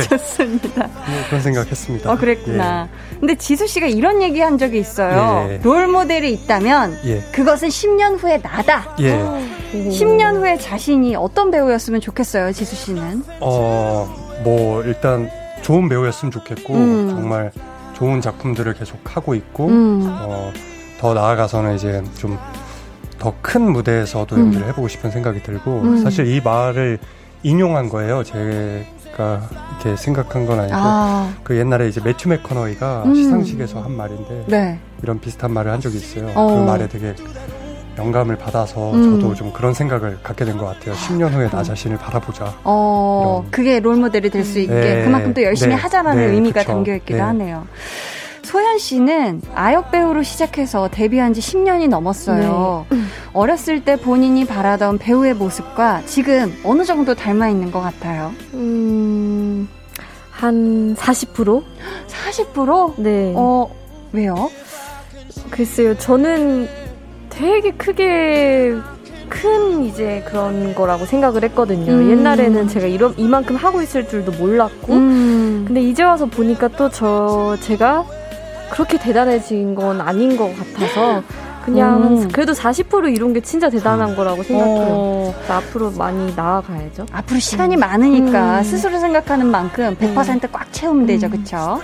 좋습니다. 0.09 0.87
뭐 0.87 1.17
그런 1.29 1.41
생각했습니다. 1.43 2.13
어, 2.13 2.17
그랬구나. 2.17 2.89
근데 3.21 3.35
지수 3.37 3.67
씨가 3.67 3.87
이런 3.87 4.23
얘기 4.23 4.41
한 4.41 4.59
적이 4.59 4.79
있어요. 4.79 5.47
예. 5.51 5.61
롤 5.63 5.87
모델이 5.87 6.33
있다면 6.33 6.99
예. 7.05 7.21
그것은 7.33 7.69
10년 7.69 8.23
후에 8.23 8.39
나다. 8.39 8.95
예. 9.01 9.13
어. 9.13 9.41
예. 9.75 9.89
10년 9.89 10.37
후에 10.37 10.59
자신이 10.59 11.17
어떤 11.17 11.51
배우였으면 11.51 12.01
좋겠어요, 12.01 12.53
지수 12.53 12.77
씨는? 12.77 13.25
어, 13.41 14.15
뭐 14.45 14.83
일단 14.83 15.31
좋은 15.63 15.89
배우였으면 15.89 16.31
좋겠고 16.33 16.75
음. 16.75 17.09
정말 17.11 17.51
좋은 17.95 18.21
작품들을 18.21 18.75
계속 18.75 18.99
하고 19.05 19.35
있고 19.35 19.69
음. 19.69 20.03
어, 20.07 20.53
더 21.01 21.15
나아가서는 21.15 21.77
이제 21.77 22.03
좀 22.19 22.39
더 23.17 23.33
큰 23.41 23.73
무대에서도 23.73 24.35
음. 24.37 24.41
연기를 24.41 24.67
해보고 24.69 24.89
싶은 24.89 25.11
생각이 25.11 25.43
들고 25.43 25.81
음. 25.83 26.03
사실 26.03 26.27
이 26.27 26.43
말을 26.43 26.99
인용한 27.43 27.89
거예요. 27.89 28.23
제 28.23 28.85
가 29.17 29.41
이렇게 29.81 29.97
생각한 29.97 30.45
건 30.47 30.61
아니고 30.61 30.77
아, 30.77 31.33
그 31.45 31.57
옛날에 31.57 31.89
이제 31.89 32.01
매튜 32.05 32.29
맥커너이가 32.29 33.05
음. 33.07 33.15
시상식에서 33.15 33.81
한 33.81 33.93
말인데 33.93 34.45
네. 34.49 34.79
이런 35.03 35.21
비슷한 35.21 35.53
말을 35.53 35.71
한 35.71 35.81
적이 35.81 35.97
있어요. 35.99 36.31
어. 36.35 36.47
그 36.49 36.61
말에 36.71 36.89
되게 36.89 37.15
영감을 37.97 38.37
받아서 38.37 38.93
음. 38.93 39.21
저도 39.21 39.35
좀 39.35 39.53
그런 39.53 39.73
생각을 39.73 40.19
갖게 40.23 40.45
된 40.45 40.59
것 40.59 40.67
같아요. 40.67 40.95
10년 40.97 41.31
후에 41.33 41.49
나 41.49 41.63
자신을 41.63 41.97
바라보자. 41.97 42.53
어, 42.65 43.43
이런. 43.45 43.51
그게 43.53 43.79
롤 43.79 43.97
모델이 43.97 44.31
될 44.31 44.45
수 44.45 44.59
있게 44.59 44.75
네. 44.75 45.05
그만큼 45.05 45.33
또 45.33 45.43
열심히 45.43 45.75
네. 45.77 45.81
하자라는 45.81 46.27
네, 46.27 46.33
의미가 46.35 46.61
그쵸. 46.63 46.73
담겨 46.73 46.95
있기도 46.97 47.19
네. 47.19 47.23
하네요. 47.23 47.67
소연 48.45 48.79
씨는 48.79 49.41
아역 49.55 49.91
배우로 49.91 50.23
시작해서 50.23 50.89
데뷔한 50.89 51.33
지 51.33 51.41
10년이 51.41 51.89
넘었어요. 51.89 52.87
네. 52.91 52.99
어렸을 53.33 53.85
때 53.85 53.97
본인이 53.97 54.45
바라던 54.45 54.99
배우의 54.99 55.35
모습과 55.35 56.03
지금 56.07 56.55
어느 56.65 56.85
정도 56.85 57.15
닮아 57.15 57.49
있는 57.49 57.71
것 57.73 57.81
같아요? 57.81 58.33
음, 58.53 59.69
한 60.31 60.95
40%? 60.95 61.63
40%? 62.09 62.95
네. 62.99 63.33
어, 63.37 63.69
왜요? 64.13 64.51
글쎄요, 65.51 65.97
저는 65.99 66.69
되게 67.31 67.71
크게 67.73 68.75
큰 69.29 69.85
이제 69.85 70.23
그런 70.29 70.75
거라고 70.75 71.07
생각을 71.07 71.43
했거든요. 71.45 71.91
음. 71.93 72.11
옛날에는 72.11 72.69
제가 72.69 72.87
이런 72.87 73.15
이만큼 73.17 73.57
하고 73.57 73.81
있을 73.83 74.07
줄도 74.09 74.33
몰랐고, 74.33 74.93
음. 74.93 75.65
근데 75.67 75.81
이제 75.83 76.03
와서 76.03 76.27
보니까 76.27 76.69
또 76.69 76.89
저 76.91 77.57
제가 77.61 78.05
그렇게 78.71 78.99
대단해진 78.99 79.75
건 79.75 80.01
아닌 80.01 80.37
것 80.37 80.53
같아서 80.57 81.23
그냥 81.65 82.03
음. 82.03 82.29
그래도 82.29 82.53
40% 82.53 83.15
이룬 83.15 83.33
게 83.33 83.41
진짜 83.41 83.71
대단한 83.71 84.15
거라고 84.15 84.43
생각해요. 84.43 84.87
어, 84.91 85.35
앞으로 85.49 85.91
많이 85.93 86.35
나아가야죠. 86.35 87.07
앞으로 87.11 87.41
시간이 87.41 87.77
많으니까 87.77 88.59
음. 88.59 88.63
스스로 88.63 88.99
생각하는 88.99 89.47
만큼 89.47 89.97
100%꽉 89.97 90.73
채우면 90.73 91.07
되죠, 91.07 91.31
그쵸? 91.31 91.81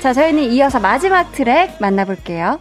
자, 0.00 0.12
저희는 0.12 0.44
이어서 0.44 0.78
마지막 0.78 1.32
트랙 1.32 1.76
만나볼게요. 1.80 2.60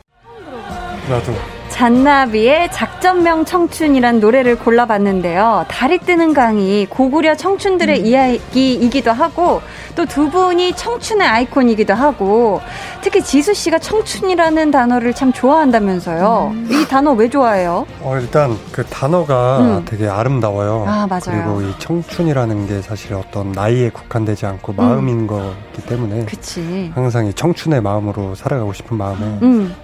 나도. 1.09 1.56
잔나비의 1.77 2.71
작전명 2.71 3.45
청춘이란 3.45 4.19
노래를 4.19 4.57
골라봤는데요. 4.57 5.65
달이 5.67 5.99
뜨는 5.99 6.33
강이 6.33 6.87
고구려 6.89 7.35
청춘들의 7.35 8.01
이야기이기도 8.01 9.11
하고 9.11 9.61
또 9.95 10.05
두 10.05 10.29
분이 10.31 10.73
청춘의 10.73 11.27
아이콘이기도 11.27 11.93
하고 11.93 12.61
특히 13.01 13.21
지수 13.21 13.53
씨가 13.53 13.77
청춘이라는 13.77 14.71
단어를 14.71 15.13
참 15.13 15.31
좋아한다면서요. 15.31 16.53
이 16.71 16.85
단어 16.89 17.11
왜 17.13 17.29
좋아해요? 17.29 17.85
어, 18.01 18.17
일단 18.17 18.57
그 18.71 18.83
단어가 18.85 19.59
음. 19.59 19.85
되게 19.85 20.07
아름다워요. 20.07 20.85
아, 20.87 21.05
맞아요. 21.07 21.21
그리고 21.27 21.61
이 21.61 21.71
청춘이라는 21.77 22.67
게 22.67 22.81
사실 22.81 23.13
어떤 23.13 23.51
나이에 23.51 23.89
국한되지 23.91 24.47
않고 24.47 24.73
마음인 24.73 25.27
거기 25.27 25.81
때문에 25.87 26.25
그치. 26.25 26.91
항상 26.95 27.27
이 27.27 27.33
청춘의 27.33 27.81
마음으로 27.81 28.33
살아가고 28.33 28.73
싶은 28.73 28.97
마음에 28.97 29.19
음, 29.43 29.75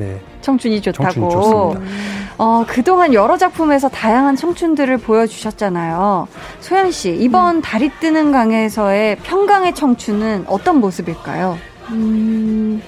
네 0.00 0.18
청춘이 0.40 0.80
좋다고. 0.80 1.76
어, 2.38 2.64
그동안 2.66 3.12
여러 3.12 3.36
작품에서 3.36 3.90
다양한 3.90 4.34
청춘들을 4.34 4.96
보여주셨잖아요. 4.96 6.26
소연 6.60 6.90
씨, 6.90 7.14
이번 7.20 7.60
달이 7.60 7.90
뜨는 8.00 8.32
강에서의 8.32 9.16
평강의 9.16 9.74
청춘은 9.74 10.46
어떤 10.48 10.80
모습일까요? 10.80 11.58
음, 11.90 12.80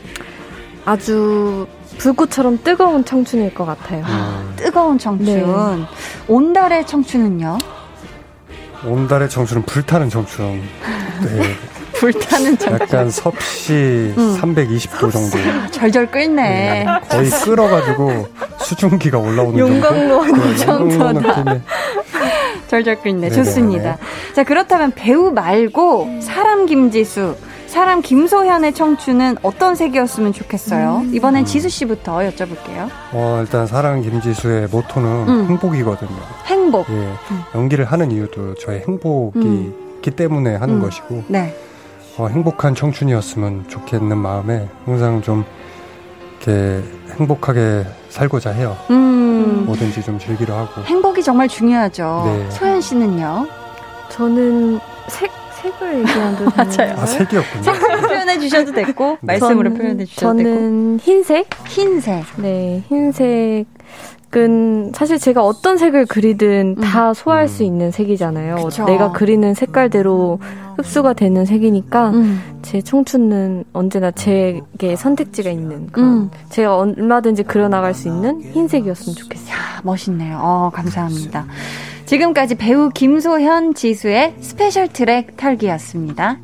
아주 0.86 1.66
불꽃처럼 1.98 2.60
뜨거운 2.64 3.04
청춘일 3.04 3.52
것 3.52 3.66
같아요. 3.66 4.02
음, 4.08 4.52
뜨거운 4.56 4.96
청춘. 4.96 5.26
네. 5.26 5.44
온달의 6.28 6.86
청춘은요? 6.86 7.58
온달의 8.86 9.28
청춘은 9.28 9.64
불타는 9.64 10.08
청춘. 10.08 10.62
네, 11.24 11.42
불타는 12.02 12.58
청춘. 12.58 12.80
약간 12.80 13.10
섭씨 13.10 13.72
음. 14.18 14.36
320도 14.40 15.12
정도. 15.12 15.70
절절 15.70 16.10
끓네. 16.10 16.84
네, 16.84 16.86
거의 17.08 17.30
끓어가지고 17.30 18.26
수증기가 18.58 19.18
올라오는 19.18 19.56
용광로 19.56 20.26
정도. 20.26 20.42
네, 20.42 20.56
정도다. 20.56 20.94
용광로 20.94 21.20
느낌의 21.20 21.60
절절 22.66 22.96
끓네. 23.02 23.28
네네네. 23.28 23.34
좋습니다. 23.44 23.98
자, 24.34 24.42
그렇다면 24.42 24.90
배우 24.96 25.30
말고 25.30 26.18
사람 26.20 26.66
김지수, 26.66 27.36
사람 27.68 28.02
김소현의 28.02 28.74
청춘은 28.74 29.36
어떤 29.42 29.76
색이었으면 29.76 30.32
좋겠어요? 30.32 31.04
이번엔 31.12 31.44
지수 31.44 31.68
씨부터 31.68 32.18
여쭤볼게요. 32.18 32.88
어, 33.12 33.38
일단 33.42 33.68
사랑 33.68 34.02
김지수의 34.02 34.68
모토는 34.72 35.08
음. 35.28 35.46
행복이거든요. 35.50 36.10
행복. 36.46 36.86
예, 36.90 37.08
연기를 37.54 37.84
하는 37.84 38.10
이유도 38.10 38.54
저의 38.56 38.80
행복이 38.88 39.38
음. 39.38 39.92
때문에 40.16 40.56
하는 40.56 40.74
음. 40.76 40.80
것이고 40.80 41.24
네. 41.28 41.54
어, 42.18 42.26
행복한 42.28 42.74
청춘이었으면 42.74 43.68
좋겠는 43.68 44.18
마음에 44.18 44.68
항상 44.84 45.22
좀 45.22 45.44
이렇게 46.44 46.82
행복하게 47.18 47.84
살고자 48.10 48.50
해요. 48.50 48.76
음. 48.90 49.64
뭐든지 49.66 50.02
좀 50.02 50.18
즐기려 50.18 50.56
하고. 50.56 50.82
행복이 50.82 51.22
정말 51.22 51.48
중요하죠. 51.48 52.22
네. 52.26 52.50
소연 52.50 52.80
씨는요? 52.80 53.46
저는 54.10 54.78
색, 55.08 55.30
색을 55.62 56.00
얘기하는 56.00 56.44
맞아요. 56.56 56.94
아, 56.98 57.06
색이었군요. 57.06 57.72
표현해 58.08 58.38
주셔도 58.38 58.72
됐고, 58.72 59.18
말씀으로 59.20 59.70
전- 59.70 59.78
표현해 59.78 60.04
주셔도 60.04 60.36
되고. 60.36 60.48
저는 60.50 60.98
흰색? 61.00 61.48
흰색. 61.66 62.24
네, 62.36 62.82
흰색 62.88 63.64
은 64.34 64.92
사실 64.94 65.18
제가 65.18 65.44
어떤 65.44 65.76
색을 65.76 66.06
그리든 66.06 66.76
다 66.76 67.12
소화할 67.12 67.48
수 67.48 67.62
있는 67.62 67.90
색이잖아요. 67.90 68.56
음. 68.56 68.64
그쵸. 68.64 68.84
내가 68.84 69.12
그리는 69.12 69.52
색깔대로 69.52 70.38
흡수가 70.78 71.12
되는 71.12 71.44
색이니까 71.44 72.10
음. 72.10 72.40
제 72.62 72.80
청춘은 72.80 73.64
언제나 73.74 74.10
제게 74.10 74.96
선택지가 74.96 75.50
있는 75.50 75.86
그런 75.88 76.08
음. 76.08 76.30
제가 76.48 76.76
얼마든지 76.76 77.42
그려나갈 77.42 77.92
수 77.92 78.08
있는 78.08 78.40
흰색이었으면 78.40 79.16
좋겠어요. 79.16 79.54
아, 79.54 79.80
멋있네요. 79.82 80.38
어, 80.40 80.70
감사합니다. 80.72 81.46
지금까지 82.06 82.54
배우 82.54 82.88
김소현 82.90 83.74
지수의 83.74 84.34
special 84.40 84.88
트랙 84.88 85.36
털기였습니다. 85.36 86.38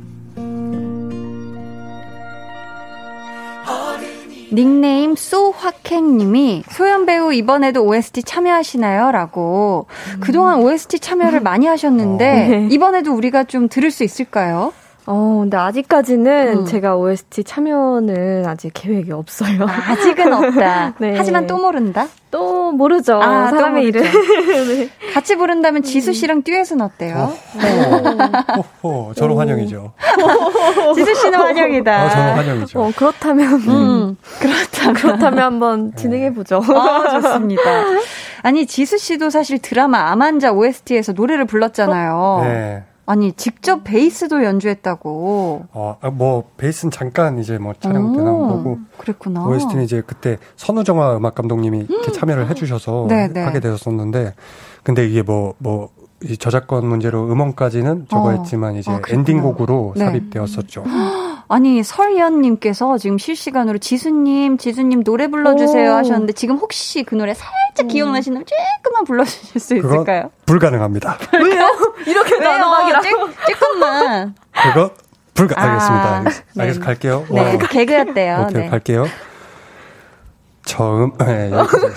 닉네임 4.53 5.15
쏘확행님이 5.17 6.65
소현 6.71 7.07
배우 7.07 7.33
이번에도 7.33 7.85
OST 7.85 8.23
참여하시나요? 8.23 9.11
라고 9.13 9.87
그동안 10.21 10.61
OST 10.61 11.01
참여를 11.01 11.41
많이 11.41 11.67
하셨는데 11.67 12.49
네. 12.49 12.69
이번에도 12.71 13.13
우리가 13.15 13.45
좀 13.45 13.69
들을 13.69 13.91
수 13.91 14.05
있을까요? 14.05 14.73
어, 15.11 15.39
근데 15.41 15.57
아직까지는 15.57 16.59
음. 16.59 16.65
제가 16.67 16.97
OST 16.97 17.45
참여는 17.45 18.45
아직 18.47 18.73
계획이 18.75 19.11
없어요. 19.11 19.65
아직은 19.67 20.31
없다. 20.35 20.97
네. 21.01 21.15
하지만 21.17 21.47
또 21.47 21.57
모른다. 21.57 22.09
또 22.31 22.73
모르죠. 22.73 23.19
아, 23.23 23.49
또 23.49 23.57
사람의. 23.57 23.85
일을. 23.87 24.03
네. 24.05 24.91
같이 25.15 25.37
부른다면 25.37 25.83
지수 25.83 26.13
씨랑 26.13 26.43
듀엣은 26.43 26.83
어때요? 26.83 27.33
호호, 28.83 29.15
저로 29.15 29.39
환영이죠. 29.39 29.95
지수 30.95 31.15
씨는 31.15 31.39
환영이다. 31.39 32.05
어, 32.05 32.09
저로 32.11 32.23
환영이죠. 32.23 32.79
어, 32.79 32.93
그렇다면 32.95 33.55
음, 33.55 34.17
그렇다면. 34.41 34.95
그렇다면 34.95 35.39
한번 35.43 35.93
진행해 35.97 36.35
보죠. 36.35 36.61
아, 36.63 37.19
좋습니다. 37.23 37.63
아니, 38.43 38.67
지수 38.67 38.99
씨도 38.99 39.31
사실 39.31 39.59
드라마 39.59 40.11
암환자 40.11 40.53
OST에서 40.53 41.13
노래를 41.13 41.47
불렀잖아요. 41.47 42.41
네. 42.43 42.83
아니, 43.09 43.33
직접 43.33 43.85
베이스도 43.85 44.45
연주했다고. 44.45 45.69
어, 45.73 45.97
아, 46.03 46.11
뭐, 46.11 46.51
베이스는 46.59 46.91
잠깐 46.91 47.39
이제 47.39 47.57
뭐 47.57 47.73
촬영 47.81 48.13
때 48.13 48.21
오, 48.21 48.23
나온 48.23 48.49
거고, 48.49 48.79
그랬구나. 48.99 49.47
OST는 49.47 49.83
이제 49.83 50.03
그때 50.07 50.37
선우정아 50.57 51.17
음악 51.17 51.35
감독님이 51.35 51.87
이렇게 51.89 52.13
참여를 52.13 52.51
해주셔서 52.51 53.07
네, 53.09 53.29
네. 53.33 53.41
하게 53.41 53.61
되었었는데, 53.61 54.35
근데 54.83 55.09
이게 55.09 55.23
뭐, 55.23 55.55
뭐, 55.57 55.89
이 56.23 56.37
저작권 56.37 56.87
문제로 56.87 57.33
음원까지는 57.33 58.09
저거 58.11 58.29
어. 58.29 58.31
했지만 58.33 58.77
이제 58.77 58.91
아. 58.91 59.01
엔딩곡으로 59.09 59.95
네. 59.97 60.05
삽입되었었죠. 60.05 60.85
아니, 61.49 61.83
설연님께서 61.83 62.99
지금 62.99 63.17
실시간으로 63.17 63.79
지수님, 63.79 64.59
지수님 64.59 65.03
노래 65.03 65.29
불러주세요 65.29 65.93
오. 65.93 65.95
하셨는데 65.95 66.35
지금 66.35 66.57
혹시 66.57 67.05
그 67.05 67.15
노래 67.15 67.33
살짝 67.33 67.89
기억나시는 67.89 68.45
조금만 68.45 69.05
불러주실 69.05 69.59
수 69.59 69.77
있을까요? 69.79 70.31
불가능합니다. 70.45 71.17
이렇게 72.07 72.37
왜요? 72.39 72.61
조- 73.03 73.53
조금만. 73.53 74.35
그거 74.53 74.91
불가, 75.35 75.61
아, 75.61 75.65
알겠습니다. 75.65 76.21
네. 76.55 76.63
알겠습니다. 76.63 76.87
갈게요. 76.87 77.27
네, 77.31 77.55
어, 77.55 77.59
개그였대요. 77.59 78.47
오케이, 78.49 78.63
네. 78.63 78.69
갈게요. 78.69 79.07
처음, 80.65 81.13
네, 81.19 81.51
여기까지. 81.53 81.95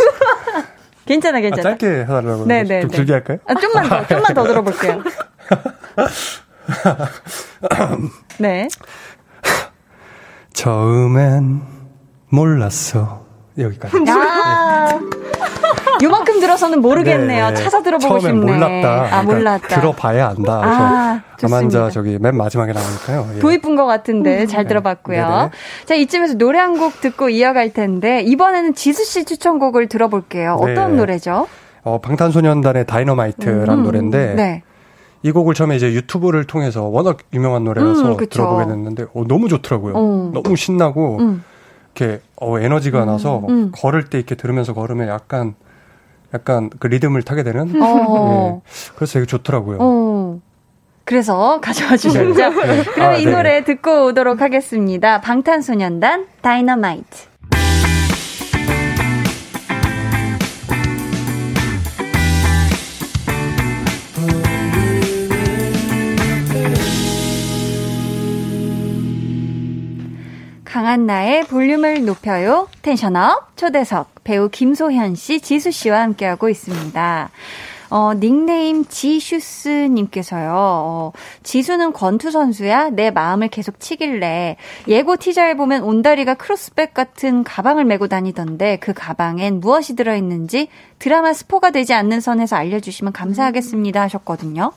괜찮아, 1.05 1.39
아, 1.39 1.41
괜찮아. 1.41 1.63
짧게 1.63 1.87
해달라고. 2.03 2.45
네, 2.45 2.63
좀 2.63 2.67
네, 2.69 2.81
네. 2.81 2.87
길게 2.87 3.13
할까요? 3.13 3.37
아, 3.47 3.53
좀만 3.55 3.89
더, 3.89 4.07
좀만 4.07 4.33
더 4.33 4.43
들어볼게요. 4.43 5.03
네. 8.39 8.67
처음엔 10.53 11.61
몰랐어. 12.29 13.25
여기까지. 13.57 13.97
야 13.97 14.01
요만큼 16.01 16.39
들어서는 16.39 16.81
모르겠네요. 16.81 17.45
네, 17.49 17.53
네. 17.53 17.63
찾아 17.63 17.81
들어보고 17.81 18.19
처음엔 18.19 18.35
싶네. 18.41 18.51
몰랐다. 18.53 18.89
아, 18.93 19.07
그러니까 19.07 19.23
몰랐다. 19.23 19.67
들어봐야 19.79 20.27
안다. 20.29 20.53
아, 20.63 21.21
좋습니다. 21.37 21.57
아만자 21.57 21.89
저기 21.91 22.17
맨 22.19 22.35
마지막에 22.37 22.73
나오니까요. 22.73 23.27
예. 23.35 23.39
도입은 23.39 23.75
것 23.75 23.85
같은데 23.85 24.45
잘 24.47 24.65
들어봤고요. 24.67 25.27
네네. 25.27 25.49
자 25.85 25.95
이쯤에서 25.95 26.35
노래 26.35 26.59
한 26.59 26.71
곡 26.71 27.01
듣고 27.01 27.29
이어갈 27.29 27.73
텐데 27.73 28.21
이번에는 28.21 28.73
지수 28.73 29.03
씨 29.05 29.25
추천곡을 29.25 29.87
들어볼게요. 29.87 30.53
어떤 30.59 30.91
네. 30.91 30.97
노래죠? 30.97 31.47
어, 31.83 31.99
방탄소년단의 31.99 32.85
Dynamite라는 32.85 33.69
음, 33.79 33.83
노래인데 33.83 34.33
네. 34.35 34.63
이 35.23 35.31
곡을 35.31 35.53
처음에 35.53 35.75
이제 35.75 35.91
유튜브를 35.93 36.45
통해서 36.45 36.83
워낙 36.83 37.17
유명한 37.33 37.63
노래라서 37.65 38.13
음. 38.13 38.17
들어보게 38.29 38.65
됐는데 38.65 39.03
어, 39.13 39.23
너무 39.27 39.49
좋더라고요. 39.49 39.93
어. 39.95 40.31
너무 40.33 40.55
신나고 40.55 41.17
음. 41.19 41.43
이렇게 41.95 42.21
어, 42.39 42.57
에너지가 42.57 43.05
나서 43.05 43.41
음. 43.49 43.71
걸을 43.75 44.05
때 44.05 44.17
이렇게 44.17 44.35
들으면서 44.35 44.73
걸으면 44.73 45.09
약간 45.09 45.53
약간 46.33 46.69
그 46.79 46.87
리듬을 46.87 47.23
타게 47.23 47.43
되는. 47.43 47.73
네. 47.73 47.79
그래서 48.95 49.13
되게 49.13 49.25
좋더라고요. 49.25 49.77
어. 49.81 50.39
그래서 51.03 51.59
가져와 51.59 51.97
주셨죠. 51.97 52.33
네. 52.33 52.67
네. 52.67 52.83
그럼 52.93 53.09
아, 53.09 53.15
이 53.17 53.25
네. 53.25 53.31
노래 53.31 53.63
듣고 53.63 54.05
오도록 54.07 54.41
하겠습니다. 54.41 55.19
방탄소년단 55.21 56.27
다이너마이트. 56.41 57.31
강한나의 70.63 71.43
볼륨을 71.47 72.05
높여요. 72.05 72.69
텐션업 72.81 73.57
초대석. 73.57 74.20
배우 74.23 74.49
김소현 74.49 75.15
씨, 75.15 75.39
지수 75.41 75.71
씨와 75.71 76.01
함께하고 76.01 76.49
있습니다. 76.49 77.29
어, 77.91 78.13
닉네임 78.13 78.85
지슈스님께서요, 78.85 80.53
어, 80.53 81.11
지수는 81.43 81.91
권투 81.91 82.31
선수야? 82.31 82.89
내 82.91 83.11
마음을 83.11 83.49
계속 83.49 83.81
치길래, 83.81 84.55
예고 84.87 85.17
티저에 85.17 85.55
보면 85.55 85.83
온다리가 85.83 86.35
크로스백 86.35 86.93
같은 86.93 87.43
가방을 87.43 87.83
메고 87.83 88.07
다니던데, 88.07 88.77
그 88.77 88.93
가방엔 88.93 89.59
무엇이 89.59 89.97
들어있는지 89.97 90.69
드라마 90.99 91.33
스포가 91.33 91.71
되지 91.71 91.93
않는 91.93 92.21
선에서 92.21 92.55
알려주시면 92.55 93.11
감사하겠습니다 93.11 94.01
하셨거든요. 94.03 94.71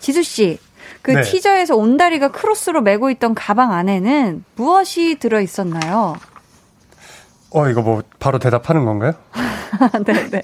지수씨, 0.00 0.58
그 1.02 1.12
네. 1.12 1.22
티저에서 1.22 1.76
온다리가 1.76 2.32
크로스로 2.32 2.82
메고 2.82 3.08
있던 3.10 3.36
가방 3.36 3.72
안에는 3.72 4.44
무엇이 4.56 5.16
들어있었나요? 5.20 6.16
어, 7.50 7.68
이거 7.68 7.82
뭐 7.82 8.02
바로 8.18 8.38
대답하는 8.38 8.84
건가요? 8.84 9.12
네, 10.04 10.30
네. 10.30 10.42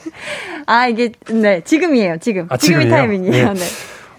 아, 0.67 0.87
이게, 0.87 1.13
네, 1.31 1.61
지금이에요, 1.63 2.19
지금. 2.19 2.47
아, 2.51 2.57
지금이 2.57 2.85
지금이에요? 2.85 2.97
타이밍이에요, 2.97 3.35
예. 3.35 3.53
네. 3.53 3.61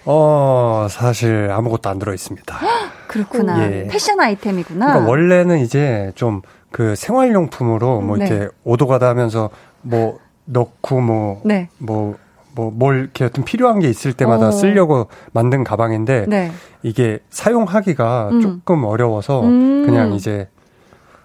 어, 0.04 0.86
사실 0.90 1.48
아무것도 1.50 1.88
안 1.90 1.98
들어 1.98 2.14
있습니다. 2.14 2.58
그렇구나. 3.08 3.70
예. 3.72 3.88
패션 3.88 4.20
아이템이구나. 4.20 4.86
그러니까 4.86 5.10
원래는 5.10 5.58
이제 5.60 6.12
좀 6.14 6.42
그 6.76 6.94
생활용품으로 6.94 8.02
뭐 8.02 8.18
네. 8.18 8.26
이렇게 8.26 8.48
오도 8.62 8.86
가다 8.86 9.08
하면서 9.08 9.48
뭐 9.80 10.18
넣고 10.44 11.00
뭐 11.00 11.40
네. 11.42 11.70
뭐, 11.78 12.16
뭐, 12.54 12.70
뭘, 12.70 13.00
이렇게 13.00 13.24
어떤 13.24 13.46
필요한 13.46 13.80
게 13.80 13.88
있을 13.88 14.12
때마다 14.12 14.48
어. 14.48 14.50
쓰려고 14.50 15.08
만든 15.32 15.64
가방인데, 15.64 16.26
네. 16.28 16.52
이게 16.82 17.18
사용하기가 17.30 18.28
음. 18.30 18.40
조금 18.42 18.84
어려워서, 18.84 19.42
음. 19.42 19.86
그냥 19.86 20.12
이제 20.12 20.48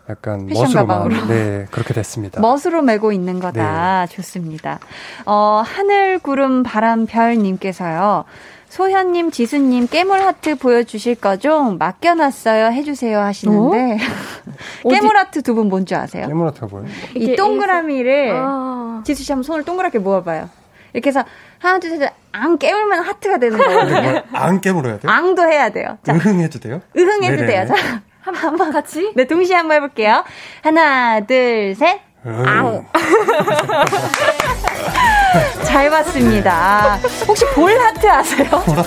약간 0.09 0.45
패션 0.47 0.63
멋으로만, 0.65 0.87
가방으로. 0.87 1.27
네, 1.27 1.65
그렇게 1.71 1.93
됐습니다. 1.93 2.41
멋으로 2.41 2.81
메고 2.81 3.11
있는 3.11 3.39
거다. 3.39 4.05
네. 4.07 4.15
좋습니다. 4.15 4.79
어, 5.25 5.61
하늘, 5.65 6.19
구름, 6.19 6.63
바람, 6.63 7.05
별님께서요. 7.05 8.25
소현님, 8.69 9.31
지수님, 9.31 9.87
깨물 9.87 10.21
하트 10.21 10.55
보여주실 10.55 11.15
거 11.15 11.35
좀 11.37 11.77
맡겨놨어요. 11.77 12.67
해주세요. 12.71 13.19
하시는데. 13.19 13.97
깨물 14.89 15.17
하트 15.17 15.41
두 15.41 15.53
분 15.53 15.67
뭔지 15.67 15.93
아세요? 15.95 16.27
깨물었다고요 16.27 16.85
이 17.15 17.19
이게 17.19 17.35
동그라미를 17.35 18.31
아. 18.33 19.01
지수 19.05 19.23
씨 19.23 19.31
한번 19.31 19.43
손을 19.43 19.63
동그랗게 19.65 19.99
모아봐요. 19.99 20.49
이렇게 20.93 21.09
해서 21.09 21.23
하나, 21.59 21.79
둘, 21.79 21.97
셋, 21.97 22.11
앙 22.31 22.57
깨물면 22.57 23.03
하트가 23.03 23.37
되는 23.39 23.57
거거든요. 23.57 24.23
안 24.33 24.59
깨물어야 24.61 24.99
돼요? 24.99 25.11
앙도 25.11 25.43
해야 25.43 25.69
돼요. 25.69 25.97
자, 26.03 26.13
으흥해도 26.15 26.59
돼요? 26.59 26.81
으흥해도 26.97 27.35
네네네. 27.43 27.47
돼요. 27.47 27.65
자, 27.67 28.01
한번 28.23 28.71
같이? 28.71 29.11
네, 29.15 29.25
동시에 29.25 29.55
한번 29.55 29.77
해볼게요. 29.77 30.23
하나, 30.61 31.19
둘, 31.21 31.75
셋. 31.75 31.99
응. 32.25 32.85
잘 35.63 35.89
봤습니다. 35.89 36.99
혹시 37.27 37.45
볼 37.47 37.71
하트 37.71 38.07
아세요? 38.07 38.45
볼 38.65 38.77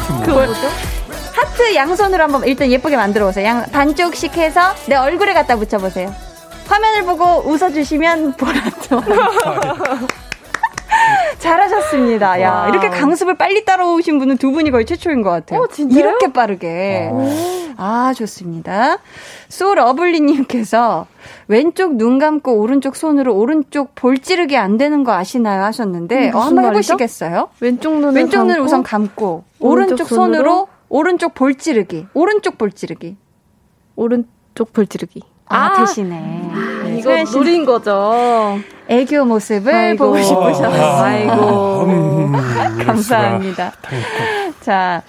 하트 1.34 1.74
양손으로 1.74 2.22
한번 2.22 2.44
일단 2.44 2.70
예쁘게 2.70 2.96
만들어 2.96 3.26
보세요. 3.26 3.46
양 3.46 3.66
반쪽씩 3.72 4.36
해서 4.36 4.72
내 4.86 4.94
얼굴에 4.94 5.34
갖다 5.34 5.56
붙여 5.56 5.78
보세요. 5.78 6.14
화면을 6.68 7.02
보고 7.04 7.42
웃어주시면 7.48 8.34
볼 8.34 8.54
하트. 8.54 8.94
잘하셨습니다. 11.38 12.40
야, 12.40 12.52
wow. 12.52 12.68
이렇게 12.70 12.88
강습을 12.88 13.36
빨리 13.36 13.64
따라오신 13.64 14.18
분은 14.18 14.38
두 14.38 14.50
분이 14.52 14.70
거의 14.70 14.86
최초인 14.86 15.22
것 15.22 15.30
같아요. 15.30 15.60
어, 15.60 15.66
진짜요? 15.66 15.98
이렇게 15.98 16.32
빠르게. 16.32 17.10
아, 17.76 18.12
좋습니다. 18.16 18.98
소러블리님께서 19.48 21.06
왼쪽 21.48 21.96
눈 21.96 22.18
감고 22.18 22.54
오른쪽 22.60 22.96
손으로 22.96 23.34
오른쪽 23.34 23.94
볼 23.94 24.18
찌르기 24.18 24.56
안 24.56 24.76
되는 24.78 25.04
거 25.04 25.12
아시나요? 25.12 25.64
하셨는데, 25.64 26.30
음, 26.30 26.34
어, 26.34 26.40
한번? 26.40 26.64
해보시겠어요? 26.66 27.48
왼쪽 27.60 27.94
눈을 27.98 28.14
왼쪽 28.14 28.38
눈을 28.40 28.54
감고 28.56 28.64
우선 28.64 28.82
감고, 28.82 29.44
오른쪽, 29.60 29.94
오른쪽 29.94 30.08
손으로, 30.08 30.34
손으로 30.36 30.68
오른쪽 30.88 31.34
볼 31.34 31.54
찌르기. 31.54 32.06
오른쪽 32.14 32.56
볼 32.58 32.70
찌르기. 32.72 33.16
오른쪽 33.96 34.72
볼 34.72 34.84
찌르기. 34.84 35.20
아, 35.46 35.72
대신에. 35.78 36.42
네, 37.10 37.22
이거 37.22 37.24
소연 37.24 37.26
씨 37.26 37.36
노린 37.36 37.64
거죠. 37.64 38.58
애교 38.88 39.24
모습을 39.24 39.74
아이고. 39.74 40.04
보고 40.04 40.22
싶으셔서. 40.22 41.02
아이고. 41.04 41.80
음, 41.84 42.32
감사합니다. 42.86 43.72
자, 44.60 45.02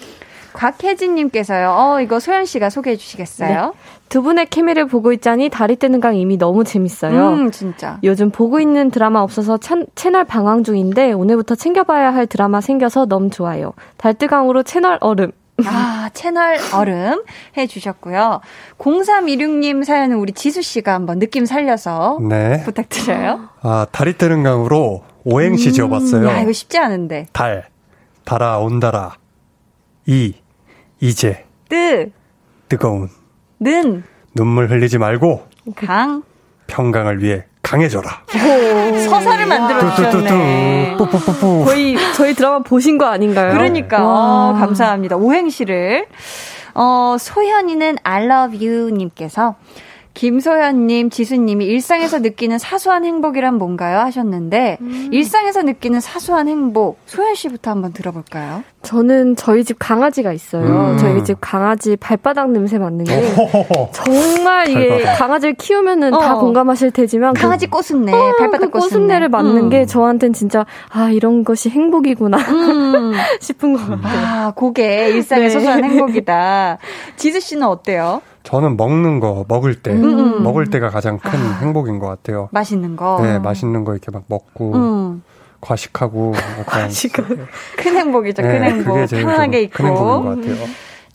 곽혜진님께서요. 0.52 1.70
어, 1.70 2.00
이거 2.00 2.18
소연 2.18 2.44
씨가 2.46 2.70
소개해 2.70 2.96
주시겠어요? 2.96 3.74
두 4.08 4.22
분의 4.22 4.46
케미를 4.46 4.86
보고 4.86 5.12
있자니 5.12 5.48
다리 5.50 5.76
뜨는 5.76 6.00
강 6.00 6.16
이미 6.16 6.38
너무 6.38 6.64
재밌어요. 6.64 7.12
음, 7.30 7.50
진짜. 7.50 7.98
요즘 8.04 8.30
보고 8.30 8.60
있는 8.60 8.90
드라마 8.90 9.20
없어서 9.20 9.58
찬- 9.58 9.86
채널 9.94 10.24
방황 10.24 10.62
중인데 10.64 11.12
오늘부터 11.12 11.54
챙겨봐야 11.56 12.14
할 12.14 12.26
드라마 12.26 12.60
생겨서 12.60 13.06
너무 13.06 13.30
좋아요. 13.30 13.72
달뜨강으로 13.98 14.62
채널 14.62 14.96
얼음. 15.00 15.32
아, 15.64 16.10
채널 16.12 16.58
얼음 16.74 17.24
해 17.56 17.66
주셨고요. 17.66 18.40
0326님 18.78 19.84
사연은 19.84 20.16
우리 20.16 20.32
지수 20.32 20.60
씨가 20.62 20.92
한번 20.92 21.18
느낌 21.18 21.46
살려서 21.46 22.18
네. 22.28 22.62
부탁드려요. 22.64 23.48
아, 23.62 23.86
다리 23.90 24.16
뜨는 24.18 24.42
강으로 24.42 25.04
오행시 25.24 25.72
지어봤어요. 25.72 26.26
야, 26.28 26.40
이거 26.40 26.52
쉽지 26.52 26.78
않은데. 26.78 27.26
달, 27.32 27.68
달아, 28.24 28.58
온달아. 28.58 29.14
이, 30.06 30.34
이제, 31.00 31.44
뜨, 31.68 32.10
뜨거운. 32.68 33.08
는, 33.58 34.04
눈물 34.34 34.70
흘리지 34.70 34.98
말고 34.98 35.46
강, 35.74 36.22
평강을 36.66 37.22
위해 37.22 37.44
강해져라. 37.66 38.22
서사를 39.08 39.44
만들어 39.46 39.94
주셨네. 39.96 40.94
뚜뚜뚜뚜, 40.96 41.10
뿌뿌뿌뿌. 41.10 41.64
거의 41.64 41.96
저희 42.14 42.32
드라마 42.34 42.60
보신 42.60 42.96
거 42.96 43.06
아닌가요? 43.06 43.52
그러니까 43.52 44.04
와. 44.04 44.50
어, 44.50 44.52
감사합니다. 44.54 45.16
오행시를 45.16 46.06
어 46.74 47.16
소현이는 47.18 47.96
I 48.04 48.24
love 48.24 48.66
you 48.68 48.90
님께서 48.90 49.56
김소현님, 50.16 51.10
지수님이 51.10 51.66
일상에서 51.66 52.20
느끼는 52.20 52.56
사소한 52.56 53.04
행복이란 53.04 53.58
뭔가요? 53.58 53.98
하셨는데, 53.98 54.78
일상에서 55.12 55.62
느끼는 55.62 56.00
사소한 56.00 56.48
행복, 56.48 56.98
소현 57.04 57.34
씨부터 57.34 57.70
한번 57.70 57.92
들어볼까요? 57.92 58.64
저는 58.80 59.36
저희 59.36 59.62
집 59.62 59.76
강아지가 59.78 60.32
있어요. 60.32 60.64
음. 60.64 60.96
저희 60.96 61.22
집 61.22 61.36
강아지 61.38 61.96
발바닥 61.96 62.50
냄새 62.50 62.78
맡는 62.78 63.04
게. 63.04 63.12
정말 63.92 64.70
이게 64.70 64.88
발바닥. 64.88 65.18
강아지를 65.18 65.54
키우면은 65.54 66.12
다 66.12 66.36
어. 66.36 66.38
공감하실 66.38 66.92
테지만 66.92 67.34
그 67.34 67.42
강아지 67.42 67.66
꽃순내, 67.66 68.10
어, 68.14 68.36
발바닥 68.38 68.70
그. 68.70 68.78
꽃순내를 68.78 69.28
맡는 69.28 69.64
음. 69.64 69.68
게 69.68 69.84
저한테는 69.84 70.32
진짜 70.32 70.64
아 70.88 71.10
이런 71.10 71.44
것이 71.44 71.68
행복이구나 71.68 72.38
음. 72.38 73.12
싶은 73.40 73.74
것 73.74 73.80
같아요. 73.80 74.00
아, 74.26 74.52
그게 74.56 75.10
일상의 75.10 75.48
네. 75.48 75.50
소소한 75.50 75.84
행복이다. 75.84 76.78
지수 77.16 77.40
씨는 77.40 77.66
어때요? 77.66 78.22
저는 78.46 78.76
먹는 78.76 79.18
거, 79.18 79.44
먹을 79.48 79.74
때. 79.74 79.90
음. 79.90 80.42
먹을 80.44 80.66
때가 80.70 80.88
가장 80.88 81.18
큰 81.18 81.30
행복인 81.60 81.98
것 81.98 82.06
같아요. 82.06 82.48
맛있는 82.52 82.94
거. 82.94 83.18
네, 83.20 83.40
맛있는 83.40 83.82
거 83.84 83.92
이렇게 83.92 84.12
막 84.12 84.22
먹고, 84.28 84.72
음. 84.74 85.22
과식하고, 85.60 86.32
약간. 86.60 86.88
큰 87.76 87.96
행복이죠, 87.96 88.42
큰 88.42 88.48
네, 88.48 88.60
행복. 88.70 88.94
그게 88.94 89.06
제일 89.06 89.24
편하게 89.24 89.58
좀 89.58 89.64
있고. 89.64 89.76
큰 89.76 89.86
행복인 89.86 90.24
것 90.24 90.36
같아요. 90.36 90.66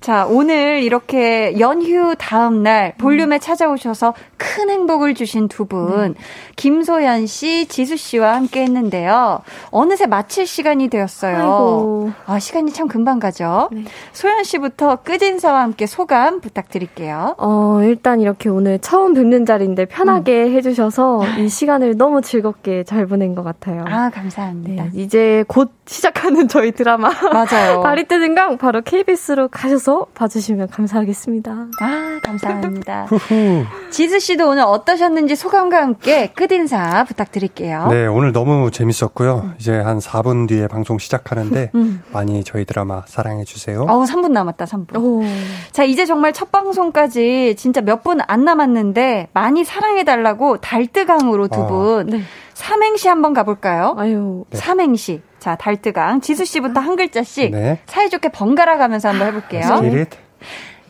자, 0.02 0.26
오늘 0.28 0.82
이렇게 0.82 1.60
연휴 1.60 2.16
다음 2.18 2.64
날 2.64 2.96
볼륨에 2.98 3.38
음. 3.38 3.40
찾아오셔서 3.40 4.16
큰 4.36 4.72
행복을 4.72 5.14
주신 5.14 5.48
두 5.48 5.66
분, 5.66 6.14
네. 6.14 6.20
김소연 6.56 7.28
씨, 7.28 7.68
지수 7.68 7.96
씨와 7.98 8.34
함께 8.34 8.64
했는데요. 8.64 9.42
어느새 9.70 10.08
마칠 10.08 10.48
시간이 10.48 10.88
되었어요. 10.88 11.36
아이고. 11.36 12.12
아, 12.26 12.40
시간이 12.40 12.74
참 12.74 12.88
금방 12.88 13.20
가죠. 13.20 13.70
네. 13.72 13.84
소연 14.14 14.44
씨부터 14.44 15.04
끝인사와 15.04 15.62
함께 15.62 15.86
소감 15.86 16.42
부탁드릴게요. 16.42 17.36
어, 17.38 17.82
일단 17.84 18.22
이렇게 18.22 18.50
오늘 18.50 18.80
처음 18.80 19.14
뵙는 19.14 19.46
자리인데 19.46 19.86
편하게 19.86 20.46
음. 20.46 20.54
해주셔서 20.54 21.22
이 21.38 21.48
시간을 21.50 21.96
너무 21.96 22.24
즐겁게 22.24 22.84
잘 22.86 23.06
보낸 23.06 23.36
것 23.36 23.44
같아요. 23.44 23.86
아, 23.88 24.10
감사합니다. 24.10 24.86
네, 24.86 24.90
이제 24.96 25.46
곧 25.48 25.70
시작하는 25.86 26.48
저희 26.48 26.72
드라마 26.72 27.12
맞아요. 27.32 27.84
다리 27.86 28.06
뜨는 28.08 28.34
강 28.34 28.58
바로 28.58 28.82
KBS로 28.82 29.50
가셔서 29.50 29.91
봐주시면 30.14 30.70
감사하겠습니다. 30.70 31.52
아, 31.80 32.20
감사합니다. 32.24 33.06
후후. 33.10 33.66
지수 33.90 34.20
씨도 34.20 34.50
오늘 34.50 34.64
어떠셨는지 34.64 35.36
소감과 35.36 35.82
함께 35.82 36.32
끝인사 36.34 37.04
부탁드릴게요. 37.06 37.88
네, 37.90 38.08
오늘 38.08 38.32
너무 38.32 38.72
재밌었고요. 38.72 39.54
이제 39.60 39.74
한 39.80 40.00
4분 40.00 40.48
뒤에 40.48 40.68
방송 40.68 40.98
시작하는데, 40.98 41.72
음. 41.76 42.02
많이 42.12 42.44
저희 42.44 42.66
드라마 42.66 43.04
사랑해주세요. 43.08 43.86
어우, 43.88 44.04
3분 44.06 44.32
남았다, 44.32 44.66
3분. 44.66 44.98
오. 45.00 45.24
자, 45.72 45.84
이제 45.84 46.06
정말 46.06 46.34
첫 46.34 46.52
방송까지 46.52 47.56
진짜 47.58 47.82
몇 47.82 48.02
분 48.04 48.20
안 48.28 48.44
남았는데 48.46 49.30
많이 49.34 49.64
사랑해달라고 49.64 50.58
달뜨강으로 50.58 51.48
두 51.50 51.62
아. 51.62 51.68
분 51.68 52.06
네. 52.08 52.22
삼행시 52.54 53.08
한번 53.08 53.34
가볼까요? 53.34 53.96
아유. 53.98 54.44
네. 54.50 54.58
삼행시. 54.58 55.22
자, 55.42 55.56
달뜨강. 55.56 56.22
지수 56.22 56.46
씨부터 56.46 56.80
한 56.80 56.96
글자씩 56.96 57.52
네. 57.52 57.80
사이좋게 57.88 58.30
번갈아 58.30 58.78
가면서 58.78 59.10
한번 59.10 59.28
해볼게요. 59.30 59.64
스피릿. 59.64 60.10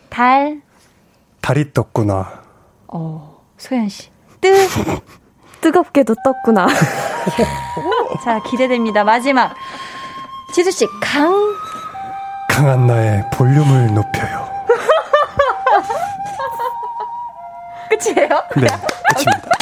달, 0.09 0.61
달이 1.39 1.71
떴구나. 1.73 2.41
어, 2.87 3.41
소연 3.57 3.87
씨. 3.87 4.09
뜨. 4.41 4.51
뜨겁게도 5.61 6.15
떴구나. 6.25 6.67
자, 8.25 8.41
기대됩니다. 8.43 9.05
마지막. 9.05 9.55
지수 10.53 10.69
씨, 10.69 10.85
강. 11.01 11.33
강한 12.49 12.87
나의 12.87 13.23
볼륨을 13.31 13.93
높여요. 13.93 14.49
끝이에요? 17.89 18.43
네, 18.57 18.67
끝입니다. 19.15 19.60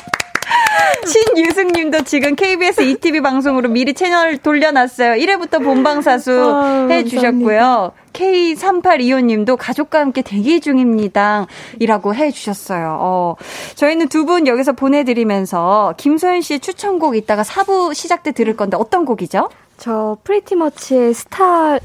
신유승님도 1.05 2.03
지금 2.03 2.35
KBS 2.35 2.81
ETV 2.81 3.21
방송으로 3.21 3.69
미리 3.69 3.93
채널 3.93 4.37
돌려놨어요. 4.37 5.13
1회부터 5.13 5.63
본방사수 5.63 6.31
아, 6.55 6.87
해주셨고요. 6.89 7.91
K3825님도 8.13 9.55
가족과 9.57 9.99
함께 9.99 10.21
대기 10.21 10.59
중입니다. 10.61 11.47
이라고 11.79 12.13
해주셨어요. 12.15 12.97
어, 12.99 13.35
저희는 13.75 14.07
두 14.09 14.25
분 14.29 14.45
여기서 14.47 14.73
보내드리면서 14.73 15.95
김소현 15.97 16.41
씨의 16.41 16.59
추천곡 16.59 17.15
이따가 17.15 17.41
4부 17.41 17.93
시작 17.95 18.21
때 18.21 18.31
들을 18.31 18.55
건데 18.55 18.77
어떤 18.77 19.05
곡이죠? 19.05 19.49
저 19.77 20.17
PRETTYMUCH의 20.23 21.13
Star 21.15 21.79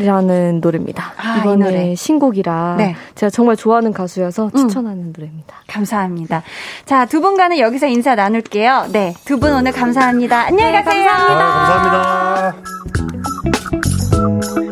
라는 0.00 0.60
노래입니다. 0.60 1.12
아, 1.16 1.38
이 1.38 1.40
이번에 1.40 1.64
노래. 1.64 1.94
신곡이라 1.96 2.76
네. 2.78 2.94
제가 3.16 3.30
정말 3.30 3.56
좋아하는 3.56 3.92
가수여서 3.92 4.44
음. 4.46 4.50
추천하는 4.56 5.12
노래입니다. 5.16 5.56
감사합니다. 5.66 6.44
자, 6.86 7.04
두 7.04 7.20
분과는 7.20 7.58
여기서 7.58 7.88
인사 7.88 8.14
나눌게요. 8.14 8.90
네, 8.92 9.12
두 9.24 9.38
분 9.38 9.52
오늘 9.52 9.72
감사합니다. 9.72 10.46
안녕히 10.46 10.70
네, 10.70 10.82
가세요. 10.84 11.10
아, 11.10 12.52
감사합니다. 12.54 14.67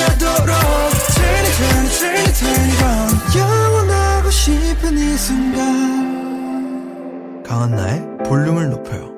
벅차도록 0.00 0.54
Turn 1.14 1.44
it 1.44 1.52
turn 1.58 1.84
it 1.84 1.92
turn 1.98 2.16
it 2.16 2.32
turn 2.38 2.70
it 2.70 2.82
on 2.82 3.10
영원하고 3.36 4.30
싶은 4.30 4.96
이 4.96 5.16
순간 5.16 6.22
강한나의 7.42 8.18
볼륨을 8.24 8.70
높여요. 8.70 9.10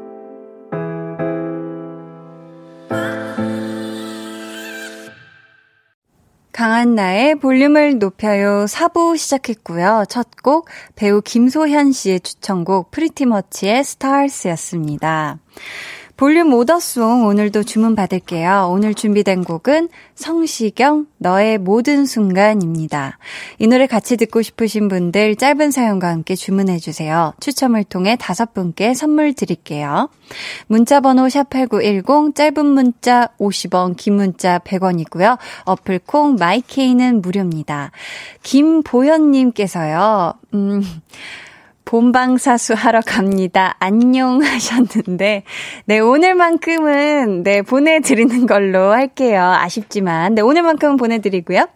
강한 6.52 6.94
나의 6.94 7.36
볼륨을 7.36 7.98
높여요 7.98 8.66
4부 8.66 9.16
시작했고요. 9.16 10.04
첫 10.08 10.28
곡 10.42 10.68
배우 10.96 11.22
김소현 11.22 11.92
씨의 11.92 12.20
추천곡 12.20 12.90
프리티머치의 12.90 13.84
스타일스였습니다. 13.84 15.38
볼륨 16.22 16.54
오더송 16.54 17.26
오늘도 17.26 17.64
주문 17.64 17.96
받을게요. 17.96 18.68
오늘 18.70 18.94
준비된 18.94 19.42
곡은 19.42 19.88
성시경 20.14 21.06
너의 21.18 21.58
모든 21.58 22.06
순간입니다. 22.06 23.18
이 23.58 23.66
노래 23.66 23.88
같이 23.88 24.16
듣고 24.16 24.40
싶으신 24.40 24.86
분들 24.86 25.34
짧은 25.34 25.72
사연과 25.72 26.06
함께 26.06 26.36
주문해 26.36 26.78
주세요. 26.78 27.32
추첨을 27.40 27.82
통해 27.82 28.16
다섯 28.20 28.54
분께 28.54 28.94
선물 28.94 29.34
드릴게요. 29.34 30.10
문자 30.68 31.00
번호 31.00 31.26
샵8910 31.26 32.36
짧은 32.36 32.66
문자 32.66 33.26
50원, 33.40 33.96
긴 33.96 34.14
문자 34.14 34.60
100원이고요. 34.60 35.38
어플 35.64 36.02
콩 36.06 36.36
마이케이는 36.36 37.20
무료입니다. 37.20 37.90
김보현 38.44 39.32
님께서요. 39.32 40.34
음 40.54 40.84
본방사수 41.92 42.72
하러 42.72 43.02
갑니다. 43.02 43.76
안녕 43.78 44.40
하셨는데, 44.42 45.42
네, 45.84 45.98
오늘만큼은, 45.98 47.42
네, 47.42 47.60
보내드리는 47.60 48.46
걸로 48.46 48.92
할게요. 48.92 49.42
아쉽지만, 49.42 50.34
네, 50.34 50.40
오늘만큼은 50.40 50.96
보내드리고요. 50.96 51.68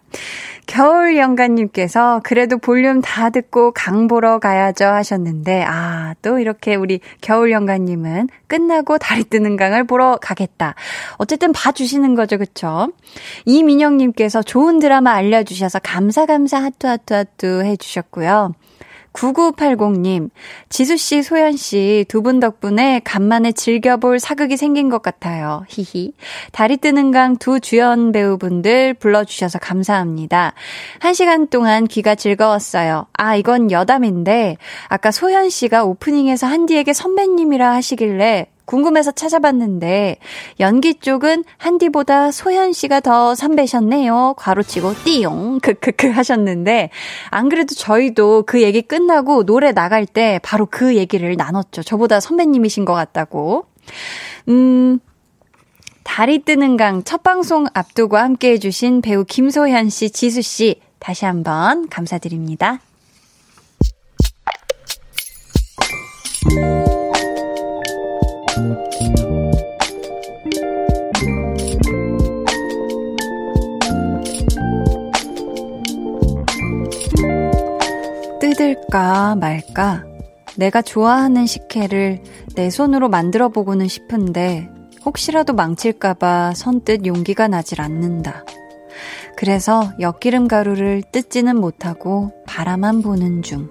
겨울 0.66 1.18
영가님께서 1.18 2.22
그래도 2.24 2.56
볼륨 2.56 3.02
다 3.02 3.28
듣고 3.28 3.72
강 3.72 4.08
보러 4.08 4.38
가야죠 4.38 4.86
하셨는데, 4.86 5.66
아, 5.68 6.14
또 6.22 6.38
이렇게 6.38 6.76
우리 6.76 7.00
겨울 7.20 7.52
영가님은 7.52 8.28
끝나고 8.46 8.96
다리 8.96 9.22
뜨는 9.22 9.58
강을 9.58 9.84
보러 9.84 10.16
가겠다. 10.16 10.76
어쨌든 11.18 11.52
봐주시는 11.52 12.14
거죠, 12.14 12.38
그쵸? 12.38 12.90
이민영님께서 13.44 14.42
좋은 14.42 14.78
드라마 14.78 15.12
알려주셔서 15.12 15.80
감사, 15.80 16.24
감사, 16.24 16.56
하투, 16.56 16.88
하투, 16.88 17.14
하투 17.14 17.62
해주셨고요. 17.64 18.54
9980님, 19.16 20.30
지수씨, 20.68 21.22
소연씨, 21.22 22.04
두 22.08 22.22
분 22.22 22.40
덕분에 22.40 23.00
간만에 23.04 23.52
즐겨볼 23.52 24.18
사극이 24.20 24.56
생긴 24.56 24.90
것 24.90 25.00
같아요. 25.02 25.64
히히. 25.68 26.12
다리 26.52 26.76
뜨는 26.76 27.12
강 27.12 27.36
두 27.38 27.60
주연 27.60 28.12
배우분들 28.12 28.94
불러주셔서 28.94 29.58
감사합니다. 29.58 30.54
한 30.98 31.14
시간 31.14 31.46
동안 31.48 31.86
귀가 31.86 32.14
즐거웠어요. 32.14 33.06
아, 33.12 33.36
이건 33.36 33.70
여담인데, 33.70 34.56
아까 34.88 35.10
소연씨가 35.10 35.84
오프닝에서 35.84 36.46
한디에게 36.46 36.92
선배님이라 36.92 37.72
하시길래, 37.74 38.46
궁금해서 38.66 39.12
찾아봤는데 39.12 40.18
연기 40.60 40.94
쪽은 40.94 41.44
한디보다 41.56 42.30
소현 42.30 42.72
씨가 42.72 43.00
더 43.00 43.34
선배셨네요. 43.34 44.34
괄호치고 44.36 44.94
띠용 45.04 45.60
크크크 45.60 46.10
하셨는데 46.10 46.90
안 47.30 47.48
그래도 47.48 47.74
저희도 47.74 48.42
그 48.46 48.62
얘기 48.62 48.82
끝나고 48.82 49.44
노래 49.44 49.72
나갈 49.72 50.04
때 50.04 50.38
바로 50.42 50.66
그 50.66 50.96
얘기를 50.96 51.34
나눴죠. 51.36 51.82
저보다 51.82 52.20
선배님이신 52.20 52.84
것 52.84 52.92
같다고. 52.92 53.66
음. 54.48 54.98
달이 56.04 56.44
뜨는 56.44 56.76
강 56.76 57.02
첫 57.04 57.22
방송 57.24 57.66
앞두고 57.74 58.16
함께 58.16 58.52
해주신 58.52 59.00
배우 59.02 59.24
김소현 59.24 59.90
씨, 59.90 60.10
지수 60.10 60.40
씨, 60.40 60.80
다시 60.98 61.24
한번 61.24 61.88
감사드립니다. 61.88 62.78
뜯을까 78.56 79.36
말까 79.36 80.04
내가 80.56 80.80
좋아하는 80.80 81.44
식혜를 81.46 82.22
내 82.54 82.70
손으로 82.70 83.08
만들어 83.10 83.50
보고는 83.50 83.86
싶은데 83.86 84.70
혹시라도 85.04 85.52
망칠까봐 85.52 86.54
선뜻 86.54 87.06
용기가 87.06 87.48
나질 87.48 87.82
않는다. 87.82 88.44
그래서 89.36 89.92
엿기름 90.00 90.48
가루를 90.48 91.02
뜯지는 91.12 91.56
못하고 91.60 92.32
바라만 92.46 93.02
보는 93.02 93.42
중. 93.42 93.68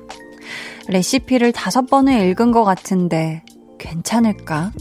레시피를 0.88 1.52
다섯 1.52 1.88
번을 1.88 2.22
읽은 2.28 2.52
것 2.52 2.64
같은데 2.64 3.44
괜찮을까? 3.80 4.72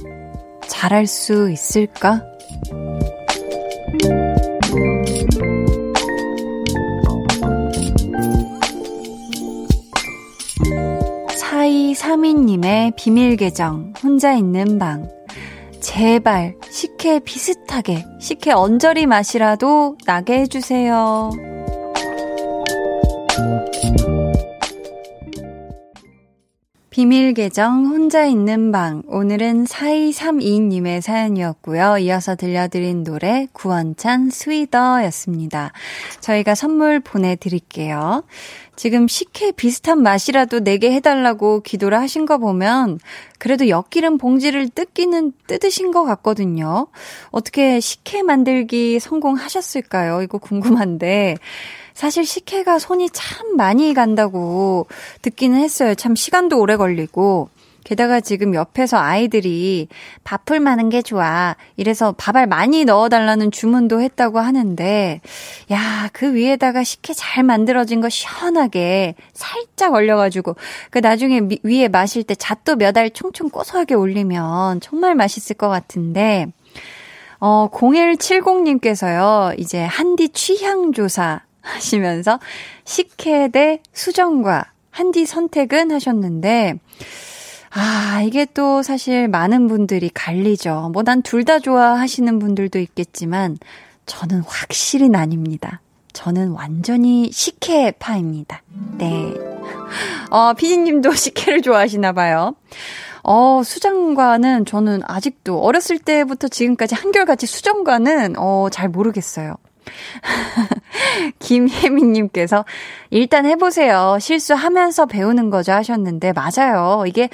잘할 0.68 1.07
수 1.07 1.50
있을까? 1.50 2.22
4232님의 12.85 12.97
비밀 12.97 13.37
계정, 13.37 13.93
혼자 14.03 14.35
있는 14.35 14.78
방. 14.78 15.09
제발, 15.80 16.55
식혜 16.70 17.18
비슷하게, 17.20 18.05
식혜 18.20 18.53
언저리 18.53 19.07
맛이라도 19.07 19.97
나게 20.07 20.41
해주세요. 20.41 21.53
비밀 26.95 27.34
계정 27.34 27.86
혼자 27.86 28.24
있는 28.24 28.70
방 28.70 29.03
오늘은 29.09 29.64
4232님의 29.64 31.01
사연이었고요. 31.01 31.99
이어서 31.99 32.36
들려드린 32.36 33.03
노래 33.03 33.49
구원찬 33.53 34.30
스위더였습니다. 34.30 35.72
저희가 36.20 36.55
선물 36.55 37.01
보내드릴게요. 37.01 38.22
지금 38.76 39.09
식혜 39.09 39.51
비슷한 39.51 40.05
맛이라도 40.05 40.61
내게 40.61 40.92
해달라고 40.92 41.62
기도를 41.62 41.99
하신 41.99 42.26
거 42.26 42.38
보면 42.38 43.01
그래도 43.40 43.68
엿기름 43.68 44.16
봉지를 44.16 44.68
뜯기는 44.68 45.32
뜯으신 45.49 45.90
것 45.90 46.05
같거든요. 46.05 46.86
어떻게 47.32 47.80
식혜 47.80 48.22
만들기 48.22 49.01
성공하셨을까요? 49.01 50.22
이거 50.22 50.38
궁금한데 50.38 51.38
사실 51.95 52.26
식혜가 52.26 52.78
손이 52.78 53.11
참 53.12 53.57
많이 53.57 53.95
간다고 53.95 54.86
듣기는 55.22 55.59
했어요. 55.59 55.95
참 55.95 56.14
시간도 56.16 56.59
오래 56.59 56.76
걸리고 56.76 57.49
게다가 57.84 58.20
지금 58.20 58.55
옆에서 58.55 58.97
아이들이 58.99 59.88
밥풀 60.24 60.59
많은 60.59 60.88
게 60.88 61.03
좋아. 61.03 61.55
이래서 61.76 62.12
밥알 62.16 62.47
많이 62.47 62.84
넣어달라는 62.86 63.51
주문도 63.51 64.01
했다고 64.01 64.40
하는데, 64.40 65.20
야, 65.70 66.09
그 66.14 66.34
위에다가 66.34 66.82
식혜 66.82 67.12
잘 67.12 67.45
만들어진 67.45 68.01
거 68.01 68.09
시원하게 68.09 69.14
살짝 69.34 69.92
얼려가지고, 69.92 70.57
그 70.90 70.99
나중에 70.99 71.40
미, 71.42 71.59
위에 71.62 71.88
마실 71.88 72.24
때 72.24 72.34
잣도 72.34 72.76
몇 72.76 72.97
알 72.97 73.11
총총 73.11 73.51
고소하게 73.51 73.95
올리면 73.95 74.80
정말 74.80 75.14
맛있을 75.14 75.57
것 75.57 75.68
같은데, 75.68 76.47
어, 77.38 77.68
0170님께서요, 77.70 79.59
이제 79.59 79.84
한디 79.84 80.30
취향조사 80.30 81.42
하시면서 81.64 82.38
식혜 82.84 83.48
대 83.48 83.80
수정과 83.92 84.70
한디 84.90 85.26
선택은 85.26 85.90
하셨는데, 85.90 86.74
아, 87.76 88.22
이게 88.24 88.46
또 88.54 88.82
사실 88.84 89.26
많은 89.28 89.66
분들이 89.66 90.08
갈리죠. 90.12 90.90
뭐 90.92 91.02
난 91.02 91.22
둘 91.22 91.44
다 91.44 91.58
좋아하시는 91.58 92.38
분들도 92.38 92.78
있겠지만, 92.78 93.58
저는 94.06 94.42
확실히 94.46 95.08
난입니다. 95.08 95.80
저는 96.12 96.50
완전히 96.52 97.32
식혜파입니다. 97.32 98.62
네. 98.98 99.34
어, 100.30 100.52
피디님도 100.54 101.10
식혜를 101.16 101.62
좋아하시나 101.62 102.12
봐요. 102.12 102.54
어, 103.24 103.62
수정과는 103.64 104.66
저는 104.66 105.00
아직도 105.04 105.60
어렸을 105.60 105.98
때부터 105.98 106.46
지금까지 106.46 106.94
한결같이 106.94 107.46
수정과는 107.46 108.34
어, 108.38 108.68
잘 108.70 108.88
모르겠어요. 108.88 109.56
김혜민님께서 111.39 112.64
일단 113.11 113.47
해보세요. 113.47 114.18
실수하면서 114.20 115.07
배우는 115.07 115.51
거죠 115.51 115.72
하셨는데 115.72 116.32
맞아요. 116.32 117.05
이게 117.07 117.28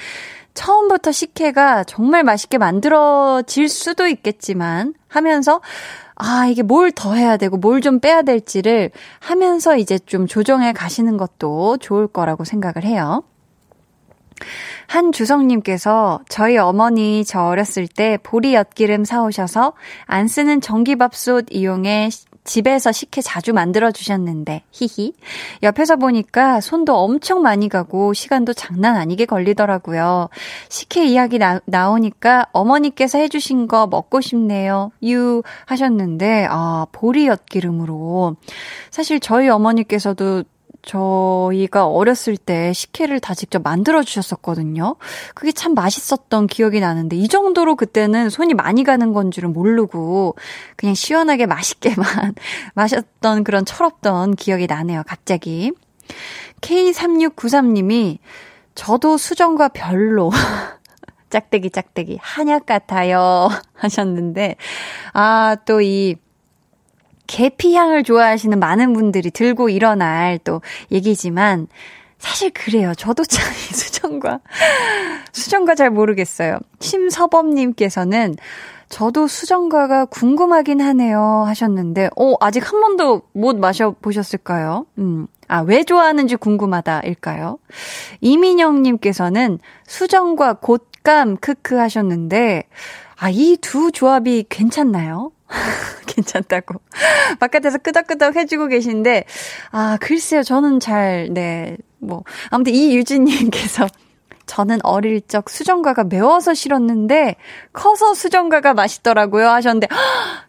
처음부터 0.54 1.12
식혜가 1.12 1.84
정말 1.84 2.24
맛있게 2.24 2.58
만들어질 2.58 3.68
수도 3.68 4.06
있겠지만 4.08 4.94
하면서 5.08 5.60
아, 6.16 6.46
이게 6.46 6.62
뭘 6.62 6.90
더 6.92 7.14
해야 7.14 7.36
되고 7.36 7.56
뭘 7.56 7.80
좀 7.80 7.98
빼야 8.00 8.22
될지를 8.22 8.90
하면서 9.20 9.76
이제 9.76 9.98
좀 9.98 10.26
조정해 10.26 10.72
가시는 10.72 11.16
것도 11.16 11.78
좋을 11.78 12.08
거라고 12.08 12.44
생각을 12.44 12.84
해요. 12.84 13.22
한주성님께서 14.88 16.20
저희 16.28 16.56
어머니 16.58 17.24
저 17.24 17.42
어렸을 17.44 17.86
때 17.86 18.18
보리 18.22 18.54
엿기름 18.54 19.04
사오셔서 19.04 19.74
안 20.06 20.28
쓰는 20.28 20.60
전기밥솥 20.60 21.46
이용해 21.50 22.10
집에서 22.44 22.92
식혜 22.92 23.20
자주 23.20 23.52
만들어 23.52 23.90
주셨는데 23.90 24.62
히히 24.72 25.12
옆에서 25.62 25.96
보니까 25.96 26.60
손도 26.60 26.96
엄청 26.96 27.42
많이 27.42 27.68
가고 27.68 28.12
시간도 28.12 28.54
장난 28.54 28.96
아니게 28.96 29.26
걸리더라고요. 29.26 30.28
식혜 30.68 31.04
이야기 31.06 31.38
나, 31.38 31.60
나오니까 31.66 32.46
어머니께서 32.52 33.18
해주신 33.18 33.68
거 33.68 33.86
먹고 33.86 34.20
싶네요. 34.20 34.90
유 35.04 35.42
하셨는데 35.66 36.46
아 36.50 36.86
보리 36.92 37.26
엿 37.26 37.46
기름으로 37.46 38.36
사실 38.90 39.20
저희 39.20 39.48
어머니께서도 39.48 40.44
저희가 40.82 41.86
어렸을 41.86 42.36
때 42.36 42.72
식혜를 42.72 43.20
다 43.20 43.34
직접 43.34 43.62
만들어 43.62 44.02
주셨었거든요. 44.02 44.96
그게 45.34 45.52
참 45.52 45.74
맛있었던 45.74 46.46
기억이 46.46 46.80
나는데 46.80 47.16
이 47.16 47.28
정도로 47.28 47.76
그때는 47.76 48.30
손이 48.30 48.54
많이 48.54 48.84
가는 48.84 49.12
건 49.12 49.30
줄은 49.30 49.52
모르고 49.52 50.36
그냥 50.76 50.94
시원하게 50.94 51.46
맛있게만 51.46 52.34
마셨던 52.74 53.44
그런 53.44 53.64
철없던 53.64 54.36
기억이 54.36 54.66
나네요. 54.66 55.02
갑자기. 55.06 55.72
K3693님이 56.60 58.18
저도 58.74 59.16
수정과 59.16 59.68
별로 59.68 60.30
짝대기 61.30 61.70
짝대기 61.70 62.18
한약 62.20 62.66
같아요 62.66 63.48
하셨는데 63.74 64.56
아 65.12 65.56
또 65.64 65.80
이 65.80 66.16
계피향을 67.30 68.02
좋아하시는 68.02 68.58
많은 68.58 68.92
분들이 68.92 69.30
들고 69.30 69.68
일어날 69.68 70.38
또 70.42 70.60
얘기지만 70.90 71.68
사실 72.18 72.50
그래요. 72.50 72.92
저도 72.96 73.24
참 73.24 73.44
수정과 73.54 74.40
수정과 75.32 75.76
잘 75.76 75.90
모르겠어요. 75.90 76.58
심서범 76.80 77.50
님께서는 77.50 78.34
저도 78.88 79.28
수정과가 79.28 80.06
궁금하긴 80.06 80.80
하네요 80.80 81.44
하셨는데, 81.46 82.10
어, 82.16 82.34
아직 82.40 82.68
한 82.70 82.80
번도 82.80 83.22
못 83.32 83.54
마셔 83.56 83.94
보셨을까요? 84.02 84.86
음. 84.98 85.28
아, 85.46 85.60
왜 85.60 85.84
좋아하는지 85.84 86.34
궁금하다일까요? 86.34 87.58
이민영 88.20 88.82
님께서는 88.82 89.60
수정과 89.86 90.54
곶감 90.54 91.36
크크 91.36 91.76
하셨는데, 91.76 92.64
아, 93.16 93.30
이 93.30 93.56
두 93.60 93.92
조합이 93.92 94.46
괜찮나요? 94.48 95.30
괜찮다고. 96.06 96.80
바깥에서 97.38 97.78
끄덕끄덕 97.78 98.36
해주고 98.36 98.68
계신데, 98.68 99.24
아, 99.72 99.98
글쎄요. 100.00 100.42
저는 100.42 100.80
잘, 100.80 101.28
네, 101.32 101.76
뭐. 101.98 102.24
아무튼 102.50 102.74
이유진님께서 102.74 103.86
저는 104.50 104.80
어릴 104.82 105.20
적 105.28 105.48
수정과가 105.48 106.02
매워서 106.04 106.54
싫었는데 106.54 107.36
커서 107.72 108.14
수정과가 108.14 108.74
맛있더라고요 108.74 109.48
하셨는데 109.48 109.86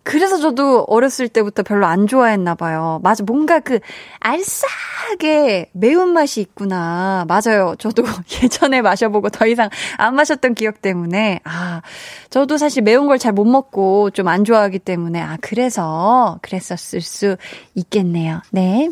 그래서 0.02 0.40
저도 0.40 0.86
어렸을 0.88 1.28
때부터 1.28 1.62
별로 1.62 1.86
안 1.86 2.08
좋아했나 2.08 2.56
봐요. 2.56 3.00
맞아 3.04 3.24
뭔가 3.24 3.60
그 3.60 3.78
알싸하게 4.20 5.70
매운 5.74 6.10
맛이 6.14 6.42
있구나. 6.42 7.26
맞아요. 7.28 7.76
저도 7.78 8.04
예전에 8.42 8.82
마셔보고 8.82 9.30
더 9.30 9.46
이상 9.46 9.70
안 9.98 10.16
마셨던 10.16 10.56
기억 10.56 10.82
때문에 10.82 11.40
아 11.44 11.84
저도 12.32 12.58
사실 12.58 12.82
매운 12.82 13.06
걸 13.06 13.20
잘 13.20 13.34
못 13.34 13.46
먹고 13.46 14.10
좀 14.10 14.28
안 14.28 14.46
좋아하기 14.46 14.80
때문에 14.80 15.22
아 15.22 15.38
그래서 15.42 16.40
그랬었을 16.42 17.02
수 17.02 17.38
있겠네요. 17.76 18.42
네. 18.50 18.90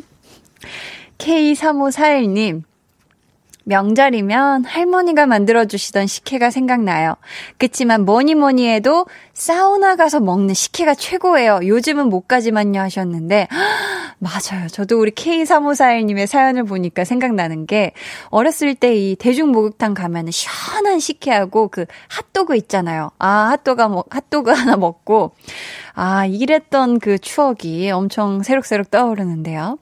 K3541님 1.18 2.68
명절이면 3.70 4.65
할머니가 4.65 5.28
만들어주시던 5.28 6.07
식혜가 6.07 6.49
생각나요. 6.49 7.15
그치만 7.57 8.03
뭐니 8.03 8.34
뭐니 8.34 8.67
해도 8.67 9.05
사우나 9.34 9.95
가서 9.95 10.20
먹는 10.20 10.55
식혜가 10.55 10.95
최고예요. 10.95 11.59
요즘은 11.63 12.09
못 12.09 12.28
가지만요 12.28 12.82
하셨는데, 12.82 13.47
맞아요. 14.17 14.67
저도 14.70 14.99
우리 14.99 15.11
K3541님의 15.11 16.26
사연을 16.26 16.63
보니까 16.65 17.03
생각나는 17.05 17.65
게, 17.65 17.93
어렸을 18.30 18.76
때 18.76 18.89
이 18.89 19.15
대중목욕탕 19.15 19.93
가면은 19.93 20.32
시원한 20.32 20.99
식혜하고 20.99 21.67
그 21.67 21.86
핫도그 22.09 22.55
있잖아요. 22.57 23.11
아, 23.20 23.49
핫도그, 23.51 24.01
핫도그 24.09 24.51
하나 24.51 24.78
먹고, 24.78 25.36
아, 25.93 26.26
이랬던 26.26 26.99
그 26.99 27.20
추억이 27.20 27.91
엄청 27.91 28.41
새록새록 28.41 28.89
떠오르는데요. 28.89 29.78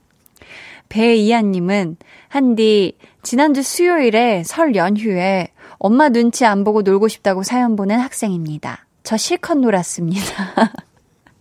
배이한님은, 0.90 1.98
한디, 2.30 2.98
지난주 3.24 3.62
수요일에 3.62 4.44
설 4.46 4.76
연휴에 4.76 5.50
엄마 5.80 6.10
눈치 6.10 6.46
안 6.46 6.64
보고 6.64 6.82
놀고 6.82 7.08
싶다고 7.08 7.44
사연 7.44 7.76
보낸 7.76 8.00
학생입니다. 8.00 8.86
저 9.04 9.18
실컷 9.18 9.58
놀았습니다. 9.58 10.26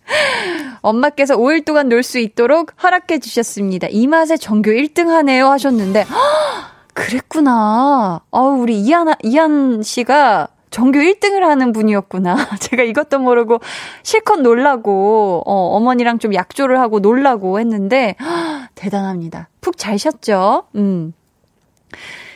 엄마께서 0.82 1.36
5일 1.36 1.64
동안 1.64 1.88
놀 1.88 2.02
수 2.02 2.18
있도록 2.18 2.70
허락해 2.82 3.18
주셨습니다. 3.18 3.88
이 3.90 4.06
맛에 4.06 4.36
전교 4.36 4.70
1등 4.70 5.08
하네요 5.08 5.48
하셨는데, 5.48 6.02
허, 6.02 6.14
그랬구나. 6.94 8.20
어우, 8.30 8.58
우리 8.60 8.80
이한, 8.80 9.14
이한 9.22 9.82
씨가 9.82 10.48
전교 10.76 10.98
1등을 10.98 11.40
하는 11.40 11.72
분이었구나. 11.72 12.36
제가 12.60 12.82
이것도 12.82 13.18
모르고 13.18 13.60
실컷 14.02 14.42
놀라고, 14.42 15.42
어, 15.46 15.74
어머니랑 15.74 16.18
좀 16.18 16.34
약조를 16.34 16.78
하고 16.80 16.98
놀라고 16.98 17.58
했는데, 17.58 18.14
허, 18.20 18.68
대단합니다. 18.74 19.48
푹 19.62 19.78
잘 19.78 19.98
쉬었죠? 19.98 20.64
음. 20.74 21.14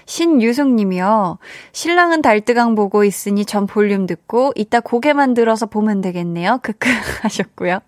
신유숙 0.07 0.73
님이요. 0.73 1.37
신랑은 1.73 2.23
달뜨강 2.23 2.77
보고 2.77 3.05
있으니 3.05 3.45
전 3.45 3.67
볼륨 3.67 4.07
듣고 4.07 4.53
이따 4.55 4.81
고개만 4.81 5.35
들어서 5.35 5.67
보면 5.67 6.01
되겠네요. 6.01 6.61
크크 6.63 6.89
하셨고요. 7.21 7.81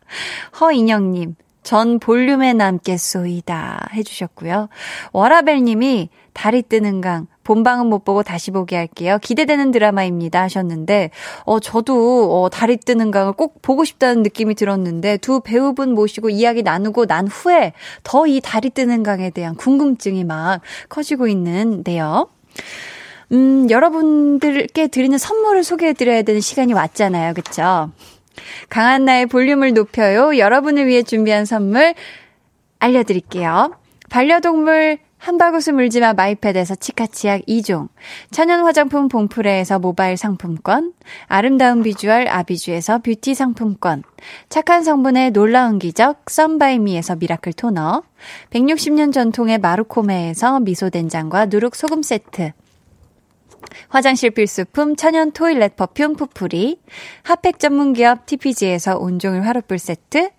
허인영 0.61 1.13
님. 1.13 1.35
전 1.63 1.99
볼륨에 1.99 2.53
남겠소이다 2.53 3.89
해주셨고요. 3.95 4.69
워라벨 5.13 5.63
님이 5.65 6.11
달이 6.35 6.63
뜨는 6.63 7.01
강 7.01 7.27
본방은 7.45 7.87
못 7.87 8.05
보고 8.05 8.23
다시 8.23 8.51
보기 8.51 8.75
할게요. 8.75 9.19
기대되는 9.23 9.71
드라마입니다 9.71 10.43
하셨는데 10.43 11.11
어 11.45 11.61
저도 11.61 12.43
어 12.43 12.49
달이 12.49 12.79
뜨는 12.79 13.11
강을 13.11 13.35
꼭 13.35 13.61
보고 13.63 13.85
싶다는 13.85 14.23
느낌이 14.23 14.55
들었는데 14.55 15.19
두 15.19 15.41
배우분 15.41 15.93
모시고 15.95 16.31
이야기 16.31 16.63
나누고 16.63 17.07
난 17.07 17.27
후에 17.29 17.73
더 18.03 18.23
이 18.27 18.41
달이 18.41 18.71
뜨는 18.71 19.03
강에 19.03 19.31
대한 19.31 19.55
궁금증이 19.57 20.25
막 20.25 20.61
커지고 20.89 21.27
있는데요. 21.29 22.29
음, 23.33 23.69
여러분들께 23.71 24.87
드리는 24.89 25.17
선물을 25.19 25.65
소개해 25.65 25.93
드려야 25.95 26.23
되는 26.23 26.41
시간이 26.41 26.73
왔잖아요. 26.73 27.35
그쵸? 27.35 27.91
강한 28.69 29.05
나의 29.05 29.27
볼륨을 29.27 29.75
높여요. 29.75 30.39
여러분을 30.39 30.87
위해 30.87 31.03
준비한 31.03 31.45
선물 31.45 31.95
알려 32.79 33.03
드릴게요. 33.03 33.75
반려동물 34.11 34.99
한바구스 35.23 35.71
물지마 35.71 36.15
마이패드에서 36.15 36.75
치카치약 36.75 37.43
2종, 37.43 37.91
천연 38.33 38.65
화장품 38.65 39.07
봉프레에서 39.07 39.79
모바일 39.79 40.17
상품권, 40.17 40.95
아름다운 41.29 41.85
비주얼 41.85 42.27
아비주에서 42.27 42.99
뷰티 42.99 43.37
상품권, 43.37 44.03
착한 44.49 44.83
성분의 44.83 45.31
놀라운 45.31 45.79
기적 45.79 46.29
썬바이미에서 46.29 47.15
미라클 47.15 47.53
토너, 47.53 48.03
160년 48.51 49.13
전통의 49.13 49.59
마루코메에서 49.59 50.59
미소된장과 50.59 51.47
누룩소금 51.47 52.03
세트, 52.03 52.51
화장실 53.91 54.31
필수품 54.31 54.97
천연 54.97 55.31
toilet 55.31 55.77
perfume 55.77 56.17
푸푸리, 56.17 56.81
핫팩 57.23 57.61
전문 57.61 57.93
기업 57.93 58.27
TPG에서 58.27 58.99
온종일 58.99 59.43
화롯불 59.43 59.79
세트, 59.79 60.31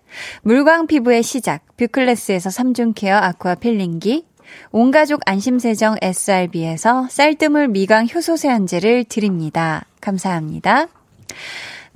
물광 0.42 0.88
피부의 0.88 1.22
시작 1.22 1.64
뷰클래스에서 1.78 2.50
3중 2.50 2.92
케어 2.94 3.16
aqua 3.16 3.54
필링기, 3.54 4.26
온가족 4.70 5.20
안심세정 5.26 5.96
SRB에서 6.02 7.06
쌀뜨물 7.10 7.68
미강 7.68 8.08
효소 8.12 8.36
세안제를 8.36 9.04
드립니다. 9.04 9.84
감사합니다. 10.00 10.86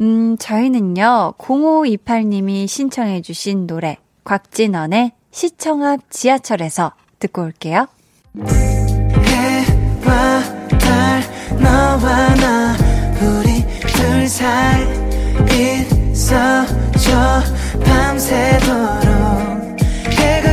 음, 0.00 0.36
저희는요, 0.38 1.34
0528님이 1.38 2.68
신청해주신 2.68 3.66
노래, 3.66 3.96
곽진원의 4.24 5.12
시청 5.30 5.84
앞 5.84 6.11
지하철에서 6.11 6.92
듣고 7.18 7.42
올게요. 7.42 7.88
해와 9.24 10.42
달 10.78 11.22
너와 11.61 12.34
나 12.36 12.76
우리 13.20 13.64
둘 13.86 14.28
사이 14.28 14.86
있어줘 16.12 17.42
밤새도록 17.84 19.38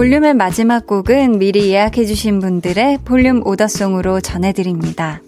볼륨의 0.00 0.32
마지막 0.32 0.86
곡은 0.86 1.38
미리 1.38 1.72
예약해주신 1.72 2.40
분들의 2.40 3.00
볼륨 3.04 3.46
오더송으로 3.46 4.22
전해드립니다. 4.22 5.20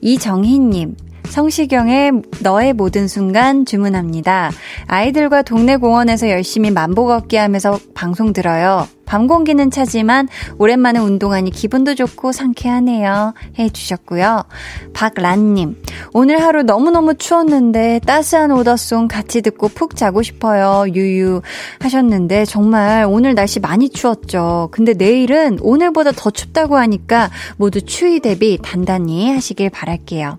이정희님, 0.00 0.96
성시경의 1.24 2.22
너의 2.40 2.72
모든 2.72 3.06
순간 3.06 3.66
주문합니다. 3.66 4.50
아이들과 4.86 5.42
동네 5.42 5.76
공원에서 5.76 6.30
열심히 6.30 6.70
만보 6.70 7.04
걷기 7.04 7.36
하면서 7.36 7.78
방송 7.92 8.32
들어요. 8.32 8.88
밤 9.06 9.26
공기는 9.26 9.70
차지만 9.70 10.28
오랜만에 10.58 10.98
운동하니 10.98 11.50
기분도 11.50 11.94
좋고 11.94 12.32
상쾌하네요. 12.32 13.34
해 13.58 13.68
주셨고요. 13.68 14.44
박란님, 14.92 15.82
오늘 16.12 16.42
하루 16.42 16.62
너무너무 16.62 17.14
추웠는데 17.14 18.00
따스한 18.06 18.50
오더송 18.52 19.08
같이 19.08 19.42
듣고 19.42 19.68
푹 19.68 19.96
자고 19.96 20.22
싶어요. 20.22 20.84
유유 20.92 21.42
하셨는데 21.80 22.44
정말 22.44 23.06
오늘 23.08 23.34
날씨 23.34 23.60
많이 23.60 23.88
추웠죠. 23.88 24.68
근데 24.70 24.94
내일은 24.94 25.58
오늘보다 25.60 26.12
더 26.12 26.30
춥다고 26.30 26.76
하니까 26.76 27.30
모두 27.56 27.80
추위 27.82 28.20
대비 28.20 28.58
단단히 28.62 29.32
하시길 29.32 29.70
바랄게요. 29.70 30.38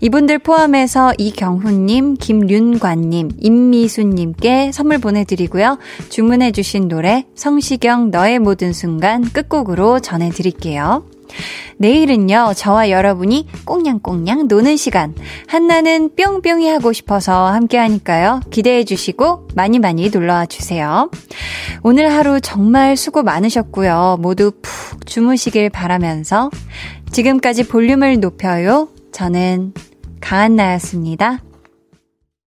이분들 0.00 0.38
포함해서 0.40 1.12
이경훈님, 1.18 2.14
김윤관님, 2.14 3.30
임미수님께 3.38 4.72
선물 4.72 4.98
보내드리고요. 4.98 5.78
주문해주신 6.08 6.88
노래 6.88 7.26
성시경 7.34 8.07
너의 8.10 8.38
모든 8.38 8.72
순간 8.72 9.22
끝곡으로 9.22 10.00
전해드릴게요. 10.00 11.04
내일은요, 11.76 12.52
저와 12.56 12.90
여러분이 12.90 13.46
꽁냥꽁냥 13.64 14.48
노는 14.48 14.76
시간. 14.76 15.14
한나는 15.46 16.10
뿅뿅이 16.16 16.68
하고 16.68 16.92
싶어서 16.92 17.46
함께 17.46 17.76
하니까요. 17.78 18.40
기대해 18.50 18.84
주시고 18.84 19.48
많이 19.54 19.78
많이 19.78 20.10
놀러 20.10 20.32
와 20.32 20.46
주세요. 20.46 21.10
오늘 21.82 22.12
하루 22.12 22.40
정말 22.40 22.96
수고 22.96 23.22
많으셨고요. 23.22 24.18
모두 24.20 24.52
푹 24.62 25.06
주무시길 25.06 25.70
바라면서 25.70 26.50
지금까지 27.12 27.68
볼륨을 27.68 28.20
높여요. 28.20 28.88
저는 29.12 29.72
강한나였습니다. 30.20 31.40